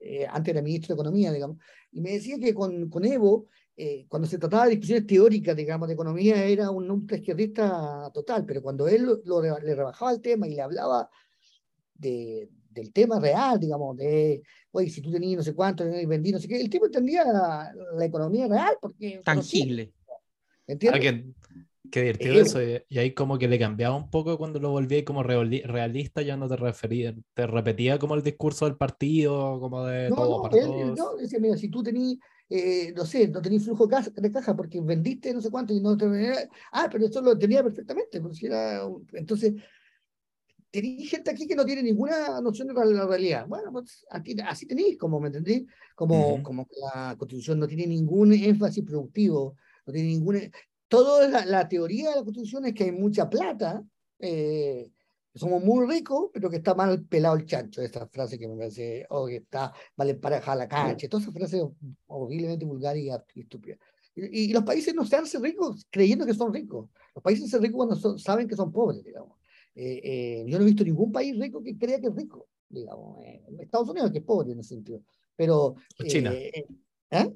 eh, 0.00 0.26
antes 0.30 0.52
era 0.52 0.62
ministro 0.62 0.94
de 0.94 1.00
Economía, 1.00 1.32
digamos, 1.32 1.58
y 1.92 2.00
me 2.00 2.12
decía 2.12 2.38
que 2.38 2.54
con, 2.54 2.88
con 2.88 3.04
Evo, 3.04 3.46
eh, 3.76 4.06
cuando 4.08 4.28
se 4.28 4.38
trataba 4.38 4.64
de 4.64 4.70
discusiones 4.70 5.06
teóricas, 5.06 5.56
digamos, 5.56 5.88
de 5.88 5.94
economía, 5.94 6.44
era 6.44 6.70
un 6.70 6.90
ultraizquierdista 6.90 8.10
total, 8.14 8.44
pero 8.46 8.62
cuando 8.62 8.86
él 8.86 9.02
lo, 9.02 9.20
lo, 9.24 9.58
le 9.58 9.74
rebajaba 9.74 10.12
el 10.12 10.20
tema 10.20 10.46
y 10.46 10.54
le 10.54 10.62
hablaba 10.62 11.10
de, 11.94 12.48
del 12.70 12.92
tema 12.92 13.18
real, 13.18 13.58
digamos, 13.58 13.96
de, 13.96 14.42
oye, 14.70 14.90
si 14.90 15.00
tú 15.00 15.10
tenías 15.10 15.38
no 15.38 15.42
sé 15.42 15.54
cuánto, 15.54 15.84
vendí 16.06 16.30
no 16.30 16.38
sé 16.38 16.46
qué, 16.46 16.60
el 16.60 16.70
tipo 16.70 16.86
entendía 16.86 17.24
la, 17.24 17.72
la 17.96 18.04
economía 18.04 18.46
real, 18.46 18.76
porque... 18.80 19.22
Tangible. 19.24 19.92
¿Entiendes? 20.66 21.24
Qué 21.90 22.00
divertido 22.00 22.34
eh, 22.34 22.40
eso. 22.40 22.58
Y, 22.88 22.98
ahí 22.98 23.14
como 23.14 23.38
que 23.38 23.48
le 23.48 23.58
cambiaba 23.58 23.96
un 23.96 24.10
poco 24.10 24.36
cuando 24.36 24.60
lo 24.60 24.70
volví 24.70 25.02
como 25.02 25.22
realista, 25.22 26.22
ya 26.22 26.36
no 26.36 26.46
te 26.48 26.56
refería, 26.56 27.14
te 27.34 27.46
repetía 27.46 27.98
como 27.98 28.14
el 28.14 28.22
discurso 28.22 28.66
del 28.66 28.76
partido, 28.76 29.58
como 29.60 29.86
de 29.86 30.10
no, 30.10 30.16
todo 30.16 30.36
no, 30.36 30.42
para 30.42 30.58
él, 30.58 30.66
todos. 30.66 30.98
No, 30.98 31.16
decía, 31.16 31.38
mira, 31.40 31.56
si 31.56 31.68
tú 31.68 31.82
tenías, 31.82 32.18
eh, 32.50 32.92
no 32.94 33.06
sé, 33.06 33.28
no 33.28 33.40
tenías 33.40 33.64
flujo 33.64 33.86
de 33.86 34.32
caja 34.32 34.54
porque 34.54 34.80
vendiste 34.80 35.32
no 35.32 35.40
sé 35.40 35.50
cuánto 35.50 35.72
y 35.72 35.80
no 35.80 35.96
te... 35.96 36.48
Ah, 36.72 36.88
pero 36.90 37.06
eso 37.06 37.22
lo 37.22 37.38
tenía 37.38 37.62
perfectamente. 37.62 38.20
Porque 38.20 38.46
era, 38.46 38.82
entonces, 39.14 39.54
tenéis 40.70 41.10
gente 41.10 41.30
aquí 41.30 41.46
que 41.46 41.56
no 41.56 41.64
tiene 41.64 41.82
ninguna 41.82 42.40
noción 42.40 42.68
de 42.68 42.74
la 42.74 43.06
realidad. 43.06 43.46
Bueno, 43.48 43.72
pues 43.72 44.04
así 44.10 44.66
tenéis, 44.66 44.98
como, 44.98 45.18
¿me 45.18 45.28
entendí? 45.28 45.66
Como, 45.94 46.34
uh 46.34 46.38
-huh. 46.38 46.42
como 46.42 46.66
que 46.66 46.76
la 46.94 47.16
constitución 47.16 47.58
no 47.58 47.66
tiene 47.66 47.86
ningún 47.86 48.32
énfasis 48.32 48.84
productivo, 48.84 49.56
no 49.86 49.92
tiene 49.92 50.10
ningún 50.10 50.36
toda 50.90 51.28
la, 51.28 51.46
la, 51.46 51.68
teoría 51.68 52.10
de 52.10 52.16
la 52.16 52.24
Constitución 52.24 52.66
es 52.66 52.74
que 52.74 52.84
hay 52.84 52.92
mucha 52.92 53.30
plata, 53.30 53.82
eh, 54.18 54.90
somos 55.32 55.62
muy 55.62 55.86
ricos, 55.86 56.30
pero 56.34 56.50
que 56.50 56.56
está 56.56 56.74
mal 56.74 57.04
pelado 57.04 57.36
el 57.36 57.46
chancho, 57.46 57.80
esa 57.80 58.08
frase 58.08 58.40
que 58.40 58.48
me 58.48 58.56
parece, 58.56 59.06
o 59.08 59.28
que 59.28 59.36
está 59.36 59.72
mal 59.96 60.10
emparejada 60.10 60.56
la 60.56 60.68
cancha, 60.68 61.08
todas 61.08 61.22
esas 61.22 61.34
frases 61.34 61.62
horriblemente 62.08 62.64
vulgares 62.64 63.04
y, 63.04 63.40
estúpidas. 63.40 63.78
Y, 64.16 64.50
y, 64.50 64.52
los 64.52 64.64
países 64.64 64.92
no 64.92 65.06
se 65.06 65.14
hacen 65.14 65.42
ricos 65.44 65.86
creyendo 65.90 66.26
que 66.26 66.34
son 66.34 66.52
ricos. 66.52 66.90
Los 67.14 67.22
países 67.22 67.48
se 67.48 67.56
hacen 67.56 67.62
ricos 67.62 67.76
cuando 67.76 67.94
son, 67.94 68.18
saben 68.18 68.48
que 68.48 68.56
son 68.56 68.72
pobres, 68.72 69.04
digamos. 69.04 69.38
Eh, 69.76 70.00
eh, 70.02 70.44
yo 70.48 70.58
no 70.58 70.64
he 70.64 70.66
visto 70.66 70.82
ningún 70.82 71.12
país 71.12 71.38
rico 71.38 71.62
que 71.62 71.78
crea 71.78 72.00
que 72.00 72.08
es 72.08 72.16
rico, 72.16 72.48
digamos. 72.68 73.24
Estados 73.60 73.88
Unidos 73.88 74.10
que 74.10 74.18
es 74.18 74.24
pobre 74.24 74.50
en 74.50 74.58
ese 74.58 74.70
sentido. 74.70 75.00
Pero... 75.36 75.76
China. 76.08 76.32
¿eh? 76.34 77.32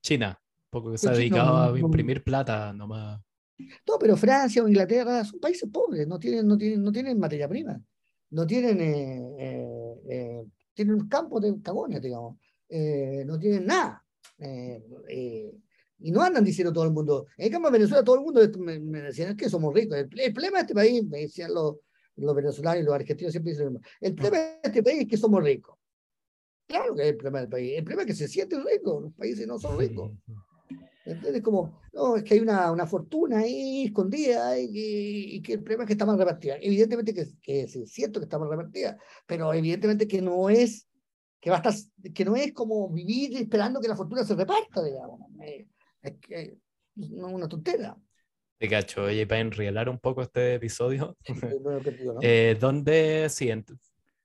China 0.00 0.40
poco 0.76 0.92
que 0.92 0.98
se 0.98 1.08
ha 1.08 1.12
dedicado 1.12 1.68
no, 1.68 1.74
a 1.74 1.78
imprimir 1.78 2.18
no, 2.18 2.24
plata 2.24 2.72
nomás. 2.72 3.20
No, 3.58 3.98
pero 3.98 4.16
Francia 4.16 4.62
o 4.62 4.68
Inglaterra 4.68 5.24
son 5.24 5.40
países 5.40 5.68
pobres, 5.70 6.06
no 6.06 6.18
tienen, 6.18 6.46
no 6.46 6.56
tienen, 6.56 6.82
no 6.82 6.92
tienen 6.92 7.18
materia 7.18 7.48
prima, 7.48 7.80
no 8.30 8.46
tienen, 8.46 8.80
eh, 8.80 9.34
eh, 9.38 9.94
eh, 10.08 10.44
tienen 10.74 10.94
un 10.94 11.08
campo 11.08 11.40
de 11.40 11.60
cagones, 11.62 12.02
digamos, 12.02 12.36
no 12.68 13.38
tienen 13.38 13.66
nada. 13.66 14.04
Y 15.98 16.10
no 16.10 16.20
andan 16.20 16.44
diciendo 16.44 16.72
todo 16.74 16.84
el 16.84 16.90
mundo. 16.90 17.26
En 17.38 17.50
cambio, 17.50 17.68
en 17.68 17.72
Venezuela 17.72 18.04
todo 18.04 18.16
el 18.16 18.22
mundo 18.22 18.40
me, 18.58 18.78
me 18.78 19.00
decían 19.00 19.34
que 19.34 19.48
somos 19.48 19.72
ricos. 19.72 19.96
El, 19.96 20.08
el, 20.20 20.32
problema 20.32 20.58
de 20.58 20.62
este 20.62 20.74
país, 20.74 21.02
me 21.06 21.20
decían 21.20 21.54
los, 21.54 21.76
los 22.16 22.34
venezolanos 22.34 22.82
y 22.82 22.84
los 22.84 22.94
argentinos, 22.94 23.32
siempre 23.32 23.52
dicen 23.52 23.66
lo 23.66 23.70
mismo. 23.72 23.86
El 24.00 24.14
problema 24.14 24.36
de 24.44 24.60
este 24.64 24.82
país 24.82 25.00
es 25.00 25.08
que 25.08 25.16
somos 25.16 25.42
ricos. 25.42 25.78
Claro 26.66 26.94
que 26.94 27.02
es 27.02 27.08
el 27.08 27.16
problema 27.16 27.40
del 27.40 27.48
país. 27.48 27.78
El 27.78 27.84
problema 27.84 28.02
es 28.02 28.06
que 28.08 28.14
se 28.14 28.28
sienten 28.28 28.64
ricos. 28.64 29.02
Los 29.02 29.14
países 29.14 29.46
no 29.46 29.58
son 29.58 29.78
ricos. 29.78 30.12
Entonces, 31.06 31.40
como, 31.42 31.80
no, 31.92 32.16
es 32.16 32.24
que 32.24 32.34
hay 32.34 32.40
una, 32.40 32.70
una 32.72 32.86
fortuna 32.86 33.38
ahí 33.38 33.84
escondida 33.86 34.58
y, 34.58 34.66
y, 35.36 35.42
que 35.42 35.54
el 35.54 35.62
problema 35.62 35.84
es 35.84 35.86
que 35.86 35.92
está 35.92 36.04
mal 36.04 36.18
repartida. 36.18 36.56
Evidentemente 36.60 37.14
que, 37.14 37.26
que 37.40 37.62
es 37.62 37.78
cierto 37.92 38.20
que 38.20 38.24
está 38.24 38.38
mal 38.38 38.50
repartida, 38.50 38.98
pero 39.26 39.54
evidentemente 39.54 40.08
que 40.08 40.20
no 40.20 40.50
es 40.50 40.88
que 41.40 41.50
va 41.50 41.56
a 41.56 41.68
estar, 41.68 41.74
que 42.12 42.24
no 42.24 42.34
es 42.34 42.52
como 42.52 42.90
vivir 42.90 43.36
esperando 43.36 43.80
que 43.80 43.88
la 43.88 43.94
fortuna 43.96 44.24
se 44.24 44.34
reparta, 44.34 44.82
digamos. 44.82 45.20
Es 45.40 46.14
que 46.20 46.42
es 46.42 46.58
una 46.96 47.48
tontera. 47.48 47.96
Te 48.58 48.68
cacho, 48.68 49.04
oye, 49.04 49.26
para 49.26 49.42
enrielar 49.42 49.88
un 49.88 49.98
poco 49.98 50.22
este 50.22 50.54
episodio, 50.54 51.16
¿no? 51.28 51.78
eh, 52.22 52.56
¿dónde, 52.58 53.28
sí, 53.28 53.50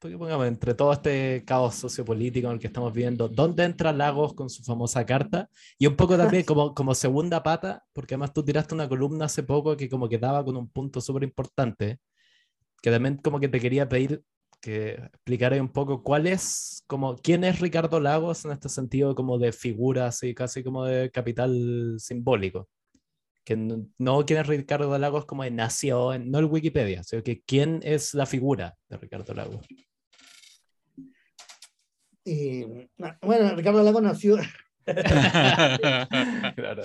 pongamos, 0.01 0.47
entre 0.47 0.73
todo 0.73 0.93
este 0.93 1.43
caos 1.45 1.75
sociopolítico 1.75 2.47
en 2.47 2.53
el 2.53 2.59
que 2.59 2.67
estamos 2.67 2.91
viviendo, 2.91 3.29
¿dónde 3.29 3.63
entra 3.63 3.93
Lagos 3.93 4.33
con 4.33 4.49
su 4.49 4.63
famosa 4.63 5.05
carta? 5.05 5.49
Y 5.77 5.85
un 5.87 5.95
poco 5.95 6.17
también 6.17 6.43
como, 6.45 6.73
como 6.73 6.95
segunda 6.95 7.43
pata, 7.43 7.83
porque 7.93 8.15
además 8.15 8.33
tú 8.33 8.43
tiraste 8.43 8.73
una 8.73 8.89
columna 8.89 9.25
hace 9.25 9.43
poco 9.43 9.77
que 9.77 9.89
como 9.89 10.09
que 10.09 10.17
daba 10.17 10.43
con 10.43 10.57
un 10.57 10.69
punto 10.69 11.01
súper 11.01 11.23
importante, 11.23 11.99
que 12.81 12.91
también 12.91 13.17
como 13.17 13.39
que 13.39 13.47
te 13.47 13.59
quería 13.59 13.87
pedir 13.87 14.23
que 14.61 14.91
explicara 14.93 15.59
un 15.59 15.69
poco 15.69 16.03
cuál 16.03 16.27
es, 16.27 16.83
como, 16.87 17.17
quién 17.17 17.43
es 17.43 17.59
Ricardo 17.59 17.99
Lagos 17.99 18.45
en 18.45 18.51
este 18.51 18.69
sentido 18.69 19.15
como 19.15 19.39
de 19.39 19.51
figura, 19.51 20.07
así 20.07 20.33
casi 20.35 20.63
como 20.63 20.85
de 20.85 21.09
capital 21.11 21.95
simbólico. 21.99 22.69
Que 23.43 23.55
no, 23.57 23.87
no 23.97 24.23
quién 24.25 24.39
es 24.39 24.47
Ricardo 24.47 24.97
Lagos 24.99 25.25
como 25.25 25.43
nació, 25.45 26.13
en, 26.13 26.29
no 26.29 26.39
el 26.39 26.45
Wikipedia, 26.45 27.03
sino 27.03 27.23
que 27.23 27.41
quién 27.41 27.79
es 27.83 28.13
la 28.13 28.27
figura 28.27 28.75
de 28.87 28.97
Ricardo 28.97 29.33
Lagos. 29.33 29.65
Eh, 32.25 32.89
bueno, 33.21 33.55
Ricardo 33.55 33.84
Lagos 33.84 34.01
nació. 34.01 34.38
claro. 36.55 36.84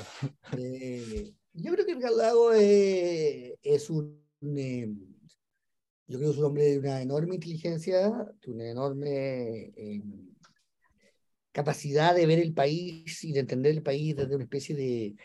Eh, 0.56 1.32
yo 1.52 1.72
creo 1.72 1.86
que 1.86 1.94
Ricardo 1.94 2.16
Lagos 2.16 2.56
eh, 2.56 3.58
es 3.62 3.90
un. 3.90 4.24
Yo 6.08 6.18
creo 6.18 6.30
que 6.30 6.34
es 6.34 6.38
un 6.38 6.44
hombre 6.44 6.64
de 6.64 6.78
una 6.78 7.02
enorme 7.02 7.34
inteligencia, 7.34 8.10
de 8.10 8.52
una 8.52 8.70
enorme 8.70 9.72
capacidad 11.50 12.14
de 12.14 12.26
ver 12.26 12.38
el 12.38 12.52
país 12.52 13.24
y 13.24 13.32
de 13.32 13.40
entender 13.40 13.72
el 13.72 13.82
país 13.82 14.14
desde 14.14 14.34
una 14.34 14.44
especie 14.44 14.76
de, 14.76 15.16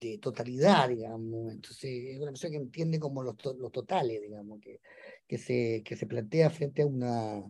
de 0.00 0.18
totalidad, 0.18 0.88
digamos. 0.88 1.52
Entonces, 1.52 2.14
es 2.14 2.18
una 2.18 2.30
persona 2.30 2.52
que 2.52 2.56
entiende 2.56 2.98
como 2.98 3.22
los, 3.22 3.36
los 3.58 3.70
totales, 3.70 4.20
digamos, 4.22 4.58
que, 4.60 4.80
que, 5.26 5.38
se, 5.38 5.82
que 5.84 5.96
se 5.96 6.06
plantea 6.06 6.50
frente 6.50 6.82
a 6.82 6.86
una 6.86 7.44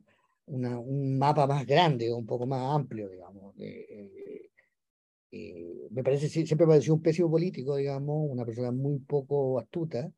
una, 0.49 0.79
un 0.79 1.19
mapa 1.19 1.47
más 1.47 1.67
grande, 1.67 2.13
un 2.13 2.27
poco 2.27 2.47
más 2.47 2.75
amplio, 2.75 3.09
digamos. 3.09 3.55
Eh, 3.59 4.51
eh, 5.31 5.89
me 5.91 6.03
parece, 6.03 6.29
siempre 6.29 6.67
me 6.67 6.73
pareció 6.73 6.95
un 6.95 7.03
pésimo 7.03 7.31
político, 7.31 7.77
digamos, 7.77 8.31
una 8.31 8.45
persona 8.45 8.71
muy 8.73 8.99
poco 9.01 9.59
astuta, 9.59 10.11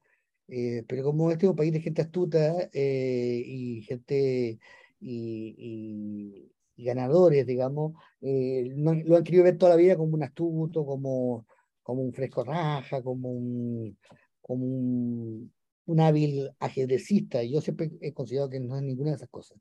eh, 0.49 0.85
pero 0.89 1.05
como 1.05 1.31
este 1.31 1.47
es 1.47 1.51
un 1.51 1.57
país 1.57 1.73
de 1.73 1.81
gente 1.81 2.03
astuta 2.03 2.69
y 2.73 3.83
gente 3.83 4.59
y, 5.01 6.51
y, 6.77 6.85
ganadores, 6.85 7.47
digamos, 7.47 7.93
lo 8.21 9.17
han 9.17 9.25
querido 9.25 9.45
ver 9.45 9.59
toda 9.59 9.73
la 9.73 9.77
vida 9.77 9.97
como 9.97 10.15
un 10.15 10.23
astuto, 10.23 10.85
como, 10.87 11.47
como 11.83 12.03
un 12.03 12.13
fresco 12.13 12.45
raja, 12.45 13.03
como 13.03 13.31
un, 13.31 13.99
como 14.41 14.65
un, 14.65 15.53
un 15.87 16.01
hábil 16.01 16.51
ajedrecista. 16.59 17.43
Yo 17.43 17.61
siempre 17.61 17.91
he 18.01 18.13
considerado 18.13 18.51
que 18.51 18.61
no 18.61 18.77
es 18.77 18.83
ninguna 18.83 19.11
de 19.11 19.17
esas 19.17 19.29
cosas. 19.29 19.59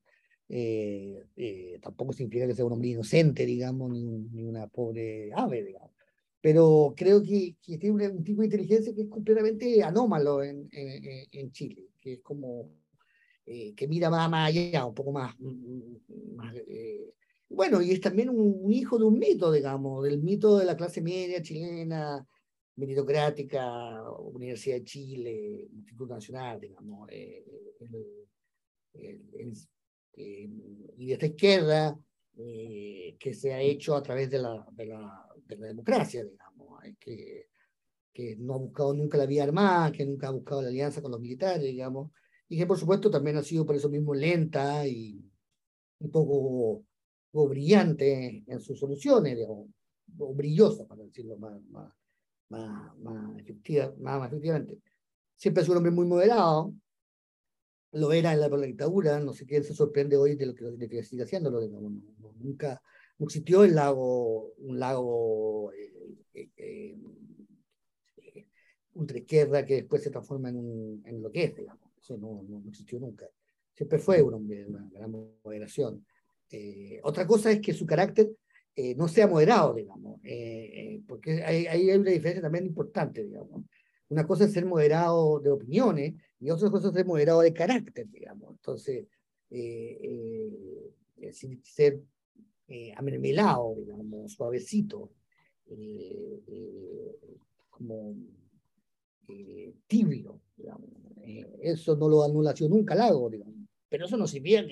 Eh, 0.52 1.24
eh, 1.36 1.80
tampoco 1.82 2.12
significa 2.12 2.48
que 2.48 2.56
sea 2.56 2.66
un 2.66 2.74
hombre 2.74 2.90
inocente, 2.90 3.46
digamos, 3.46 3.92
ni, 3.92 4.04
ni 4.04 4.44
una 4.44 4.68
pobre 4.68 5.32
ave, 5.34 5.64
digamos. 5.64 5.92
Pero 6.42 6.94
creo 6.98 7.22
que, 7.22 7.58
que 7.62 7.78
tiene 7.78 8.10
un, 8.10 8.24
tipo 8.24 8.42
de 8.42 8.48
inteligencia 8.48 8.94
que 8.96 9.04
es 9.04 9.10
completamente 9.10 9.84
anómalo 9.84 10.42
en, 10.42 10.68
en, 10.72 11.28
en 11.32 11.52
Chile, 11.52 11.90
que 12.02 12.14
es 12.14 12.20
como 12.22 12.72
eh, 13.46 13.76
que 13.76 13.88
mira 13.88 14.10
más, 14.10 14.30
más, 14.30 14.50
allá, 14.50 14.86
un 14.86 14.96
poco 14.96 15.12
más. 15.12 15.36
más 15.40 16.56
bueno, 17.50 17.82
y 17.82 17.92
es 17.92 18.02
también 18.02 18.30
un, 18.30 18.60
un, 18.62 18.72
hijo 18.72 18.98
de 18.98 19.06
un 19.06 19.18
mito, 19.20 19.52
digamos, 19.52 20.04
del 20.04 20.20
mito 20.20 20.58
de 20.58 20.66
la 20.66 20.78
clase 20.78 21.02
media 21.02 21.42
chilena, 21.42 22.26
meritocrática, 22.76 24.04
Universidad 24.20 24.78
de 24.78 24.84
Chile, 24.84 25.68
Instituto 25.74 26.14
Nacional, 26.14 26.60
digamos. 26.60 27.10
El, 27.12 27.44
el, 28.94 29.22
el, 29.34 29.54
eh, 30.14 30.50
y 30.98 31.06
de 31.08 31.14
esta 31.14 31.26
izquierda 31.26 31.98
eh, 32.38 33.16
que 33.20 33.34
se 33.34 33.54
ha 33.54 33.62
hecho 33.62 33.96
a 33.96 34.04
través 34.04 34.30
de 34.30 34.40
la, 34.40 34.66
de 34.72 34.86
la, 34.86 35.28
de 35.46 35.58
la 35.58 35.68
democracia, 35.68 36.24
digamos, 36.24 36.82
que, 37.00 37.50
que 38.14 38.36
no 38.38 38.54
ha 38.56 38.58
buscado 38.58 38.94
nunca 38.94 39.18
la 39.18 39.26
vía 39.26 39.44
armada, 39.44 39.92
que 39.92 40.06
nunca 40.06 40.28
ha 40.28 40.32
buscado 40.32 40.62
la 40.62 40.70
alianza 40.70 41.02
con 41.02 41.12
los 41.12 41.22
militares, 41.22 41.64
digamos, 41.64 42.12
y 42.48 42.58
que 42.58 42.66
por 42.66 42.78
supuesto 42.78 43.12
también 43.12 43.38
ha 43.38 43.44
sido 43.44 43.66
por 43.66 43.76
eso 43.76 43.90
mismo 43.90 44.14
lenta 44.14 44.86
y 44.88 45.24
un 46.00 46.12
poco, 46.12 46.84
brillante 47.32 48.44
en 48.48 48.60
sus 48.60 48.80
soluciones, 48.80 49.38
digamos, 49.38 49.68
o 50.18 50.34
brillosa, 50.34 50.88
para 50.88 51.04
decirlo 51.04 51.38
más, 51.38 51.62
más, 51.70 51.94
más, 52.50 52.98
más, 53.00 53.38
efectiva, 53.40 53.94
más, 54.00 54.20
más 54.20 54.28
efectivamente. 54.30 54.80
Siempre 55.38 55.62
ha 55.62 55.64
sido 55.64 55.74
un 55.74 55.78
hombre 55.78 55.92
muy 55.92 56.06
moderado, 56.06 56.74
lo 57.92 58.12
era 58.12 58.34
en 58.34 58.40
la, 58.40 58.50
dictadura, 58.50 59.20
no 59.20 59.34
sé 59.34 59.46
quién 59.46 59.64
se 59.64 59.74
sorprende 59.74 60.18
hoy 60.18 60.36
de 60.36 60.46
lo 60.46 60.56
que, 60.56 60.66
de 60.66 60.90
que 60.90 61.04
sigue 61.04 61.24
haciéndolo, 61.24 61.60
digamos, 61.60 61.92
no, 61.92 62.34
nunca 62.40 62.82
no 63.18 63.26
existió 63.26 63.64
el 63.64 63.76
lago, 63.76 64.54
un 64.58 64.80
lago 64.80 65.72
eh, 65.74 66.16
eh, 66.34 66.50
eh, 66.58 66.98
eh 68.18 68.46
ultraizquierda 68.94 69.66
que 69.66 69.76
después 69.76 70.04
se 70.04 70.10
transforma 70.10 70.50
en, 70.50 70.58
un, 70.58 71.04
en 71.06 71.22
lo 71.22 71.32
que 71.32 71.46
es, 71.46 71.56
digamos, 71.56 71.90
eso 72.02 72.18
no, 72.18 72.44
no, 72.44 72.64
existió 72.68 73.00
nunca. 73.00 73.28
Siempre 73.74 74.00
fue 74.00 74.22
un 74.22 74.34
hombre 74.34 74.58
de 74.58 74.66
una 74.66 74.90
gran 74.92 75.12
moderación. 75.44 76.06
Eh, 76.52 77.00
otra 77.04 77.26
cosa 77.26 77.52
es 77.52 77.62
que 77.62 77.74
su 77.74 77.86
carácter 77.86 78.30
eh, 78.76 78.96
no 78.96 79.08
sea 79.08 79.28
moderado, 79.28 79.74
digamos, 79.74 80.20
porque 81.08 81.44
ahí 81.44 81.66
hay, 81.68 81.90
hay, 81.90 81.98
una 81.98 82.12
diferencia 82.12 82.42
también 82.42 82.66
importante, 82.66 83.24
digamos. 83.24 83.64
Una 84.10 84.26
cosa 84.26 84.46
es 84.46 84.54
ser 84.54 84.66
moderado 84.66 85.40
de 85.40 85.52
opiniones 85.52 86.16
y 86.40 86.50
otra 86.50 86.70
cosa 86.70 86.90
es 86.90 86.94
ser 86.94 87.06
moderado 87.06 87.42
de 87.42 87.54
carácter, 87.54 88.10
digamos. 88.10 88.52
Entonces, 88.52 89.08
eh, 89.52 90.92
eh, 91.22 91.34
ser 91.64 92.02
eh, 92.68 92.94
amermelado, 92.96 93.76
digamos, 93.78 94.34
suavecito, 94.34 95.12
eh, 95.72 96.42
eh, 96.48 97.38
como 97.70 98.16
eh, 99.28 99.74
tibio, 99.88 100.42
digamos. 100.58 100.90
eso 101.62 101.96
no 101.96 102.10
lo 102.10 102.24
anulació 102.24 102.68
nunca 102.68 102.96
Lago, 102.96 103.30
digamos. 103.30 103.56
Pero 103.88 104.06
eso 104.06 104.18
no 104.18 104.28
significa 104.28 104.64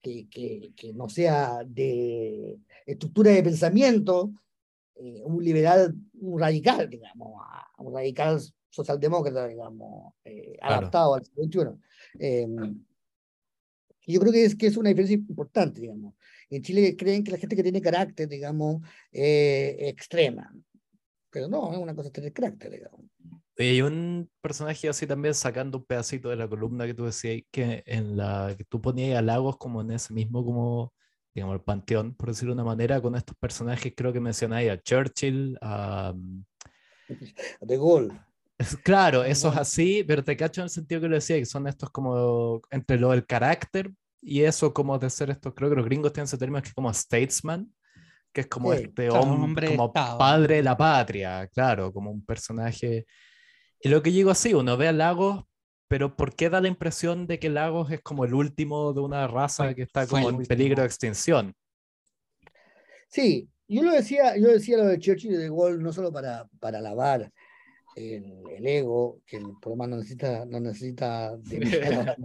que, 0.00 0.28
que, 0.28 0.72
que, 0.74 0.92
no 0.94 1.08
sea 1.08 1.62
de 1.64 2.58
estructura 2.86 3.32
de 3.32 3.42
pensamiento 3.42 4.32
un 4.96 5.42
liberal, 5.42 5.94
un 6.14 6.40
radical, 6.40 6.88
digamos, 6.88 7.42
un 7.78 7.94
radical 7.94 8.40
socialdemócrata, 8.70 9.46
digamos, 9.48 10.14
eh, 10.24 10.56
adaptado 10.60 11.14
al 11.14 11.24
siglo 11.24 11.44
XXI. 11.44 11.80
Eh, 12.18 12.46
yo 14.06 14.20
creo 14.20 14.32
que 14.32 14.44
es, 14.44 14.54
que 14.54 14.66
es 14.66 14.76
una 14.76 14.90
diferencia 14.90 15.14
importante, 15.14 15.80
digamos. 15.80 16.14
En 16.50 16.62
Chile 16.62 16.94
creen 16.96 17.24
que 17.24 17.32
la 17.32 17.38
gente 17.38 17.56
que 17.56 17.62
tiene 17.62 17.80
carácter, 17.80 18.28
digamos, 18.28 18.82
eh, 19.12 19.76
extrema. 19.80 20.54
Pero 21.30 21.48
no, 21.48 21.72
es 21.72 21.78
una 21.78 21.94
cosa 21.94 22.10
tener 22.10 22.32
carácter, 22.32 22.70
digamos. 22.70 23.00
Y 23.56 23.80
un 23.82 24.28
personaje 24.40 24.88
así 24.88 25.06
también 25.06 25.34
sacando 25.34 25.78
un 25.78 25.84
pedacito 25.84 26.28
de 26.28 26.36
la 26.36 26.48
columna 26.48 26.86
que 26.86 26.94
tú 26.94 27.04
decías, 27.04 27.42
que 27.50 27.82
en 27.86 28.16
la 28.16 28.54
que 28.56 28.64
tú 28.64 28.80
ponías 28.80 29.18
a 29.18 29.22
Lagos 29.22 29.56
como 29.56 29.80
en 29.80 29.92
ese 29.92 30.12
mismo, 30.12 30.44
como, 30.44 30.92
digamos, 31.34 31.54
el 31.54 31.62
panteón, 31.62 32.14
por 32.14 32.28
decirlo 32.28 32.54
de 32.54 32.62
una 32.62 32.70
manera, 32.70 33.00
con 33.00 33.16
estos 33.16 33.36
personajes, 33.36 33.92
creo 33.96 34.12
que 34.12 34.20
mencionáis 34.20 34.70
a 34.70 34.80
Churchill, 34.80 35.58
a... 35.60 36.14
De 37.60 37.76
Gaulle. 37.76 38.14
Claro, 38.82 39.24
eso 39.24 39.50
es 39.50 39.56
así, 39.56 40.04
pero 40.06 40.22
te 40.22 40.36
cacho 40.36 40.60
en 40.60 40.66
el 40.66 40.70
sentido 40.70 41.00
que 41.00 41.08
lo 41.08 41.16
decía, 41.16 41.38
que 41.38 41.44
son 41.44 41.66
estos 41.66 41.90
como 41.90 42.60
entre 42.70 42.98
lo 42.98 43.10
del 43.10 43.26
carácter 43.26 43.92
y 44.22 44.42
eso 44.42 44.72
como 44.72 44.98
de 44.98 45.10
ser 45.10 45.30
estos, 45.30 45.52
creo 45.54 45.70
que 45.70 45.76
los 45.76 45.84
gringos 45.84 46.12
tienen 46.12 46.26
ese 46.26 46.38
término 46.38 46.62
que 46.62 46.68
es 46.68 46.74
como 46.74 46.92
statesman, 46.94 47.70
que 48.32 48.42
es 48.42 48.46
como 48.46 48.72
este 48.72 49.10
hombre, 49.10 49.76
como 49.76 49.92
padre 49.92 50.56
de 50.56 50.62
la 50.62 50.76
patria, 50.76 51.46
claro, 51.48 51.92
como 51.92 52.10
un 52.10 52.24
personaje. 52.24 53.06
Y 53.80 53.88
lo 53.88 54.02
que 54.02 54.10
digo 54.10 54.30
así, 54.30 54.54
uno 54.54 54.76
ve 54.76 54.88
a 54.88 54.92
Lagos, 54.92 55.44
pero 55.88 56.16
¿por 56.16 56.34
qué 56.34 56.50
da 56.50 56.60
la 56.60 56.68
impresión 56.68 57.26
de 57.26 57.38
que 57.38 57.50
Lagos 57.50 57.90
es 57.90 58.00
como 58.00 58.24
el 58.24 58.34
último 58.34 58.92
de 58.92 59.00
una 59.00 59.26
raza 59.26 59.74
que 59.74 59.82
está 59.82 60.06
como 60.06 60.30
en 60.30 60.46
peligro 60.46 60.82
de 60.82 60.86
extinción? 60.86 61.54
Sí, 63.08 63.48
yo 63.68 63.82
lo 63.82 63.92
decía, 63.92 64.36
yo 64.36 64.48
decía 64.48 64.76
lo 64.76 64.86
de 64.86 64.98
Churchill 64.98 65.32
y 65.32 65.36
de 65.36 65.48
Gaulle 65.48 65.78
no 65.78 65.92
solo 65.92 66.12
para, 66.12 66.48
para 66.58 66.78
alabar 66.78 67.30
el, 67.96 68.42
el, 68.50 68.66
ego, 68.66 69.20
que 69.26 69.36
el 69.36 69.46
programa 69.60 69.86
no 69.86 69.96
necesita, 69.98 70.44
no 70.44 70.58
necesita 70.60 71.36
de 71.36 71.58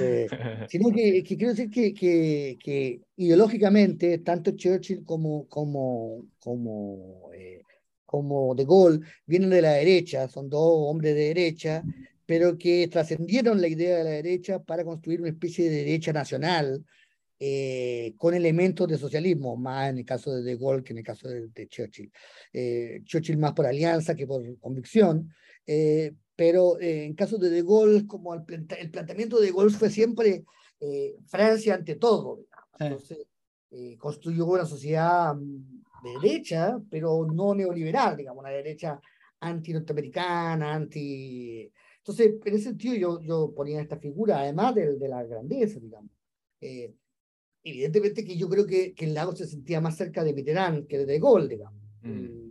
eh, 0.00 0.26
sino 0.68 0.90
que, 0.90 1.22
que, 1.22 1.36
quiero 1.36 1.52
decir 1.52 1.70
que, 1.70 1.92
que, 1.92 2.56
que, 2.58 3.02
ideológicamente 3.16 4.18
tanto 4.18 4.52
Churchill 4.52 5.04
como, 5.04 5.46
como, 5.48 6.24
como, 6.38 7.30
eh, 7.34 7.62
como 8.06 8.54
De 8.54 8.64
Gaulle 8.64 9.00
vienen 9.26 9.50
de 9.50 9.62
la 9.62 9.72
derecha, 9.72 10.28
son 10.28 10.48
dos 10.48 10.72
hombres 10.72 11.14
de 11.14 11.34
derecha, 11.34 11.82
pero 12.28 12.58
que 12.58 12.86
trascendieron 12.88 13.58
la 13.58 13.68
idea 13.68 13.96
de 13.96 14.04
la 14.04 14.10
derecha 14.10 14.62
para 14.62 14.84
construir 14.84 15.22
una 15.22 15.30
especie 15.30 15.70
de 15.70 15.76
derecha 15.76 16.12
nacional, 16.12 16.84
eh, 17.40 18.12
con 18.18 18.34
elementos 18.34 18.86
de 18.86 18.98
socialismo, 18.98 19.56
más 19.56 19.88
en 19.88 20.00
el 20.00 20.04
caso 20.04 20.34
de 20.34 20.42
De 20.42 20.56
Gaulle 20.56 20.84
que 20.84 20.92
en 20.92 20.98
el 20.98 21.04
caso 21.04 21.26
de, 21.26 21.68
Churchill. 21.68 22.12
Eh, 22.52 23.00
Churchill 23.04 23.38
más 23.38 23.54
por 23.54 23.64
alianza 23.64 24.14
que 24.14 24.26
por 24.26 24.42
convicción, 24.58 25.32
eh, 25.66 26.12
pero 26.36 26.78
en 26.78 27.14
caso 27.14 27.38
de 27.38 27.48
De 27.48 27.62
Gaulle, 27.62 28.06
como 28.06 28.34
el, 28.34 28.44
planteamiento 28.44 29.40
de 29.40 29.46
De 29.46 29.52
Gaulle 29.52 29.74
fue 29.74 29.88
siempre 29.88 30.44
Francia 31.28 31.76
ante 31.76 31.94
todo, 31.94 32.44
entonces 32.78 33.26
construyó 33.96 34.44
una 34.44 34.66
sociedad 34.66 35.34
mm, 35.34 35.82
de 36.04 36.10
derecha, 36.20 36.78
pero 36.90 37.24
no 37.24 37.54
neoliberal, 37.54 38.18
digamos, 38.18 38.42
una 38.42 38.52
derecha 38.52 39.00
anti-norteamericana, 39.40 40.74
anti... 40.74 41.72
Entonces, 42.08 42.40
en 42.42 42.54
ese 42.54 42.64
sentido 42.64 42.94
yo, 42.94 43.20
yo 43.20 43.52
ponía 43.54 43.82
esta 43.82 43.98
figura, 43.98 44.40
además 44.40 44.74
de, 44.74 44.96
de 44.96 45.08
la 45.08 45.22
grandeza, 45.24 45.78
digamos. 45.78 46.10
Eh, 46.58 46.94
evidentemente 47.62 48.24
que 48.24 48.34
yo 48.34 48.48
creo 48.48 48.66
que, 48.66 48.94
que 48.94 49.04
el 49.04 49.12
lago 49.12 49.36
se 49.36 49.46
sentía 49.46 49.82
más 49.82 49.98
cerca 49.98 50.24
de 50.24 50.32
Mitterrand 50.32 50.86
que 50.86 51.04
de 51.04 51.18
Gaulle, 51.18 51.48
digamos, 51.48 51.82
mm. 52.00 52.50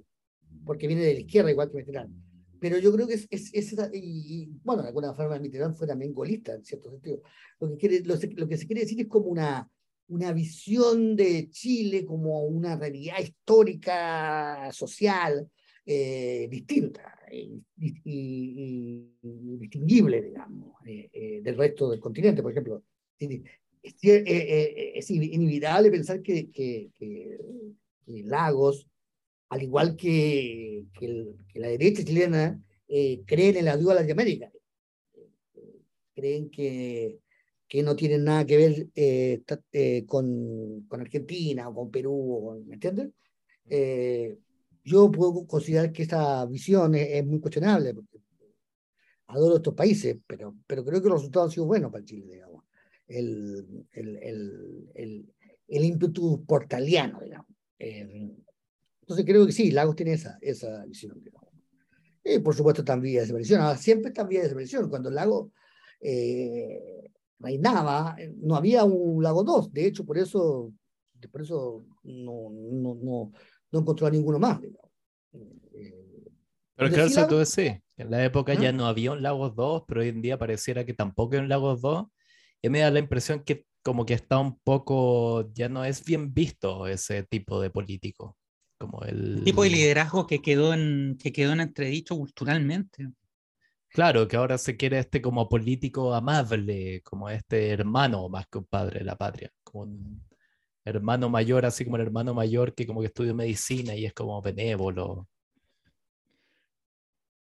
porque 0.64 0.86
viene 0.86 1.01
de 1.01 1.16
la 1.16 1.20
izquierda 1.22 1.49
igual 1.49 1.72
que 1.72 1.78
Mitterrand. 1.78 2.14
Pero 2.60 2.78
yo 2.78 2.93
creo 2.93 3.08
que 3.08 3.16
es, 3.16 3.28
es, 3.32 3.51
es 3.51 3.76
y, 3.93 4.47
bueno, 4.64 4.84
de 4.84 4.89
alguna 4.89 5.16
forma 5.16 5.39
Mitterrand 5.39 5.76
fue 5.76 5.88
también 5.88 6.14
golista, 6.14 6.53
en 6.53 6.64
cierto 6.64 6.91
sentido. 6.91 7.24
Lo 7.60 7.72
que, 7.72 7.78
quiere, 7.78 8.01
lo, 8.01 8.14
lo, 8.36 8.47
que 8.47 8.58
se 8.58 8.68
quiere 8.68 8.82
decir 8.82 9.01
es 9.01 9.08
como 9.08 9.26
una, 9.26 9.68
una 10.10 10.34
visión 10.34 11.16
de 11.16 11.49
Chile 11.49 12.05
como 12.05 12.45
una 12.45 12.76
realidad 12.76 13.18
histórica, 13.20 14.72
social, 14.72 15.49
eh, 15.89 16.47
distinta 16.51 17.17
y, 17.31 17.63
y, 18.03 19.09
distinguible, 19.57 20.21
digamos, 20.21 20.75
eh, 20.85 21.09
eh, 21.11 21.41
del 21.41 21.57
resto 21.57 21.89
del 21.89 21.99
continente. 21.99 22.43
Por 22.43 22.51
ejemplo, 22.51 22.83
eh, 23.19 23.43
eh, 24.03 24.23
eh, 24.27 24.91
es, 24.95 25.09
inevitable 25.09 25.89
pensar 25.91 26.21
que, 26.21 26.51
que, 26.51 26.91
que, 26.97 27.38
Lagos, 28.25 28.88
al 29.49 29.63
igual 29.63 29.95
que, 29.95 30.85
la 31.55 31.67
derecha 31.69 32.03
chilena, 32.03 32.61
creen 33.25 33.57
en 33.57 33.65
la 33.65 33.73
ayuda 33.73 34.03
de 34.03 34.11
América. 34.11 34.51
creen 36.13 36.49
que, 36.49 37.19
que 37.67 37.83
no 37.83 37.95
tienen 37.95 38.23
nada 38.23 38.45
que 38.45 38.57
ver 38.57 40.05
con, 40.05 40.85
con, 40.88 41.01
Argentina 41.01 41.69
o 41.69 41.75
con 41.75 41.91
Perú, 41.91 42.63
¿me 42.67 42.75
entiendes? 42.75 43.09
Yo 44.88 45.11
puedo 45.11 45.45
considerar 45.45 45.91
que 45.91 46.03
esa 46.03 46.45
visión 46.45 46.95
es, 46.95 47.25
muy 47.25 47.39
cuestionable, 47.39 47.93
porque 47.93 48.19
adoro 49.27 49.57
estos 49.57 49.73
países, 49.73 50.17
pero, 50.25 50.55
pero 50.65 50.85
creo 50.85 51.01
que 51.01 51.09
los 51.09 51.19
resultados 51.19 51.49
han 51.49 51.53
sido 51.53 51.65
buenos 51.65 51.91
para 51.91 52.05
Chile, 52.05 52.33
digamos 52.33 52.57
el, 53.07 53.88
el, 53.93 54.17
el, 54.95 55.33
el, 55.67 55.83
ímpetu 55.83 56.45
portaliano, 56.45 57.19
digamos. 57.21 57.47
Eh, 57.79 58.35
entonces 59.01 59.25
creo 59.25 59.45
que 59.45 59.53
sí, 59.53 59.71
Lagos 59.71 59.95
tiene 59.95 60.13
esa, 60.13 60.38
esa 60.41 60.85
visión, 60.85 61.21
digamos. 61.23 61.49
Y 62.23 62.39
por 62.39 62.53
supuesto 62.55 62.83
también 62.83 63.15
de 63.15 63.21
desaparición. 63.21 63.61
Ahora, 63.61 63.77
siempre 63.77 64.11
también 64.11 64.41
de 64.41 64.47
desaparición. 64.47 64.89
Cuando 64.89 65.09
el 65.09 65.15
lago 65.15 65.51
eh, 66.01 67.09
reinaba, 67.39 68.17
no 68.35 68.55
había 68.55 68.83
un 68.83 69.23
lago 69.23 69.43
2. 69.43 69.71
De 69.71 69.85
hecho, 69.85 70.05
por 70.05 70.17
eso, 70.17 70.73
por 71.31 71.41
eso 71.41 71.85
no, 72.03 72.49
no, 72.51 73.31
no 73.72 73.80
encontró 73.80 74.07
a 74.07 74.11
ninguno 74.11 74.39
más. 74.39 74.61
Digamos. 74.61 74.91
Eh, 75.74 75.93
pero 76.76 76.89
claro, 76.89 77.09
si 77.09 77.28
tú 77.28 77.45
sí. 77.45 77.82
En 77.97 78.11
la 78.11 78.24
época 78.24 78.53
ya 78.53 78.70
¿Ah? 78.70 78.74
no 78.74 78.86
había 78.86 79.11
un 79.11 79.24
Lagos 79.24 79.55
2, 79.55 79.84
pero 79.88 80.01
hoy 80.01 80.09
en 80.09 80.22
día 80.22 80.38
pareciera 80.38 80.86
que 80.86 80.93
tampoco 80.93 81.34
hay 81.34 81.41
un 81.41 81.49
Lagos 81.49 81.82
2 81.82 82.05
y 82.61 82.70
me 82.70 82.80
da 82.80 82.91
la 82.91 82.99
impresión 82.99 83.43
que 83.43 83.65
como 83.84 84.05
que 84.05 84.13
está 84.13 84.38
un 84.38 84.59
poco, 84.59 85.51
ya 85.53 85.70
no 85.70 85.86
es 85.86 86.03
bien 86.03 86.34
visto 86.34 86.88
ese 86.88 87.24
tipo 87.24 87.61
de 87.61 87.70
político. 87.70 88.38
Como 88.78 89.01
el... 89.03 89.43
tipo 89.43 89.63
de 89.63 89.70
liderazgo 89.70 90.28
que 90.28 90.41
quedó 90.41 90.74
en, 90.74 91.18
que 91.18 91.32
quedó 91.32 91.53
en 91.53 91.61
entredicho 91.61 92.15
culturalmente. 92.15 93.07
Claro, 93.89 94.28
que 94.28 94.36
ahora 94.36 94.57
se 94.57 94.76
quiere 94.76 94.99
este 94.99 95.22
como 95.22 95.47
político 95.49 96.13
amable, 96.13 97.01
como 97.01 97.30
este 97.30 97.70
hermano 97.70 98.30
más 98.30 98.45
que 98.47 98.57
un 98.59 98.65
padre 98.65 98.99
de 98.99 99.05
la 99.05 99.15
patria, 99.15 99.51
como 99.63 99.86
un 99.86 100.28
hermano 100.88 101.29
mayor, 101.29 101.65
así 101.65 101.83
como 101.83 101.97
el 101.97 102.03
hermano 102.03 102.33
mayor 102.33 102.73
que 102.73 102.88
como 102.88 103.01
que 103.01 103.07
estudia 103.07 103.33
medicina 103.33 103.95
y 103.95 104.05
es 104.05 104.13
como 104.13 104.41
benévolo. 104.41 105.27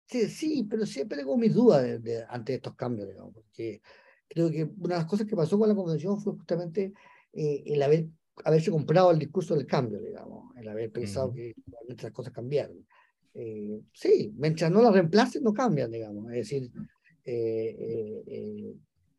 Sí, 0.06 0.28
sí, 0.28 0.66
pero 0.68 0.86
siempre 0.86 1.18
tengo 1.18 1.36
mis 1.36 1.52
dudas 1.52 2.02
de, 2.02 2.24
ante 2.28 2.54
estos 2.54 2.74
cambios, 2.74 3.08
digamos, 3.08 3.34
porque 3.34 3.82
creo 4.26 4.50
que 4.50 4.64
una 4.64 4.94
de 4.94 5.00
las 5.02 5.06
cosas 5.06 5.26
que 5.26 5.36
pasó 5.36 5.58
con 5.58 5.68
la 5.68 5.74
convención 5.74 6.18
fue 6.18 6.32
justamente 6.32 6.94
eh, 7.34 7.62
el 7.66 7.82
haber, 7.82 8.06
haberse 8.44 8.70
comprado 8.70 9.10
el 9.10 9.18
discurso 9.18 9.54
del 9.54 9.66
cambio, 9.66 10.00
digamos, 10.00 10.56
el 10.56 10.68
haber 10.68 10.90
pensado 10.90 11.32
que 11.32 11.54
las 12.02 12.12
cosas 12.12 12.32
cambiaron. 12.32 12.86
Eh, 13.34 13.82
sí, 13.92 14.32
mientras 14.36 14.70
no 14.70 14.80
las 14.80 14.94
reemplacen, 14.94 15.42
no 15.42 15.52
cambian, 15.52 15.90
digamos. 15.90 16.26
Es 16.32 16.38
decir, 16.38 16.70
eh, 17.24 18.74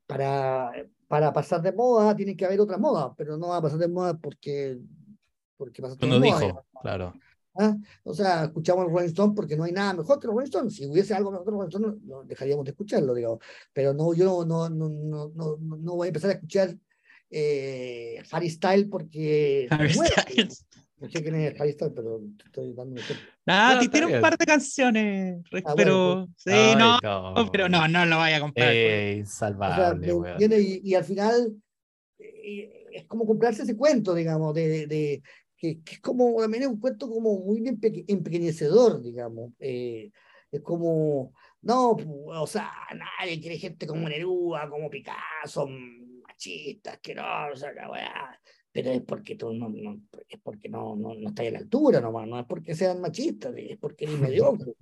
para, 0.10 0.72
para 1.08 1.32
pasar 1.32 1.62
de 1.62 1.72
moda 1.72 2.16
tiene 2.16 2.36
que 2.36 2.44
haber 2.44 2.60
otra 2.60 2.80
moda, 2.80 3.14
pero 3.16 3.38
no 3.38 3.50
va 3.50 3.58
a 3.58 3.62
pasar 3.62 3.78
de 3.78 3.88
moda 3.88 4.18
porque, 4.18 4.80
porque 5.56 5.84
pasa 5.84 5.96
de 5.96 6.08
moda. 6.08 6.20
dijo, 6.20 6.66
claro. 6.82 7.14
¿Ah? 7.54 7.78
O 8.04 8.14
sea, 8.16 8.46
escuchamos 8.46 8.86
el 8.86 8.92
Rolling 8.92 9.10
Stone 9.10 9.34
porque 9.36 9.56
no 9.56 9.66
hay 9.66 9.72
nada 9.72 9.94
mejor 9.94 10.20
que 10.20 10.26
los 10.26 10.36
Rolling 10.36 10.48
Stone. 10.48 10.72
Si 10.72 10.88
hubiese 10.88 11.14
algo 11.14 11.30
mejor 11.30 11.46
que 11.46 11.52
los 11.52 11.60
Rolling 11.60 11.70
Stone, 11.70 11.98
no, 12.06 12.24
dejaríamos 12.24 12.66
de 12.66 12.72
escucharlo, 12.72 13.14
digamos. 13.14 13.38
Pero 13.72 13.94
no, 13.94 14.12
yo 14.16 14.44
no, 14.46 14.68
no, 14.68 14.90
no, 14.90 15.32
no, 15.36 15.58
no 15.60 15.96
voy 15.96 16.08
a 16.08 16.10
empezar 16.10 16.32
a 16.32 16.34
escuchar 16.34 16.76
eh, 17.30 18.24
Harry 18.32 18.50
Styles 18.50 18.88
porque... 18.90 19.68
Harry 19.70 19.94
Styles. 19.94 20.66
No 21.00 21.10
sé 21.10 21.24
quién 21.24 21.36
es 21.36 21.54
Styles, 21.54 21.78
pero 21.96 22.22
estoy 22.46 22.74
dando 22.74 23.02
Nada, 23.46 23.80
ah, 23.80 23.90
tiene 23.90 24.16
un 24.16 24.22
par 24.22 24.38
de 24.38 24.46
canciones, 24.46 25.42
ah, 25.64 25.74
pero 25.76 26.28
pues. 26.44 26.56
sí, 26.56 26.76
no, 26.78 27.00
pero 27.52 27.70
no, 27.70 27.88
no 27.88 28.06
lo 28.06 28.18
vaya 28.18 28.38
a 28.38 28.42
comprar. 28.42 28.70
Ey, 28.72 29.26
salvable, 29.26 30.12
o 30.12 30.24
sea, 30.24 30.38
y, 30.60 30.82
y, 30.84 30.96
al 30.96 31.04
final 31.04 31.56
eh, 32.20 32.86
es 32.92 33.06
como 33.06 33.26
comprarse 33.26 33.64
ese 33.64 33.78
cuento, 33.78 34.14
digamos, 34.14 34.54
de, 34.54 34.88
de, 34.88 35.24
que, 35.60 35.80
es 35.90 36.00
como, 36.00 36.40
también 36.40 36.64
es 36.64 36.70
un 36.70 36.80
cuento 36.80 37.10
como 37.10 37.40
muy 37.40 37.68
empequeñecedor, 37.68 39.02
digamos. 39.02 39.52
Eh, 39.60 40.12
es 40.52 40.62
como, 40.62 41.34
no, 41.62 41.92
o 41.92 42.48
sea, 42.48 42.72
nadie 42.94 43.40
quiere 43.40 43.58
gente 43.58 43.86
como 43.86 44.08
Neruda, 44.10 44.70
como 44.70 44.90
Picasso, 44.90 45.68
machistas, 46.28 46.96
asquerosos, 46.96 47.70
la 47.76 47.92
weá. 47.92 48.40
Pero 48.72 48.92
es 48.92 49.02
porque 49.02 49.36
tú 49.36 49.54
no, 49.54 49.70
no, 49.70 50.02
es 50.28 50.40
porque 50.44 50.70
no, 50.70 50.96
no, 50.96 51.16
no 51.16 51.30
estás 51.30 51.48
a 51.48 51.52
la 51.52 51.60
altura 51.60 52.02
nomás, 52.02 52.28
no 52.28 52.40
es 52.40 52.46
porque 52.46 52.76
sean 52.76 53.02
machistas, 53.02 53.54
es 53.58 53.78
porque 53.78 54.06
eres 54.06 54.20
mediocre. 54.20 54.74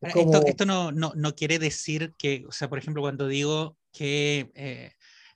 Esto, 0.00 0.44
esto 0.44 0.66
no, 0.66 0.92
no, 0.92 1.12
no, 1.14 1.34
quiere 1.34 1.58
decir 1.58 2.12
que, 2.18 2.44
o 2.46 2.52
sea, 2.52 2.68
por 2.68 2.78
ejemplo, 2.78 3.00
cuando 3.00 3.26
digo 3.26 3.78
que 3.92 4.50
eh, 4.54 4.92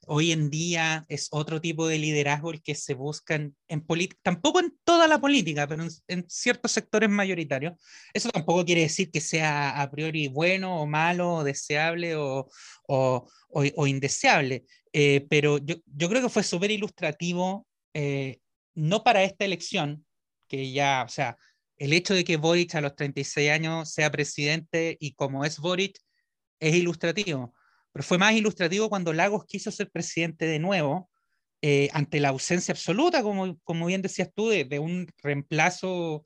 hoy 0.08 0.32
en 0.32 0.50
día 0.50 1.04
es 1.08 1.28
otro 1.30 1.60
tipo 1.60 1.86
de 1.86 1.98
liderazgo 1.98 2.50
el 2.50 2.62
que 2.62 2.74
se 2.74 2.94
busca 2.94 3.34
en, 3.34 3.80
política, 3.82 4.18
tampoco 4.22 4.60
en 4.60 4.76
toda 4.84 5.06
la 5.06 5.20
política, 5.20 5.66
pero 5.68 5.86
en, 6.08 6.24
ciertos 6.28 6.72
sectores 6.72 7.08
mayoritarios. 7.08 7.74
Eso 8.12 8.30
tampoco 8.30 8.64
quiere 8.64 8.82
decir 8.82 9.10
que 9.10 9.20
sea 9.20 9.80
a 9.80 9.90
priori 9.90 10.28
bueno 10.28 10.80
o 10.80 10.86
malo, 10.86 11.36
o 11.36 11.44
deseable 11.44 12.16
o, 12.16 12.48
o, 12.88 13.26
o, 13.50 13.86
indeseable, 13.86 14.64
eh, 14.92 15.26
pero 15.28 15.58
yo, 15.58 15.76
yo, 15.86 16.08
creo 16.08 16.22
que 16.22 16.28
fue 16.28 16.42
súper 16.42 16.70
ilustrativo, 16.70 17.66
eh, 17.94 18.40
no 18.74 19.02
para 19.02 19.24
esta 19.24 19.44
elección, 19.44 20.06
que 20.48 20.72
ya, 20.72 21.04
o 21.06 21.08
sea, 21.08 21.36
el 21.76 21.92
hecho 21.92 22.14
de 22.14 22.24
que 22.24 22.36
Boric 22.36 22.74
a 22.74 22.80
los 22.80 22.96
36 22.96 23.50
años 23.50 23.92
sea 23.92 24.10
presidente 24.10 24.96
y 25.00 25.14
como 25.14 25.44
es 25.44 25.58
Boric, 25.58 25.98
es 26.60 26.74
ilustrativo. 26.74 27.54
Pero 27.92 28.04
fue 28.04 28.18
más 28.18 28.34
ilustrativo 28.34 28.88
cuando 28.88 29.12
Lagos 29.12 29.44
quiso 29.46 29.70
ser 29.70 29.90
presidente 29.90 30.46
de 30.46 30.58
nuevo, 30.58 31.10
eh, 31.62 31.88
ante 31.92 32.20
la 32.20 32.28
ausencia 32.28 32.72
absoluta, 32.72 33.22
como, 33.22 33.58
como 33.64 33.86
bien 33.86 34.02
decías 34.02 34.30
tú, 34.34 34.48
de, 34.48 34.78
un 34.78 35.08
reemplazo, 35.22 36.24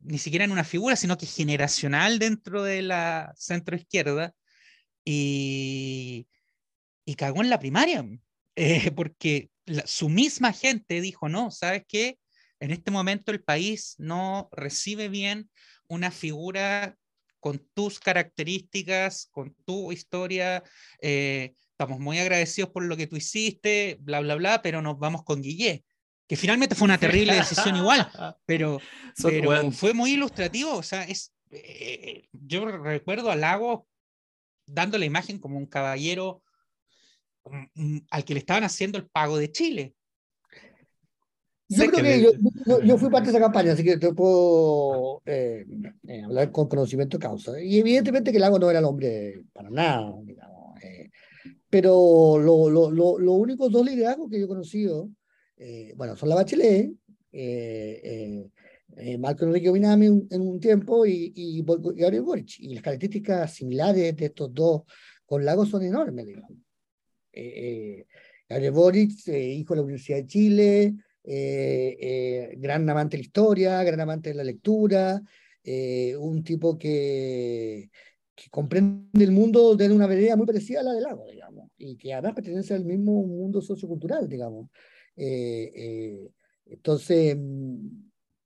ni 0.00 0.18
siquiera 0.18 0.44
en 0.44 0.50
una 0.52 0.64
figura, 0.64 0.96
sino 0.96 1.16
que 1.16 1.26
generacional 1.26 2.18
dentro 2.18 2.62
de 2.62 2.82
la 2.82 3.32
centro 3.36 3.76
izquierda, 3.76 4.34
y, 5.04 6.26
y 7.04 7.14
cagó 7.14 7.42
en 7.42 7.50
la 7.50 7.60
primaria, 7.60 8.04
eh, 8.56 8.90
porque 8.90 9.50
su 9.84 10.08
misma 10.08 10.52
gente 10.52 11.00
dijo, 11.00 11.28
no, 11.28 11.50
¿sabes 11.50 11.84
qué? 11.86 12.18
en 12.60 12.70
este 12.70 12.90
momento 12.90 13.32
el 13.32 13.42
país 13.42 13.94
no 13.98 14.48
recibe 14.52 15.08
bien 15.08 15.50
una 15.88 16.10
figura 16.10 16.96
con 17.40 17.64
tus 17.74 18.00
características, 18.00 19.28
con 19.30 19.54
tu 19.64 19.92
historia. 19.92 20.62
eh, 21.00 21.54
estamos 21.70 22.00
muy 22.00 22.18
agradecidos 22.18 22.70
por 22.70 22.84
lo 22.84 22.96
que 22.96 23.06
tú 23.06 23.16
hiciste, 23.16 23.98
bla, 24.00 24.20
bla, 24.20 24.34
bla, 24.36 24.62
pero 24.62 24.80
nos 24.80 24.98
vamos 24.98 25.22
con 25.24 25.42
Guillé, 25.42 25.84
que 26.26 26.36
finalmente 26.36 26.74
fue 26.74 26.86
una 26.86 26.98
terrible 26.98 27.34
decisión 27.34 27.76
igual, 27.76 28.10
pero, 28.46 28.80
pero 29.22 29.70
fue 29.70 29.92
muy 29.92 30.12
ilustrativo. 30.12 30.74
O 30.74 30.82
sea, 30.82 31.04
es, 31.04 31.34
eh, 31.50 32.28
yo 32.32 32.64
recuerdo 32.64 33.30
a 33.30 33.36
Lago 33.36 33.86
dando 34.64 34.96
la 34.96 35.04
imagen 35.04 35.38
como 35.38 35.58
un 35.58 35.66
caballero 35.66 36.42
al 38.10 38.24
que 38.24 38.34
le 38.34 38.40
estaban 38.40 38.64
haciendo 38.64 38.98
el 38.98 39.06
pago 39.06 39.38
de 39.38 39.50
Chile. 39.52 39.94
Yo 41.68 41.78
Sé 41.78 41.90
creo 41.90 42.04
que 42.04 42.20
yo, 42.22 42.30
yo- 42.64 42.82
yo 42.84 42.96
fui 42.98 43.10
parte 43.10 43.26
de 43.30 43.36
esa 43.36 43.44
campaña, 43.44 43.72
así 43.72 43.82
que 43.82 43.96
te 43.98 44.12
puedo 44.14 45.20
eh, 45.26 45.66
eh, 46.06 46.22
hablar 46.22 46.52
con 46.52 46.68
conocimiento 46.68 47.18
de 47.18 47.22
causa. 47.22 47.60
Y 47.60 47.78
evidentemente 47.80 48.30
que 48.32 48.38
Lago 48.38 48.58
no 48.58 48.70
era 48.70 48.78
el 48.78 48.84
hombre 48.84 49.42
para 49.52 49.68
nada, 49.70 50.14
digamos. 50.22 50.80
eh, 50.82 51.10
pero 51.68 52.38
lo, 52.38 52.70
lo, 52.70 52.90
lo, 52.92 53.18
los 53.18 53.34
únicos 53.36 53.70
dos 53.72 53.84
liderazgos 53.84 54.30
que 54.30 54.38
yo 54.38 54.44
he 54.44 54.48
conocido, 54.48 55.10
eh, 55.56 55.92
bueno, 55.96 56.14
son 56.16 56.28
la 56.28 56.36
Bachelet, 56.36 56.92
eh, 57.32 58.00
eh, 58.04 58.50
eh, 58.96 59.18
Marco 59.18 59.44
Enrique 59.44 59.68
Ominami 59.68 60.08
un- 60.08 60.28
en 60.30 60.40
un 60.42 60.60
tiempo 60.60 61.04
y, 61.04 61.32
y 61.34 61.62
Gabriel 61.64 62.22
Boric. 62.22 62.60
Y 62.60 62.74
las 62.74 62.82
características 62.84 63.52
similares 63.54 64.16
de 64.16 64.24
estos 64.26 64.54
dos 64.54 64.82
con 65.24 65.44
Lago 65.44 65.66
son 65.66 65.82
enormes, 65.82 66.26
digamos. 66.26 66.52
Eh, 67.36 67.52
eh, 68.00 68.06
Gabriel 68.48 68.72
Boric, 68.72 69.28
eh, 69.28 69.52
hijo 69.54 69.74
de 69.74 69.78
la 69.78 69.84
Universidad 69.84 70.18
de 70.18 70.26
Chile, 70.26 70.94
eh, 71.24 71.96
eh, 72.00 72.54
gran 72.58 72.88
amante 72.88 73.16
de 73.16 73.22
la 73.22 73.26
historia, 73.26 73.82
gran 73.84 74.00
amante 74.00 74.30
de 74.30 74.36
la 74.36 74.44
lectura, 74.44 75.20
eh, 75.62 76.16
un 76.16 76.42
tipo 76.44 76.78
que, 76.78 77.90
que 78.34 78.48
comprende 78.50 79.24
el 79.24 79.32
mundo 79.32 79.74
de 79.76 79.90
una 79.90 80.06
manera 80.06 80.36
muy 80.36 80.46
parecida 80.46 80.80
a 80.80 80.84
la 80.84 80.92
del 80.92 81.02
Lago, 81.02 81.26
digamos, 81.30 81.68
y 81.76 81.96
que 81.96 82.14
además 82.14 82.34
pertenece 82.34 82.74
al 82.74 82.84
mismo 82.84 83.22
mundo 83.26 83.60
sociocultural, 83.60 84.28
digamos. 84.28 84.70
Eh, 85.16 85.72
eh, 85.74 86.30
entonces, 86.66 87.36
mm, 87.36 87.88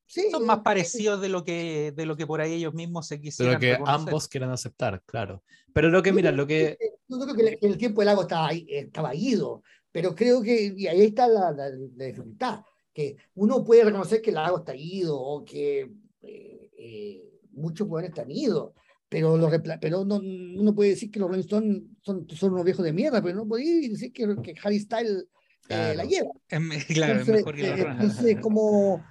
sí, 0.07 0.31
Son 0.31 0.43
eh, 0.45 0.47
más 0.47 0.61
parecidos 0.61 1.21
de 1.21 1.29
lo 1.29 1.45
que, 1.45 1.93
de 1.95 2.07
lo 2.07 2.17
que 2.17 2.27
por 2.27 2.41
ahí 2.41 2.55
ellos 2.55 2.73
mismos 2.73 3.07
se 3.07 3.17
De 3.17 3.21
quisieran 3.21 3.55
lo 3.55 3.61
que 3.61 3.73
reconocer. 3.73 3.95
ambos 3.95 4.29
quieran 4.29 4.51
aceptar, 4.51 5.03
claro. 5.05 5.43
Pero 5.75 5.91
lo 5.91 6.03
que, 6.03 6.13
mira, 6.13 6.33
lo 6.33 6.47
que... 6.47 6.79
Yo 7.11 7.19
creo 7.19 7.35
que 7.35 7.49
el, 7.49 7.59
el 7.73 7.79
tiempo 7.79 8.01
del 8.01 8.07
lago 8.07 8.23
estaba, 8.23 8.51
estaba 8.53 9.15
ido, 9.15 9.63
pero 9.93 10.15
creo 10.15 10.41
que, 10.43 10.73
y 10.77 10.87
ahí 10.87 11.03
está 11.03 11.27
la, 11.27 11.51
la, 11.53 11.69
la 11.97 12.05
dificultad, 12.05 12.61
que 12.93 13.17
uno 13.35 13.65
puede 13.65 13.85
reconocer 13.85 14.23
que 14.23 14.31
el 14.31 14.37
lago 14.37 14.59
está 14.59 14.75
ido 14.77 15.21
o 15.21 15.45
que 15.45 15.91
eh, 16.23 16.71
eh, 16.79 17.23
muchos 17.53 17.89
pueden 17.89 18.09
estar 18.11 18.31
idos, 18.31 18.73
pero, 19.09 19.37
los 19.37 19.53
pero 19.81 20.05
no, 20.05 20.17
uno 20.17 20.75
puede 20.75 20.91
decir 20.91 21.11
que 21.11 21.19
los 21.19 21.29
Rolling 21.29 21.41
Stones 21.43 21.83
son, 22.03 22.29
son 22.29 22.53
unos 22.53 22.65
viejos 22.65 22.85
de 22.85 22.93
mierda, 22.93 23.21
pero 23.21 23.35
no 23.35 23.47
puede 23.47 23.89
decir 23.89 24.13
que, 24.13 24.37
que 24.43 24.55
Harry 24.63 24.79
Styles 24.79 25.27
eh, 25.69 25.95
la 25.97 26.05
Claro. 26.05 26.09
lleva. 26.09 26.31
Es 26.49 26.61
me- 26.61 26.79
claro, 26.85 27.13
es 27.15 27.21
Entonces, 27.21 27.37
mejor 27.37 27.57
que 27.57 27.63
los 27.63 27.79
eh, 27.79 27.87
entonces, 27.91 28.37
como, 28.41 29.05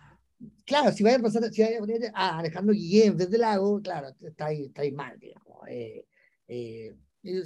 claro, 0.66 0.92
si 0.94 1.04
vaya 1.04 1.18
a 1.18 1.22
pasar, 1.22 1.52
si 1.52 1.62
vaya 1.62 1.78
a 1.78 1.80
poner 1.82 2.12
a 2.14 2.40
Alejandro 2.40 2.74
Guillén 2.74 3.18
desde 3.18 3.38
Lago, 3.38 3.82
claro, 3.82 4.10
está 4.22 4.46
ahí, 4.48 4.66
está 4.66 4.82
ahí 4.84 4.92
mal, 4.92 5.20
digamos. 5.20 5.58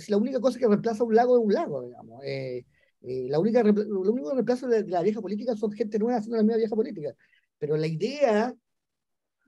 La 0.07 0.17
única 0.17 0.39
cosa 0.39 0.59
que 0.59 0.67
reemplaza 0.67 1.03
un 1.03 1.15
lago 1.15 1.37
es 1.37 1.45
un 1.45 1.53
lago, 1.53 1.83
digamos. 1.83 2.23
Eh, 2.23 2.65
eh, 3.01 3.27
la 3.29 3.39
única, 3.39 3.63
lo 3.63 4.11
único 4.11 4.29
que 4.29 4.35
reemplaza 4.35 4.67
de 4.67 4.87
la 4.87 5.01
vieja 5.01 5.21
política 5.21 5.55
son 5.55 5.71
gente 5.71 5.99
nueva 5.99 6.17
haciendo 6.17 6.37
la 6.37 6.43
misma 6.43 6.57
vieja 6.57 6.75
política. 6.75 7.15
Pero 7.57 7.77
la 7.77 7.87
idea, 7.87 8.55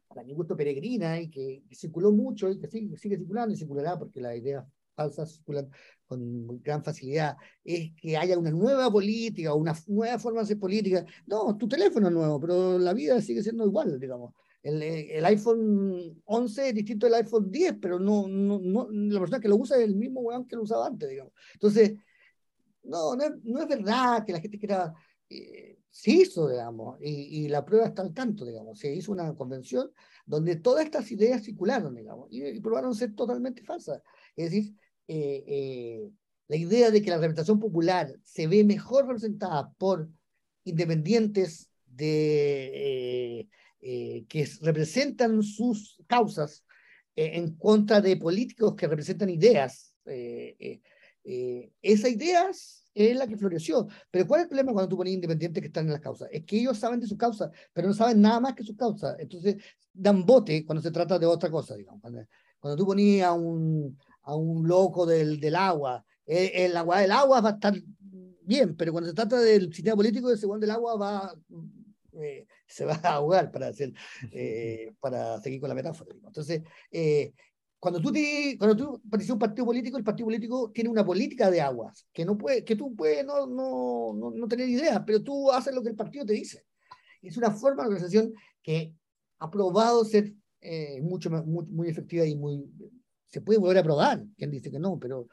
para 0.07 0.23
mi 0.23 0.33
gusto 0.33 0.55
peregrina, 0.55 1.19
y 1.19 1.29
que, 1.29 1.63
que 1.67 1.75
circuló 1.75 2.11
mucho 2.11 2.49
y 2.49 2.59
que 2.59 2.67
sigue, 2.67 2.97
sigue 2.97 3.17
circulando 3.17 3.53
y 3.53 3.57
circulará 3.57 3.97
porque 3.97 4.21
las 4.21 4.35
ideas 4.35 4.65
falsas 4.95 5.33
circulan 5.33 5.69
con 6.07 6.61
gran 6.61 6.83
facilidad, 6.83 7.35
es 7.63 7.91
que 7.99 8.15
haya 8.17 8.37
una 8.37 8.51
nueva 8.51 8.91
política, 8.91 9.53
una 9.53 9.73
nueva 9.87 10.19
forma 10.19 10.39
de 10.39 10.43
hacer 10.45 10.59
política. 10.59 11.05
No, 11.25 11.57
tu 11.57 11.67
teléfono 11.67 12.07
es 12.07 12.13
nuevo, 12.13 12.39
pero 12.39 12.77
la 12.79 12.93
vida 12.93 13.21
sigue 13.21 13.43
siendo 13.43 13.65
igual, 13.65 13.99
digamos. 13.99 14.33
El, 14.65 14.81
eh, 14.81 15.17
el 15.17 15.25
iPhone 15.25 16.21
11 16.25 16.69
es 16.69 16.75
distinto 16.75 17.05
del 17.05 17.15
iPhone 17.15 17.51
10, 17.51 17.75
pero 17.81 17.99
no, 17.99 18.27
no, 18.27 18.59
no, 18.59 18.87
la 18.91 19.19
persona 19.19 19.39
que 19.39 19.47
lo 19.47 19.57
usa 19.57 19.77
es 19.77 19.83
el 19.83 19.95
mismo 19.95 20.21
weón 20.21 20.47
que 20.47 20.55
lo 20.55 20.63
usaba 20.63 20.87
antes, 20.87 21.09
digamos. 21.09 21.33
Entonces, 21.53 21.93
no, 22.83 23.15
no 23.15 23.23
es, 23.23 23.31
no 23.43 23.61
es 23.61 23.67
verdad 23.67 24.25
que 24.25 24.33
la 24.33 24.41
gente 24.41 24.57
quiera... 24.59 24.93
eh, 25.29 25.77
se 25.95 26.11
hizo, 26.11 26.49
digamos, 26.49 26.97
y, 26.99 27.47
la 27.47 27.63
prueba 27.63 27.85
está 27.85 28.01
al 28.01 28.13
tanto, 28.13 28.45
digamos. 28.45 28.77
Se 28.77 28.93
hizo 28.93 29.13
una 29.13 29.33
convención 29.33 29.89
donde 30.25 30.57
todas 30.57 30.83
estas 30.83 31.09
ideas 31.09 31.41
circularon, 31.41 31.95
digamos, 31.95 32.27
y, 32.29 32.45
y 32.45 32.59
probaron 32.59 32.93
ser 32.93 33.15
totalmente 33.15 33.63
falsas. 33.63 34.01
Es 34.35 34.51
decir, 34.51 34.75
eh, 35.07 35.43
eh, 35.47 36.09
la 36.49 36.55
idea 36.57 36.91
de 36.91 37.01
que 37.01 37.09
la 37.09 37.15
representación 37.15 37.61
popular 37.61 38.13
se 38.23 38.45
ve 38.45 38.65
mejor 38.65 39.07
representada 39.07 39.71
por 39.77 40.09
independientes 40.65 41.69
de, 41.85 43.47
eh, 43.87 44.25
que 44.27 44.49
representan 44.61 45.43
sus 45.43 46.01
causas 46.07 46.65
eh, 47.15 47.37
en 47.37 47.55
contra 47.55 48.01
de 48.01 48.17
políticos 48.17 48.73
que 48.75 48.87
representan 48.87 49.29
ideas. 49.29 49.93
eh, 50.07 50.55
eh, 50.59 50.81
eh, 51.23 51.71
esas 51.81 52.11
ideas 52.11 52.83
es 52.93 53.15
la 53.15 53.27
que 53.27 53.37
floreció. 53.37 53.87
Pero 54.09 54.25
¿cuál 54.27 54.39
es 54.39 54.43
el 54.45 54.49
problema 54.49 54.73
cuando 54.73 54.89
tú 54.89 54.97
pones 54.97 55.13
independientes 55.13 55.61
que 55.61 55.67
están 55.67 55.85
en 55.85 55.91
las 55.91 56.01
causas? 56.01 56.29
Es 56.31 56.43
que 56.45 56.57
ellos 56.59 56.77
saben 56.77 56.99
de 56.99 57.07
sus 57.07 57.17
causas, 57.17 57.49
pero 57.73 57.87
no 57.87 57.93
saben 57.93 58.21
nada 58.21 58.39
más 58.39 58.53
que 58.55 58.63
sus 58.63 58.75
causas. 58.75 59.15
Entonces 59.19 59.57
dan 59.93 60.25
bote 60.25 60.65
cuando 60.65 60.81
se 60.81 60.91
trata 60.91 61.19
de 61.19 61.25
otra 61.25 61.49
cosa, 61.51 61.75
digamos. 61.75 62.01
Cuando, 62.01 62.25
cuando 62.59 62.77
tú 62.77 62.85
ponías 62.85 63.27
a 63.27 63.33
un, 63.33 63.97
a 64.23 64.35
un 64.35 64.67
loco 64.67 65.05
del, 65.05 65.39
del 65.39 65.55
agua, 65.55 66.03
eh, 66.25 66.51
el 66.65 66.77
agua 66.77 67.01
del 67.01 67.11
agua 67.11 67.41
va 67.41 67.49
a 67.49 67.53
estar 67.53 67.73
bien, 68.41 68.75
pero 68.75 68.91
cuando 68.91 69.09
se 69.09 69.15
trata 69.15 69.39
del 69.39 69.73
sistema 69.73 69.95
político, 69.95 70.31
ese 70.31 70.45
buen 70.47 70.61
del 70.61 70.71
agua 70.71 70.95
va, 70.95 71.35
eh, 72.21 72.47
se 72.67 72.85
va 72.85 72.99
a 73.03 73.15
ahogar 73.15 73.51
para, 73.51 73.67
hacer, 73.67 73.93
eh, 74.31 74.93
para 74.99 75.39
seguir 75.41 75.59
con 75.59 75.69
la 75.69 75.75
metáfora. 75.75 76.13
digamos. 76.13 76.29
Entonces, 76.29 76.61
eh, 76.91 77.33
cuando 77.79 78.01
tú, 78.01 78.11
cuando 78.57 78.75
tú 78.75 79.01
participas 79.09 79.29
en 79.29 79.33
un 79.33 79.39
partido 79.39 79.65
político, 79.65 79.97
el 79.97 80.03
partido 80.03 80.25
político 80.25 80.71
tiene 80.71 80.89
una 80.89 81.05
política 81.05 81.51
de 81.51 81.61
aguas, 81.61 82.07
que, 82.11 82.25
no 82.25 82.37
puede, 82.37 82.63
que 82.63 82.75
tú 82.75 82.95
puedes 82.95 83.23
no, 83.23 83.45
no, 83.45 84.13
no, 84.15 84.31
no 84.31 84.47
tener 84.47 84.67
idea, 84.67 85.05
pero 85.05 85.21
tú 85.21 85.51
haces 85.51 85.73
lo 85.73 85.83
que 85.83 85.89
el 85.89 85.95
partido 85.95 86.25
te 86.25 86.33
dice. 86.33 86.65
Es 87.21 87.37
una 87.37 87.51
forma 87.51 87.83
de 87.83 87.89
organización 87.89 88.33
que 88.63 88.93
ha 89.39 89.51
probado 89.51 90.03
ser 90.03 90.33
eh, 90.61 90.99
mucho, 91.01 91.29
muy, 91.29 91.65
muy 91.67 91.87
efectiva 91.87 92.25
y 92.25 92.35
muy... 92.35 92.63
Se 93.27 93.41
puede 93.41 93.59
volver 93.59 93.79
a 93.79 93.83
probar, 93.83 94.23
quien 94.37 94.49
dice 94.49 94.71
que 94.71 94.79
no, 94.79 94.97
pero 94.97 95.27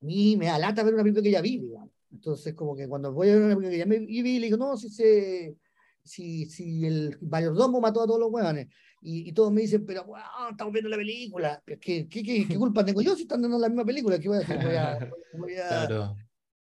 a 0.00 0.04
mí 0.04 0.36
me 0.36 0.46
da 0.46 0.58
lata 0.58 0.82
ver 0.82 0.94
una 0.94 1.02
película 1.02 1.22
que 1.22 1.30
ya 1.30 1.40
vi, 1.40 1.58
digamos. 1.58 1.90
Entonces, 2.12 2.54
como 2.54 2.76
que 2.76 2.86
cuando 2.86 3.12
voy 3.12 3.30
a 3.30 3.34
ver 3.34 3.42
una 3.42 3.56
película 3.56 3.70
que 3.70 3.78
ya 3.78 3.86
me 3.86 3.98
vi, 3.98 4.38
le 4.38 4.46
digo, 4.46 4.56
no, 4.56 4.76
si, 4.76 4.88
se, 4.90 5.56
si, 6.04 6.46
si 6.46 6.84
el 6.86 7.18
mayordomo 7.22 7.80
mató 7.80 8.02
a 8.02 8.06
todos 8.06 8.20
los 8.20 8.30
huevones. 8.32 8.68
Y, 9.00 9.28
y 9.28 9.32
todos 9.32 9.52
me 9.52 9.62
dicen, 9.62 9.84
pero 9.84 10.02
weón, 10.04 10.24
estamos 10.52 10.72
viendo 10.72 10.88
la 10.88 10.96
película. 10.96 11.62
Que, 11.66 11.78
¿qué, 11.78 12.08
qué, 12.08 12.46
qué 12.48 12.56
culpa 12.56 12.84
tengo 12.84 13.02
yo 13.02 13.16
si 13.16 13.22
están 13.22 13.42
dando 13.42 13.58
la 13.58 13.68
misma 13.68 13.84
película? 13.84 14.18
¿Qué 14.18 14.28
voy 14.28 14.38
a 14.38 14.40
hacer? 14.40 14.58
Voy 14.64 14.76
a, 14.76 15.10
voy 15.38 15.54
a- 15.56 15.68
Claro. 15.68 16.16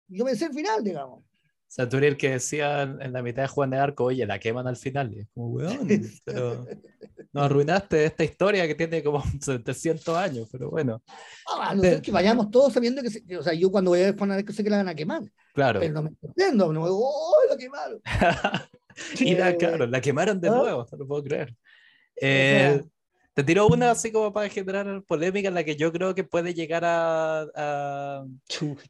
Yo 0.09 0.25
me 0.25 0.35
sé 0.35 0.47
el 0.47 0.53
final, 0.55 0.83
digamos. 0.83 1.21
O 1.21 1.73
sea, 1.73 1.89
tú 1.89 1.99
eres 1.99 2.11
el 2.13 2.17
que 2.17 2.31
decía 2.31 2.83
en 2.83 3.13
la 3.13 3.23
mitad 3.23 3.43
de 3.43 3.49
Juan 3.49 3.71
de 3.71 3.77
Arco, 3.79 4.05
oye, 4.05 4.27
la 4.27 4.41
queman 4.41 4.67
al 4.67 4.77
final. 4.77 5.13
Y 5.15 5.21
es 5.21 5.29
como, 5.33 5.51
weón, 5.51 5.87
pero 6.25 6.67
nos 7.33 7.45
arruinaste 7.45 8.07
esta 8.07 8.25
historia 8.25 8.67
que 8.67 8.75
tiene 8.75 9.05
como 9.05 9.23
700 9.41 10.17
años, 10.17 10.49
pero 10.51 10.69
bueno, 10.71 11.01
Ah, 11.49 11.69
a 11.71 11.75
no 11.77 11.83
ser 11.83 12.03
que 12.03 12.11
vayamos 12.11 12.51
todos 12.51 12.73
sabiendo 12.73 13.03
que, 13.03 13.11
se- 13.11 13.37
o 13.37 13.43
sea, 13.43 13.53
yo 13.55 13.71
cuando 13.71 13.91
voy 13.93 14.01
a 14.01 14.07
ver 14.07 14.17
Juan 14.19 14.33
Arco 14.33 14.53
sé 14.53 14.65
que 14.65 14.71
la 14.71 14.79
van 14.79 14.89
a 14.89 14.95
quemar, 14.97 15.23
claro. 15.55 15.79
pero 15.79 15.93
no 15.95 16.03
me 16.03 16.11
sorprendo, 16.21 16.73
no 16.73 16.81
me 16.81 16.87
digo, 16.87 17.01
¡oh, 17.05 17.37
la 17.49 17.57
quemaron! 17.57 18.01
y 19.21 19.35
la, 19.35 19.57
claro, 19.57 19.87
la 19.87 20.01
quemaron 20.01 20.41
de 20.41 20.49
¿ah? 20.49 20.53
nuevo, 20.53 20.87
no 20.91 20.99
lo 20.99 21.07
puedo 21.07 21.25
creer. 21.25 21.55
Eh, 22.17 22.81
sea- 22.81 22.91
te 23.33 23.45
tiro 23.45 23.67
una 23.69 23.93
así 23.93 24.11
como 24.11 24.33
para 24.33 24.49
generar 24.49 25.03
polémica 25.05 25.49
en 25.49 25.55
la 25.55 25.65
que 25.65 25.77
yo 25.77 25.93
creo 25.93 26.15
que 26.15 26.25
puede 26.25 26.53
llegar 26.53 26.85
a, 26.85 27.47
a 27.55 28.25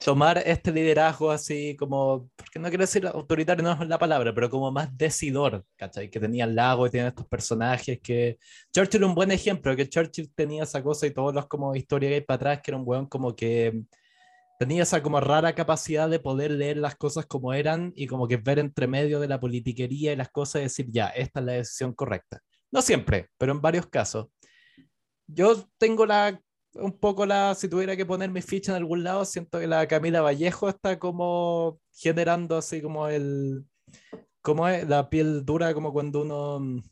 tomar 0.03 0.43
este 0.45 0.73
liderazgo 0.73 1.31
así 1.31 1.77
como, 1.77 2.29
porque 2.35 2.59
no 2.59 2.69
quiero 2.69 2.83
decir 2.83 3.07
autoritario, 3.07 3.63
no 3.63 3.81
es 3.81 3.89
la 3.89 3.99
palabra, 3.99 4.35
pero 4.35 4.49
como 4.49 4.73
más 4.73 4.97
decidor, 4.97 5.65
¿cachai? 5.77 6.11
Que 6.11 6.19
tenía 6.19 6.47
el 6.47 6.55
lago 6.55 6.87
y 6.87 6.91
tiene 6.91 7.09
estos 7.09 7.27
personajes 7.29 8.01
que... 8.03 8.39
Churchill 8.73 9.05
un 9.05 9.15
buen 9.15 9.31
ejemplo, 9.31 9.77
que 9.77 9.89
Churchill 9.89 10.33
tenía 10.35 10.65
esa 10.65 10.83
cosa 10.83 11.07
y 11.07 11.13
todos 11.13 11.35
los 11.35 11.47
como 11.47 11.77
historia 11.77 12.09
que 12.09 12.15
hay 12.17 12.21
para 12.23 12.37
atrás, 12.37 12.61
que 12.63 12.71
era 12.71 12.79
un 12.79 12.85
weón 12.87 13.07
como 13.07 13.37
que 13.37 13.83
tenía 14.61 14.83
esa 14.83 15.03
como 15.03 15.21
rara 15.21 15.55
capacidad 15.55 16.11
de 16.11 16.21
poder 16.21 16.51
leer 16.51 16.77
las 16.77 16.95
cosas 16.95 17.25
como 17.25 17.55
eran 17.55 17.95
y 17.97 18.07
como 18.07 18.29
que 18.29 18.37
ver 18.37 18.59
entre 18.59 18.87
medio 18.87 19.19
de 19.19 19.27
la 19.27 19.41
politiquería 19.41 20.13
y 20.13 20.17
las 20.17 20.29
cosas 20.29 20.61
y 20.61 20.65
decir, 20.65 20.87
ya, 20.91 21.07
esta 21.09 21.41
es 21.41 21.47
la 21.47 21.53
decisión 21.53 21.95
correcta. 21.95 22.43
No 22.71 22.83
siempre, 22.83 23.31
pero 23.39 23.53
en 23.53 23.63
varios 23.63 23.87
casos. 23.87 24.27
Yo 25.27 25.65
tengo 25.79 26.05
la, 26.05 26.39
un 26.75 26.93
poco 26.93 27.25
la, 27.25 27.55
si 27.55 27.71
tuviera 27.71 27.97
que 27.97 28.05
poner 28.05 28.29
mi 28.31 28.43
ficha 28.43 28.73
en 28.73 28.77
algún 28.77 29.03
lado, 29.03 29.25
siento 29.25 29.59
que 29.59 29.67
la 29.67 29.89
Camila 29.89 30.21
Vallejo 30.21 30.69
está 30.69 30.99
como 30.99 31.81
generando 31.95 32.59
así 32.59 32.83
como 32.83 33.09
el, 33.09 33.65
¿Cómo 34.43 34.69
es 34.69 34.87
la 34.87 35.09
piel 35.09 35.43
dura 35.43 35.73
como 35.73 35.91
cuando 35.91 36.21
uno... 36.21 36.83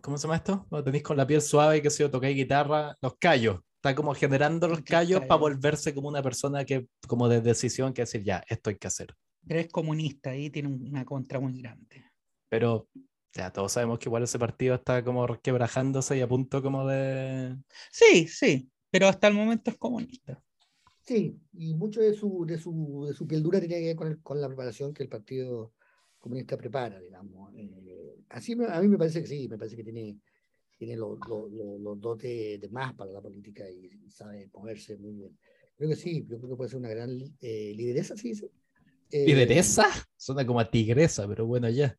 ¿Cómo 0.00 0.18
se 0.18 0.22
llama 0.22 0.36
esto? 0.36 0.66
Cuando 0.68 0.84
tenéis 0.84 1.02
con 1.02 1.16
la 1.16 1.26
piel 1.26 1.42
suave, 1.42 1.82
que 1.82 1.90
se 1.90 2.04
yo, 2.04 2.10
tocáis 2.12 2.36
guitarra, 2.36 2.96
los 3.00 3.16
callos. 3.18 3.58
Está 3.82 3.96
como 3.96 4.14
generando 4.14 4.68
los 4.68 4.78
Los 4.78 4.84
callos 4.88 5.22
para 5.22 5.40
volverse 5.40 5.92
como 5.92 6.06
una 6.06 6.22
persona 6.22 6.64
que, 6.64 6.86
como 7.08 7.28
de 7.28 7.40
decisión, 7.40 7.92
que 7.92 8.02
decir, 8.02 8.22
ya, 8.22 8.44
esto 8.48 8.70
hay 8.70 8.76
que 8.76 8.86
hacer. 8.86 9.12
Pero 9.44 9.58
es 9.58 9.66
comunista, 9.72 10.30
ahí 10.30 10.50
tiene 10.50 10.68
una 10.68 11.04
contra 11.04 11.40
muy 11.40 11.60
grande. 11.60 12.04
Pero 12.48 12.86
ya 13.32 13.52
todos 13.52 13.72
sabemos 13.72 13.98
que 13.98 14.08
igual 14.08 14.22
ese 14.22 14.38
partido 14.38 14.76
está 14.76 15.02
como 15.02 15.26
quebrajándose 15.42 16.16
y 16.16 16.20
a 16.20 16.28
punto 16.28 16.62
como 16.62 16.86
de... 16.86 17.56
Sí, 17.90 18.28
sí, 18.28 18.70
pero 18.88 19.08
hasta 19.08 19.26
el 19.26 19.34
momento 19.34 19.72
es 19.72 19.76
comunista. 19.78 20.40
Sí, 21.00 21.36
y 21.54 21.74
mucho 21.74 22.00
de 22.02 22.14
su, 22.14 22.44
de 22.46 22.58
su, 22.58 23.06
de 23.08 23.14
su 23.14 23.26
piel 23.26 23.42
dura 23.42 23.58
tiene 23.58 23.80
que 23.80 23.86
ver 23.86 23.96
con, 23.96 24.06
el- 24.06 24.22
con 24.22 24.40
la 24.40 24.46
preparación 24.46 24.94
que 24.94 25.02
el 25.02 25.08
Partido 25.08 25.72
Comunista 26.20 26.56
prepara, 26.56 27.00
digamos. 27.00 27.52
Eh, 27.56 28.14
así 28.28 28.54
me- 28.54 28.66
a 28.66 28.80
mí 28.80 28.86
me 28.86 28.96
parece 28.96 29.22
que 29.22 29.26
sí, 29.26 29.48
me 29.48 29.58
parece 29.58 29.74
que 29.74 29.82
tiene, 29.82 30.20
tiene 30.84 30.96
los 30.96 31.16
los- 31.28 32.00
dotes 32.00 32.60
de 32.60 32.68
más 32.70 32.92
para 32.94 33.12
la 33.12 33.20
política 33.20 33.62
y, 33.70 33.88
y 34.04 34.10
sabe 34.10 34.48
moverse 34.52 34.96
muy 34.96 35.12
bien. 35.12 35.38
Creo 35.76 35.88
que 35.90 35.94
sí, 35.94 36.26
yo 36.28 36.38
creo 36.38 36.50
que 36.50 36.56
puede 36.56 36.70
ser 36.70 36.80
una 36.80 36.88
gran 36.88 37.10
eh, 37.40 37.72
lideresa, 37.76 38.16
sí, 38.16 38.34
sí. 38.34 38.50
Eh, 39.12 39.26
¿Lideresa? 39.26 39.86
Suena 40.16 40.44
como 40.44 40.58
a 40.58 40.68
tigresa, 40.68 41.28
pero 41.28 41.46
bueno, 41.46 41.68
ya. 41.70 41.96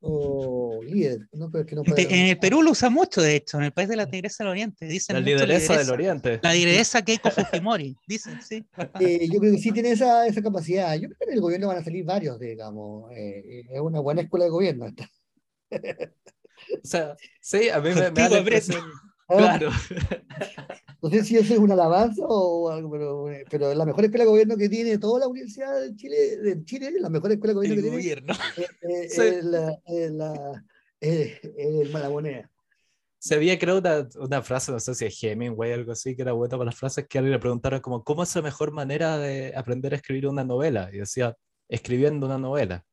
O 0.00 0.80
líder, 0.84 1.26
no, 1.32 1.50
pero 1.50 1.62
es 1.64 1.70
que 1.70 1.74
no 1.74 1.84
puede- 1.84 2.02
en 2.02 2.26
el 2.26 2.38
Perú 2.38 2.60
lo 2.62 2.72
usa 2.72 2.90
mucho, 2.90 3.22
de 3.22 3.36
hecho, 3.36 3.56
en 3.56 3.64
el 3.64 3.72
país 3.72 3.88
de 3.88 3.96
la 3.96 4.10
Tigresa 4.10 4.44
del 4.44 4.50
Oriente. 4.50 4.86
Dicen 4.86 5.14
La 5.14 5.20
mucho 5.20 5.30
lideresa 5.30 5.72
del 5.78 5.86
lideresa. 5.86 5.92
Oriente. 5.94 6.40
La 6.42 6.52
lideresa 6.52 7.02
Keiko 7.02 7.30
Fujimori, 7.30 7.96
dicen, 8.06 8.38
sí. 8.42 8.62
Eh, 9.00 9.26
yo 9.32 9.40
creo 9.40 9.52
que 9.52 9.58
sí 9.58 9.72
tiene 9.72 9.92
esa, 9.92 10.26
esa 10.26 10.42
capacidad. 10.42 10.94
Yo 10.96 11.08
creo 11.08 11.18
que 11.18 11.24
en 11.24 11.32
el 11.32 11.40
gobierno 11.40 11.68
van 11.68 11.78
a 11.78 11.84
salir 11.84 12.04
varios, 12.04 12.38
digamos. 12.38 13.10
Eh, 13.12 13.64
es 13.70 13.80
una 13.80 14.00
buena 14.00 14.20
escuela 14.20 14.44
de 14.44 14.50
gobierno 14.50 14.86
esta. 14.86 15.08
O 16.82 16.86
sea, 16.86 17.16
sí, 17.40 17.68
a 17.68 17.80
mí 17.80 17.90
me, 17.90 17.94
me 17.94 18.10
da 18.10 18.28
la 18.28 18.38
impresión- 18.38 18.82
Ah, 19.28 19.56
Claro. 19.58 19.70
No 21.00 21.10
sé 21.10 21.24
si 21.24 21.36
eso 21.36 21.54
es 21.54 21.58
una 21.58 21.74
alabanza 21.74 22.22
o 22.26 22.68
algo, 22.70 22.90
pero, 22.90 23.30
eh, 23.30 23.44
pero 23.50 23.70
es 23.70 23.76
la 23.76 23.84
mejor 23.86 24.04
escuela 24.04 24.24
de 24.24 24.30
gobierno 24.30 24.56
que 24.56 24.68
tiene 24.68 24.98
toda 24.98 25.20
la 25.20 25.26
universidad 25.28 25.80
de 25.80 25.94
Chile, 25.96 26.36
de 26.36 26.64
Chile, 26.64 26.92
la 27.00 27.08
mejor 27.08 27.32
escuela 27.32 27.52
de 27.52 27.54
gobierno 27.54 27.74
El 27.74 27.82
que 27.82 27.82
tiene 27.90 27.96
gobierno. 27.96 28.34
eh, 28.58 28.66
eh, 28.82 29.08
Sí. 29.08 29.20
es 29.22 29.44
la, 29.44 29.78
es 29.86 30.10
la, 30.12 30.64
es- 31.00 31.40
es 31.56 31.90
la 31.92 32.10
moneda. 32.10 32.50
Se 33.18 33.36
había, 33.36 33.58
creo, 33.58 33.78
una, 33.78 34.06
una 34.16 34.42
frase, 34.42 34.70
no 34.72 34.80
sé 34.80 34.94
si 34.94 35.06
es 35.06 35.22
Hemingway 35.22 35.70
o 35.70 35.74
algo 35.74 35.92
así, 35.92 36.14
que 36.16 36.22
era 36.22 36.32
bueno 36.32 36.58
para 36.58 36.66
las 36.66 36.76
frases, 36.76 37.06
que 37.08 37.18
a 37.18 37.20
alguien 37.20 37.32
le 37.32 37.38
preguntaron 37.40 37.80
como, 37.80 38.02
¿cómo 38.04 38.24
es 38.24 38.34
la 38.34 38.42
mejor 38.42 38.72
manera 38.72 39.16
de 39.18 39.54
aprender 39.56 39.92
a 39.92 39.96
escribir 39.96 40.26
una 40.26 40.44
novela? 40.44 40.90
Y 40.92 40.98
decía, 40.98 41.36
escribiendo 41.68 42.26
una 42.26 42.38
novela. 42.38 42.84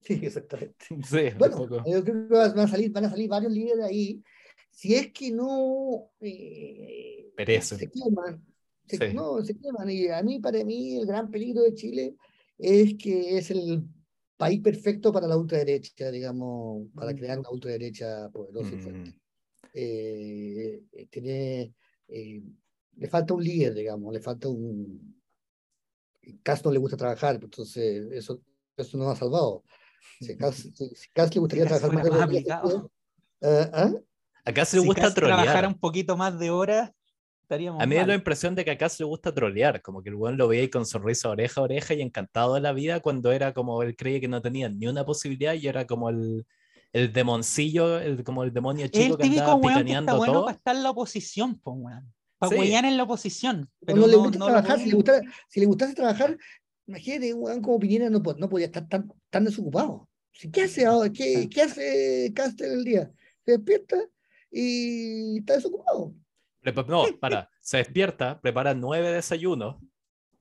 Sí, 0.00 0.20
exactamente. 0.22 0.76
Sí, 0.88 1.18
Bueno, 1.38 1.66
yo 1.86 2.04
creo 2.04 2.28
que 2.28 2.34
van 2.34 2.58
a 2.58 2.68
salir, 2.68 2.90
van 2.92 3.04
a 3.06 3.10
salir 3.10 3.28
varios 3.28 3.52
líderes 3.52 3.84
ahí. 3.84 4.22
Si 4.70 4.94
es 4.94 5.12
que 5.12 5.30
no 5.32 6.10
eh, 6.20 7.32
Perecen. 7.36 7.78
se 7.78 7.90
queman, 7.90 8.44
se, 8.86 8.96
Sí. 8.98 9.14
no, 9.14 9.42
se 9.42 9.56
queman. 9.56 9.88
Y 9.90 10.08
a 10.08 10.22
mí, 10.22 10.38
para 10.38 10.62
mí, 10.64 10.96
el 10.96 11.06
gran 11.06 11.30
peligro 11.30 11.62
de 11.62 11.74
Chile 11.74 12.14
es 12.58 12.94
que 12.96 13.38
es 13.38 13.50
el 13.50 13.82
país 14.36 14.60
perfecto 14.60 15.12
para 15.12 15.26
la 15.26 15.36
ultraderecha, 15.36 16.10
digamos, 16.10 16.88
para 16.94 17.12
Mm. 17.12 17.16
crear 17.16 17.38
una 17.38 17.50
ultraderecha 17.50 18.28
poderosa 18.30 18.74
y 18.74 18.78
fuerte. 18.78 19.10
Mm, 19.10 19.20
Eh, 19.78 20.82
eh, 20.92 21.06
tiene, 21.10 21.74
eh, 22.08 22.42
le 22.96 23.08
falta 23.08 23.34
un 23.34 23.44
líder, 23.44 23.74
digamos, 23.74 24.10
le 24.12 24.20
falta 24.20 24.48
un... 24.48 25.14
Cas 26.42 26.64
no 26.64 26.70
le 26.72 26.78
gusta 26.78 26.96
trabajar, 26.96 27.38
entonces 27.42 28.06
eso, 28.12 28.40
eso 28.76 28.96
nos 28.98 29.08
ha 29.08 29.16
salvado. 29.16 29.62
Si 30.20 30.32
a 30.32 30.36
Cas, 30.36 30.54
si, 30.56 30.70
si 30.94 31.08
Cas 31.12 31.34
le 31.34 31.40
gustaría 31.40 31.64
trabajar 31.66 31.92
más 31.92 32.04
dos 32.04 32.12
días 32.14 32.24
aplicado. 32.24 32.68
seguidos, 32.68 32.90
eh, 33.42 33.70
¿ah? 33.72 33.92
Acá 34.44 34.64
se 34.64 34.76
le 34.76 34.82
Si 34.82 34.86
gusta 34.88 35.02
Kass 35.02 35.14
trabajara 35.14 35.44
trolear. 35.52 35.66
un 35.68 35.78
poquito 35.80 36.16
más 36.16 36.38
de 36.38 36.50
horas, 36.50 36.90
estaríamos 37.42 37.82
A 37.82 37.86
mí 37.86 37.94
me 37.94 38.00
da 38.00 38.06
la 38.06 38.14
impresión 38.14 38.54
de 38.54 38.64
que 38.64 38.70
acá 38.70 38.88
se 38.88 39.02
le 39.02 39.08
gusta 39.08 39.32
trolear, 39.34 39.82
como 39.82 40.02
que 40.02 40.08
el 40.10 40.14
buen 40.16 40.36
lo 40.36 40.48
veía 40.48 40.62
ahí 40.62 40.70
con 40.70 40.86
sonrisa 40.86 41.28
oreja 41.30 41.60
a 41.60 41.64
oreja 41.64 41.94
y 41.94 42.02
encantado 42.02 42.54
de 42.54 42.60
la 42.60 42.72
vida 42.72 43.00
cuando 43.00 43.32
era 43.32 43.52
como 43.52 43.82
él 43.82 43.96
creía 43.96 44.20
que 44.20 44.28
no 44.28 44.40
tenía 44.42 44.68
ni 44.68 44.86
una 44.86 45.04
posibilidad 45.04 45.54
y 45.54 45.66
era 45.66 45.86
como 45.86 46.10
el, 46.10 46.46
el 46.92 47.12
demoncillo, 47.12 47.98
el, 47.98 48.22
como 48.24 48.44
el 48.44 48.52
demonio 48.52 48.86
chico 48.88 49.14
el 49.14 49.18
que 49.18 49.26
andaba 49.26 49.54
weón 49.56 49.60
que 49.62 49.68
está 49.68 49.78
picaneando 49.80 50.16
bueno 50.16 50.32
todo. 50.32 50.44
para 50.46 50.56
estar 50.56 50.76
en 50.76 50.82
la 50.82 50.90
oposición, 50.90 51.58
po, 51.58 51.72
weón. 51.72 52.12
Para 52.38 52.50
Sí. 52.50 52.58
huellar 52.58 52.84
en 52.84 52.96
la 52.98 53.02
oposición. 53.04 53.70
Pero 53.80 53.96
no, 53.98 54.02
no, 54.02 54.08
le 54.08 54.16
gusta 54.16 54.38
no 54.38 54.46
trabajar, 54.46 54.78
si 54.78 54.86
le, 54.90 54.94
gustara, 54.94 55.20
si 55.48 55.60
le 55.60 55.66
gustase 55.66 55.94
trabajar, 55.94 56.36
imagínate, 56.86 57.34
un 57.34 57.42
weón 57.44 57.62
como 57.62 57.78
Piñera 57.78 58.10
no, 58.10 58.20
no 58.20 58.48
podía 58.48 58.66
estar 58.66 58.88
tan, 58.88 59.12
tan 59.30 59.44
desocupado. 59.44 60.08
¿Qué 60.52 60.64
hace 60.64 60.84
ahora? 60.86 61.10
¿Qué, 61.10 61.44
Ah. 61.44 61.48
qué 61.52 61.62
hace 61.62 62.32
Castel 62.34 62.72
el 62.72 62.84
día? 62.84 63.10
Se 63.44 63.52
despierta 63.52 63.96
y 64.50 65.38
está 65.38 65.54
desocupado. 65.54 66.12
No, 66.88 67.04
para, 67.20 67.48
se 67.60 67.76
despierta, 67.78 68.40
prepara 68.40 68.74
nueve 68.74 69.12
desayunos 69.12 69.76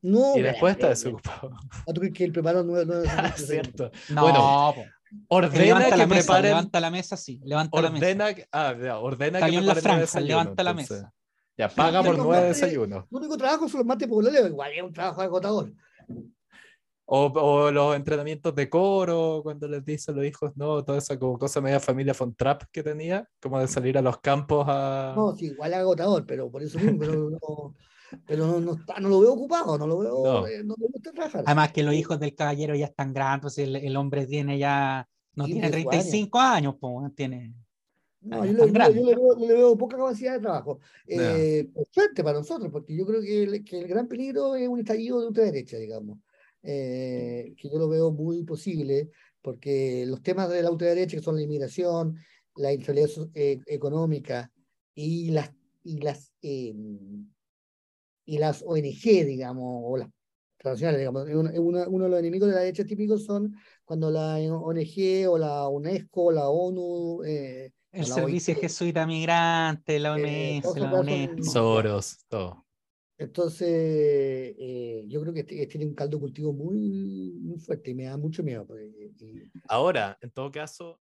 No, 0.02 0.36
y 0.36 0.42
después 0.42 0.74
está 0.76 0.90
desocupado. 0.90 1.52
Ah, 1.88 1.94
¿tú 1.94 2.02
crees 2.02 2.14
que 2.14 2.24
él 2.24 2.32
preparó 2.32 2.64
nueve, 2.64 2.84
nueve 2.88 3.08
Ah, 3.12 3.32
desayunos? 3.36 3.48
cierto. 3.48 3.92
No, 4.10 4.22
Bueno. 4.24 4.74
Ordena 5.30 5.64
levanta 5.66 5.92
que 5.92 5.98
la 5.98 6.08
mesa, 6.08 6.22
preparen. 6.24 6.50
levanta 6.52 6.80
la 6.80 6.92
mesa, 6.92 7.16
sí, 7.16 7.40
levanta 7.46 7.82
la 7.82 7.90
mesa. 7.90 8.06
Ordena, 8.06 8.34
que- 8.34 8.48
ah, 8.52 8.76
ya, 8.84 8.98
ordena 9.00 9.40
Cayó 9.40 9.60
que 9.62 9.66
la 9.68 9.76
franja, 9.76 10.20
levanta 10.20 10.64
la 10.64 10.72
entonces. 10.72 10.98
mesa. 11.02 11.14
Ya, 11.58 11.70
paga 11.70 12.04
por 12.04 12.18
nueve 12.18 12.42
no, 12.42 12.48
desayunos. 12.50 13.06
Su 13.10 13.16
único 13.16 13.38
trabajo 13.38 13.70
son 13.70 13.78
los 13.80 13.88
mates 13.88 14.08
populares, 14.10 14.46
igual 14.50 14.72
es 14.74 14.84
un 14.84 14.92
trabajo 14.92 15.22
agotador. 15.22 15.72
O, 17.08 17.26
o 17.28 17.72
los 17.72 17.96
entrenamientos 17.96 18.56
de 18.56 18.68
coro, 18.68 19.42
cuando 19.44 19.68
les 19.68 19.86
dicen 19.86 20.16
los 20.16 20.26
hijos, 20.26 20.52
no, 20.56 20.84
toda 20.84 20.98
esa 20.98 21.20
como 21.20 21.38
cosa 21.38 21.62
media 21.62 21.80
familia 21.80 22.16
von 22.18 22.34
Trapp 22.34 22.64
que 22.72 22.82
tenía, 22.82 23.30
como 23.40 23.60
de 23.60 23.68
salir 23.68 23.96
a 23.98 24.02
los 24.02 24.18
campos 24.22 24.66
a... 24.68 25.14
No, 25.16 25.36
sí, 25.36 25.46
igual 25.46 25.72
es 25.74 25.78
agotador, 25.78 26.26
pero 26.26 26.50
por 26.50 26.64
eso 26.64 26.80
mismo, 26.80 26.98
pero 27.00 27.30
no, 27.30 27.76
pero 28.26 28.48
no, 28.48 28.60
no, 28.60 28.74
está- 28.74 29.00
no 29.00 29.10
lo 29.10 29.20
veo 29.20 29.34
ocupado, 29.34 29.78
no 29.78 29.86
lo 29.86 30.00
veo, 30.00 30.24
No. 30.24 30.48
eh, 30.48 30.64
no 30.64 30.74
le 30.80 30.88
gusta 30.88 31.12
trabajar. 31.12 31.44
Además 31.46 31.72
que 31.74 31.84
los 31.84 31.94
hijos 31.94 32.20
del 32.20 32.34
caballero 32.34 32.74
ya 32.76 32.86
están 32.86 33.14
grandes, 33.14 33.56
el, 33.60 33.76
el 33.76 33.96
hombre 33.98 34.26
tiene 34.26 34.58
ya, 34.58 35.08
no 35.36 35.46
Sí, 35.46 35.54
tiene 35.54 35.70
pues, 35.70 35.84
su 35.84 35.90
35 35.90 36.40
años, 36.40 36.76
pues 36.80 36.92
weón, 36.92 37.14
tiene... 37.14 37.54
No, 38.22 38.44
yo, 38.44 38.58
tan 38.58 38.66
le, 38.66 38.66
yo- 38.66 38.74
grande. 38.74 39.00
yo 39.00 39.06
le 39.06 39.16
veo, 39.16 39.36
le 39.38 39.54
veo 39.54 39.78
poca 39.78 39.96
capacidad 39.98 40.34
de 40.34 40.40
trabajo. 40.40 40.80
Eh, 41.06 41.70
por 41.72 41.86
suerte 41.92 42.24
para 42.24 42.40
nosotros, 42.40 42.72
porque 42.72 42.96
yo 42.98 43.06
creo 43.06 43.22
que 43.22 43.44
el, 43.44 43.64
que 43.64 43.80
el 43.82 43.88
gran 43.88 44.08
peligro 44.08 44.56
es 44.56 44.68
un 44.68 44.80
estallido 44.80 45.22
de 45.22 45.28
ultraderecha, 45.28 45.78
digamos. 45.78 46.18
Eh, 46.66 47.54
que 47.58 47.70
yo 47.70 47.78
lo 47.78 47.88
veo 47.88 48.12
muy 48.12 48.44
posible, 48.44 49.10
porque 49.42 50.06
los 50.08 50.22
temas 50.24 50.50
de 50.50 50.64
la 50.64 50.72
ultraderecha, 50.72 51.18
que 51.18 51.24
son 51.24 51.36
la 51.36 51.44
inmigración, 51.44 52.18
la 52.56 52.74
inestabilidad 52.74 53.10
eh, 53.36 53.60
económica 53.68 54.52
y 54.96 55.30
las, 55.32 55.52
y 55.84 56.00
las, 56.00 56.32
eh, 56.42 56.74
y 58.26 58.38
las 58.38 58.64
ONG, 58.66 59.26
digamos, 59.26 59.82
o 59.86 59.98
las 59.98 60.10
transnacionales, 60.58 61.00
digamos. 61.00 61.28
Uno, 61.30 61.86
uno- 61.88 62.06
de 62.06 62.10
los 62.10 62.20
enemigos 62.20 62.50
de 62.50 62.56
la 62.56 62.62
derecha 62.62 62.86
típicos 62.86 63.24
son 63.26 63.56
cuando 63.84 64.10
la 64.10 64.36
ONG 64.38 65.28
o 65.30 65.38
la 65.38 65.68
UNESCO 65.68 66.24
o 66.26 66.32
la 66.32 66.50
ONU 66.50 67.24
eh, 67.24 67.72
El 67.92 68.08
la 68.08 68.16
servicio 68.16 68.54
OIT, 68.56 68.62
jesuita 68.62 69.06
migrante, 69.06 70.00
la 70.00 70.18
Eh, 70.18 70.62
OMS, 70.64 70.80
la 70.80 71.00
UNESCO. 71.00 71.52
Soros, 71.52 72.18
todo. 72.28 72.65
Entonces, 73.18 73.68
eh, 73.70 75.06
yo 75.08 75.22
creo 75.22 75.34
que 75.34 75.40
este- 75.42 75.68
tiene 75.68 75.86
un 75.86 75.96
caldo 75.96 76.20
cultivo 76.20 76.52
muy, 76.52 77.40
muy 77.42 77.58
fuerte 77.60 77.92
y 77.92 77.96
me 77.96 78.04
da 78.06 78.18
mucho 78.18 78.44
miedo. 78.44 78.68
Ahora, 79.68 80.18
en 80.22 80.32
todo 80.32 80.52
caso, 80.52 81.00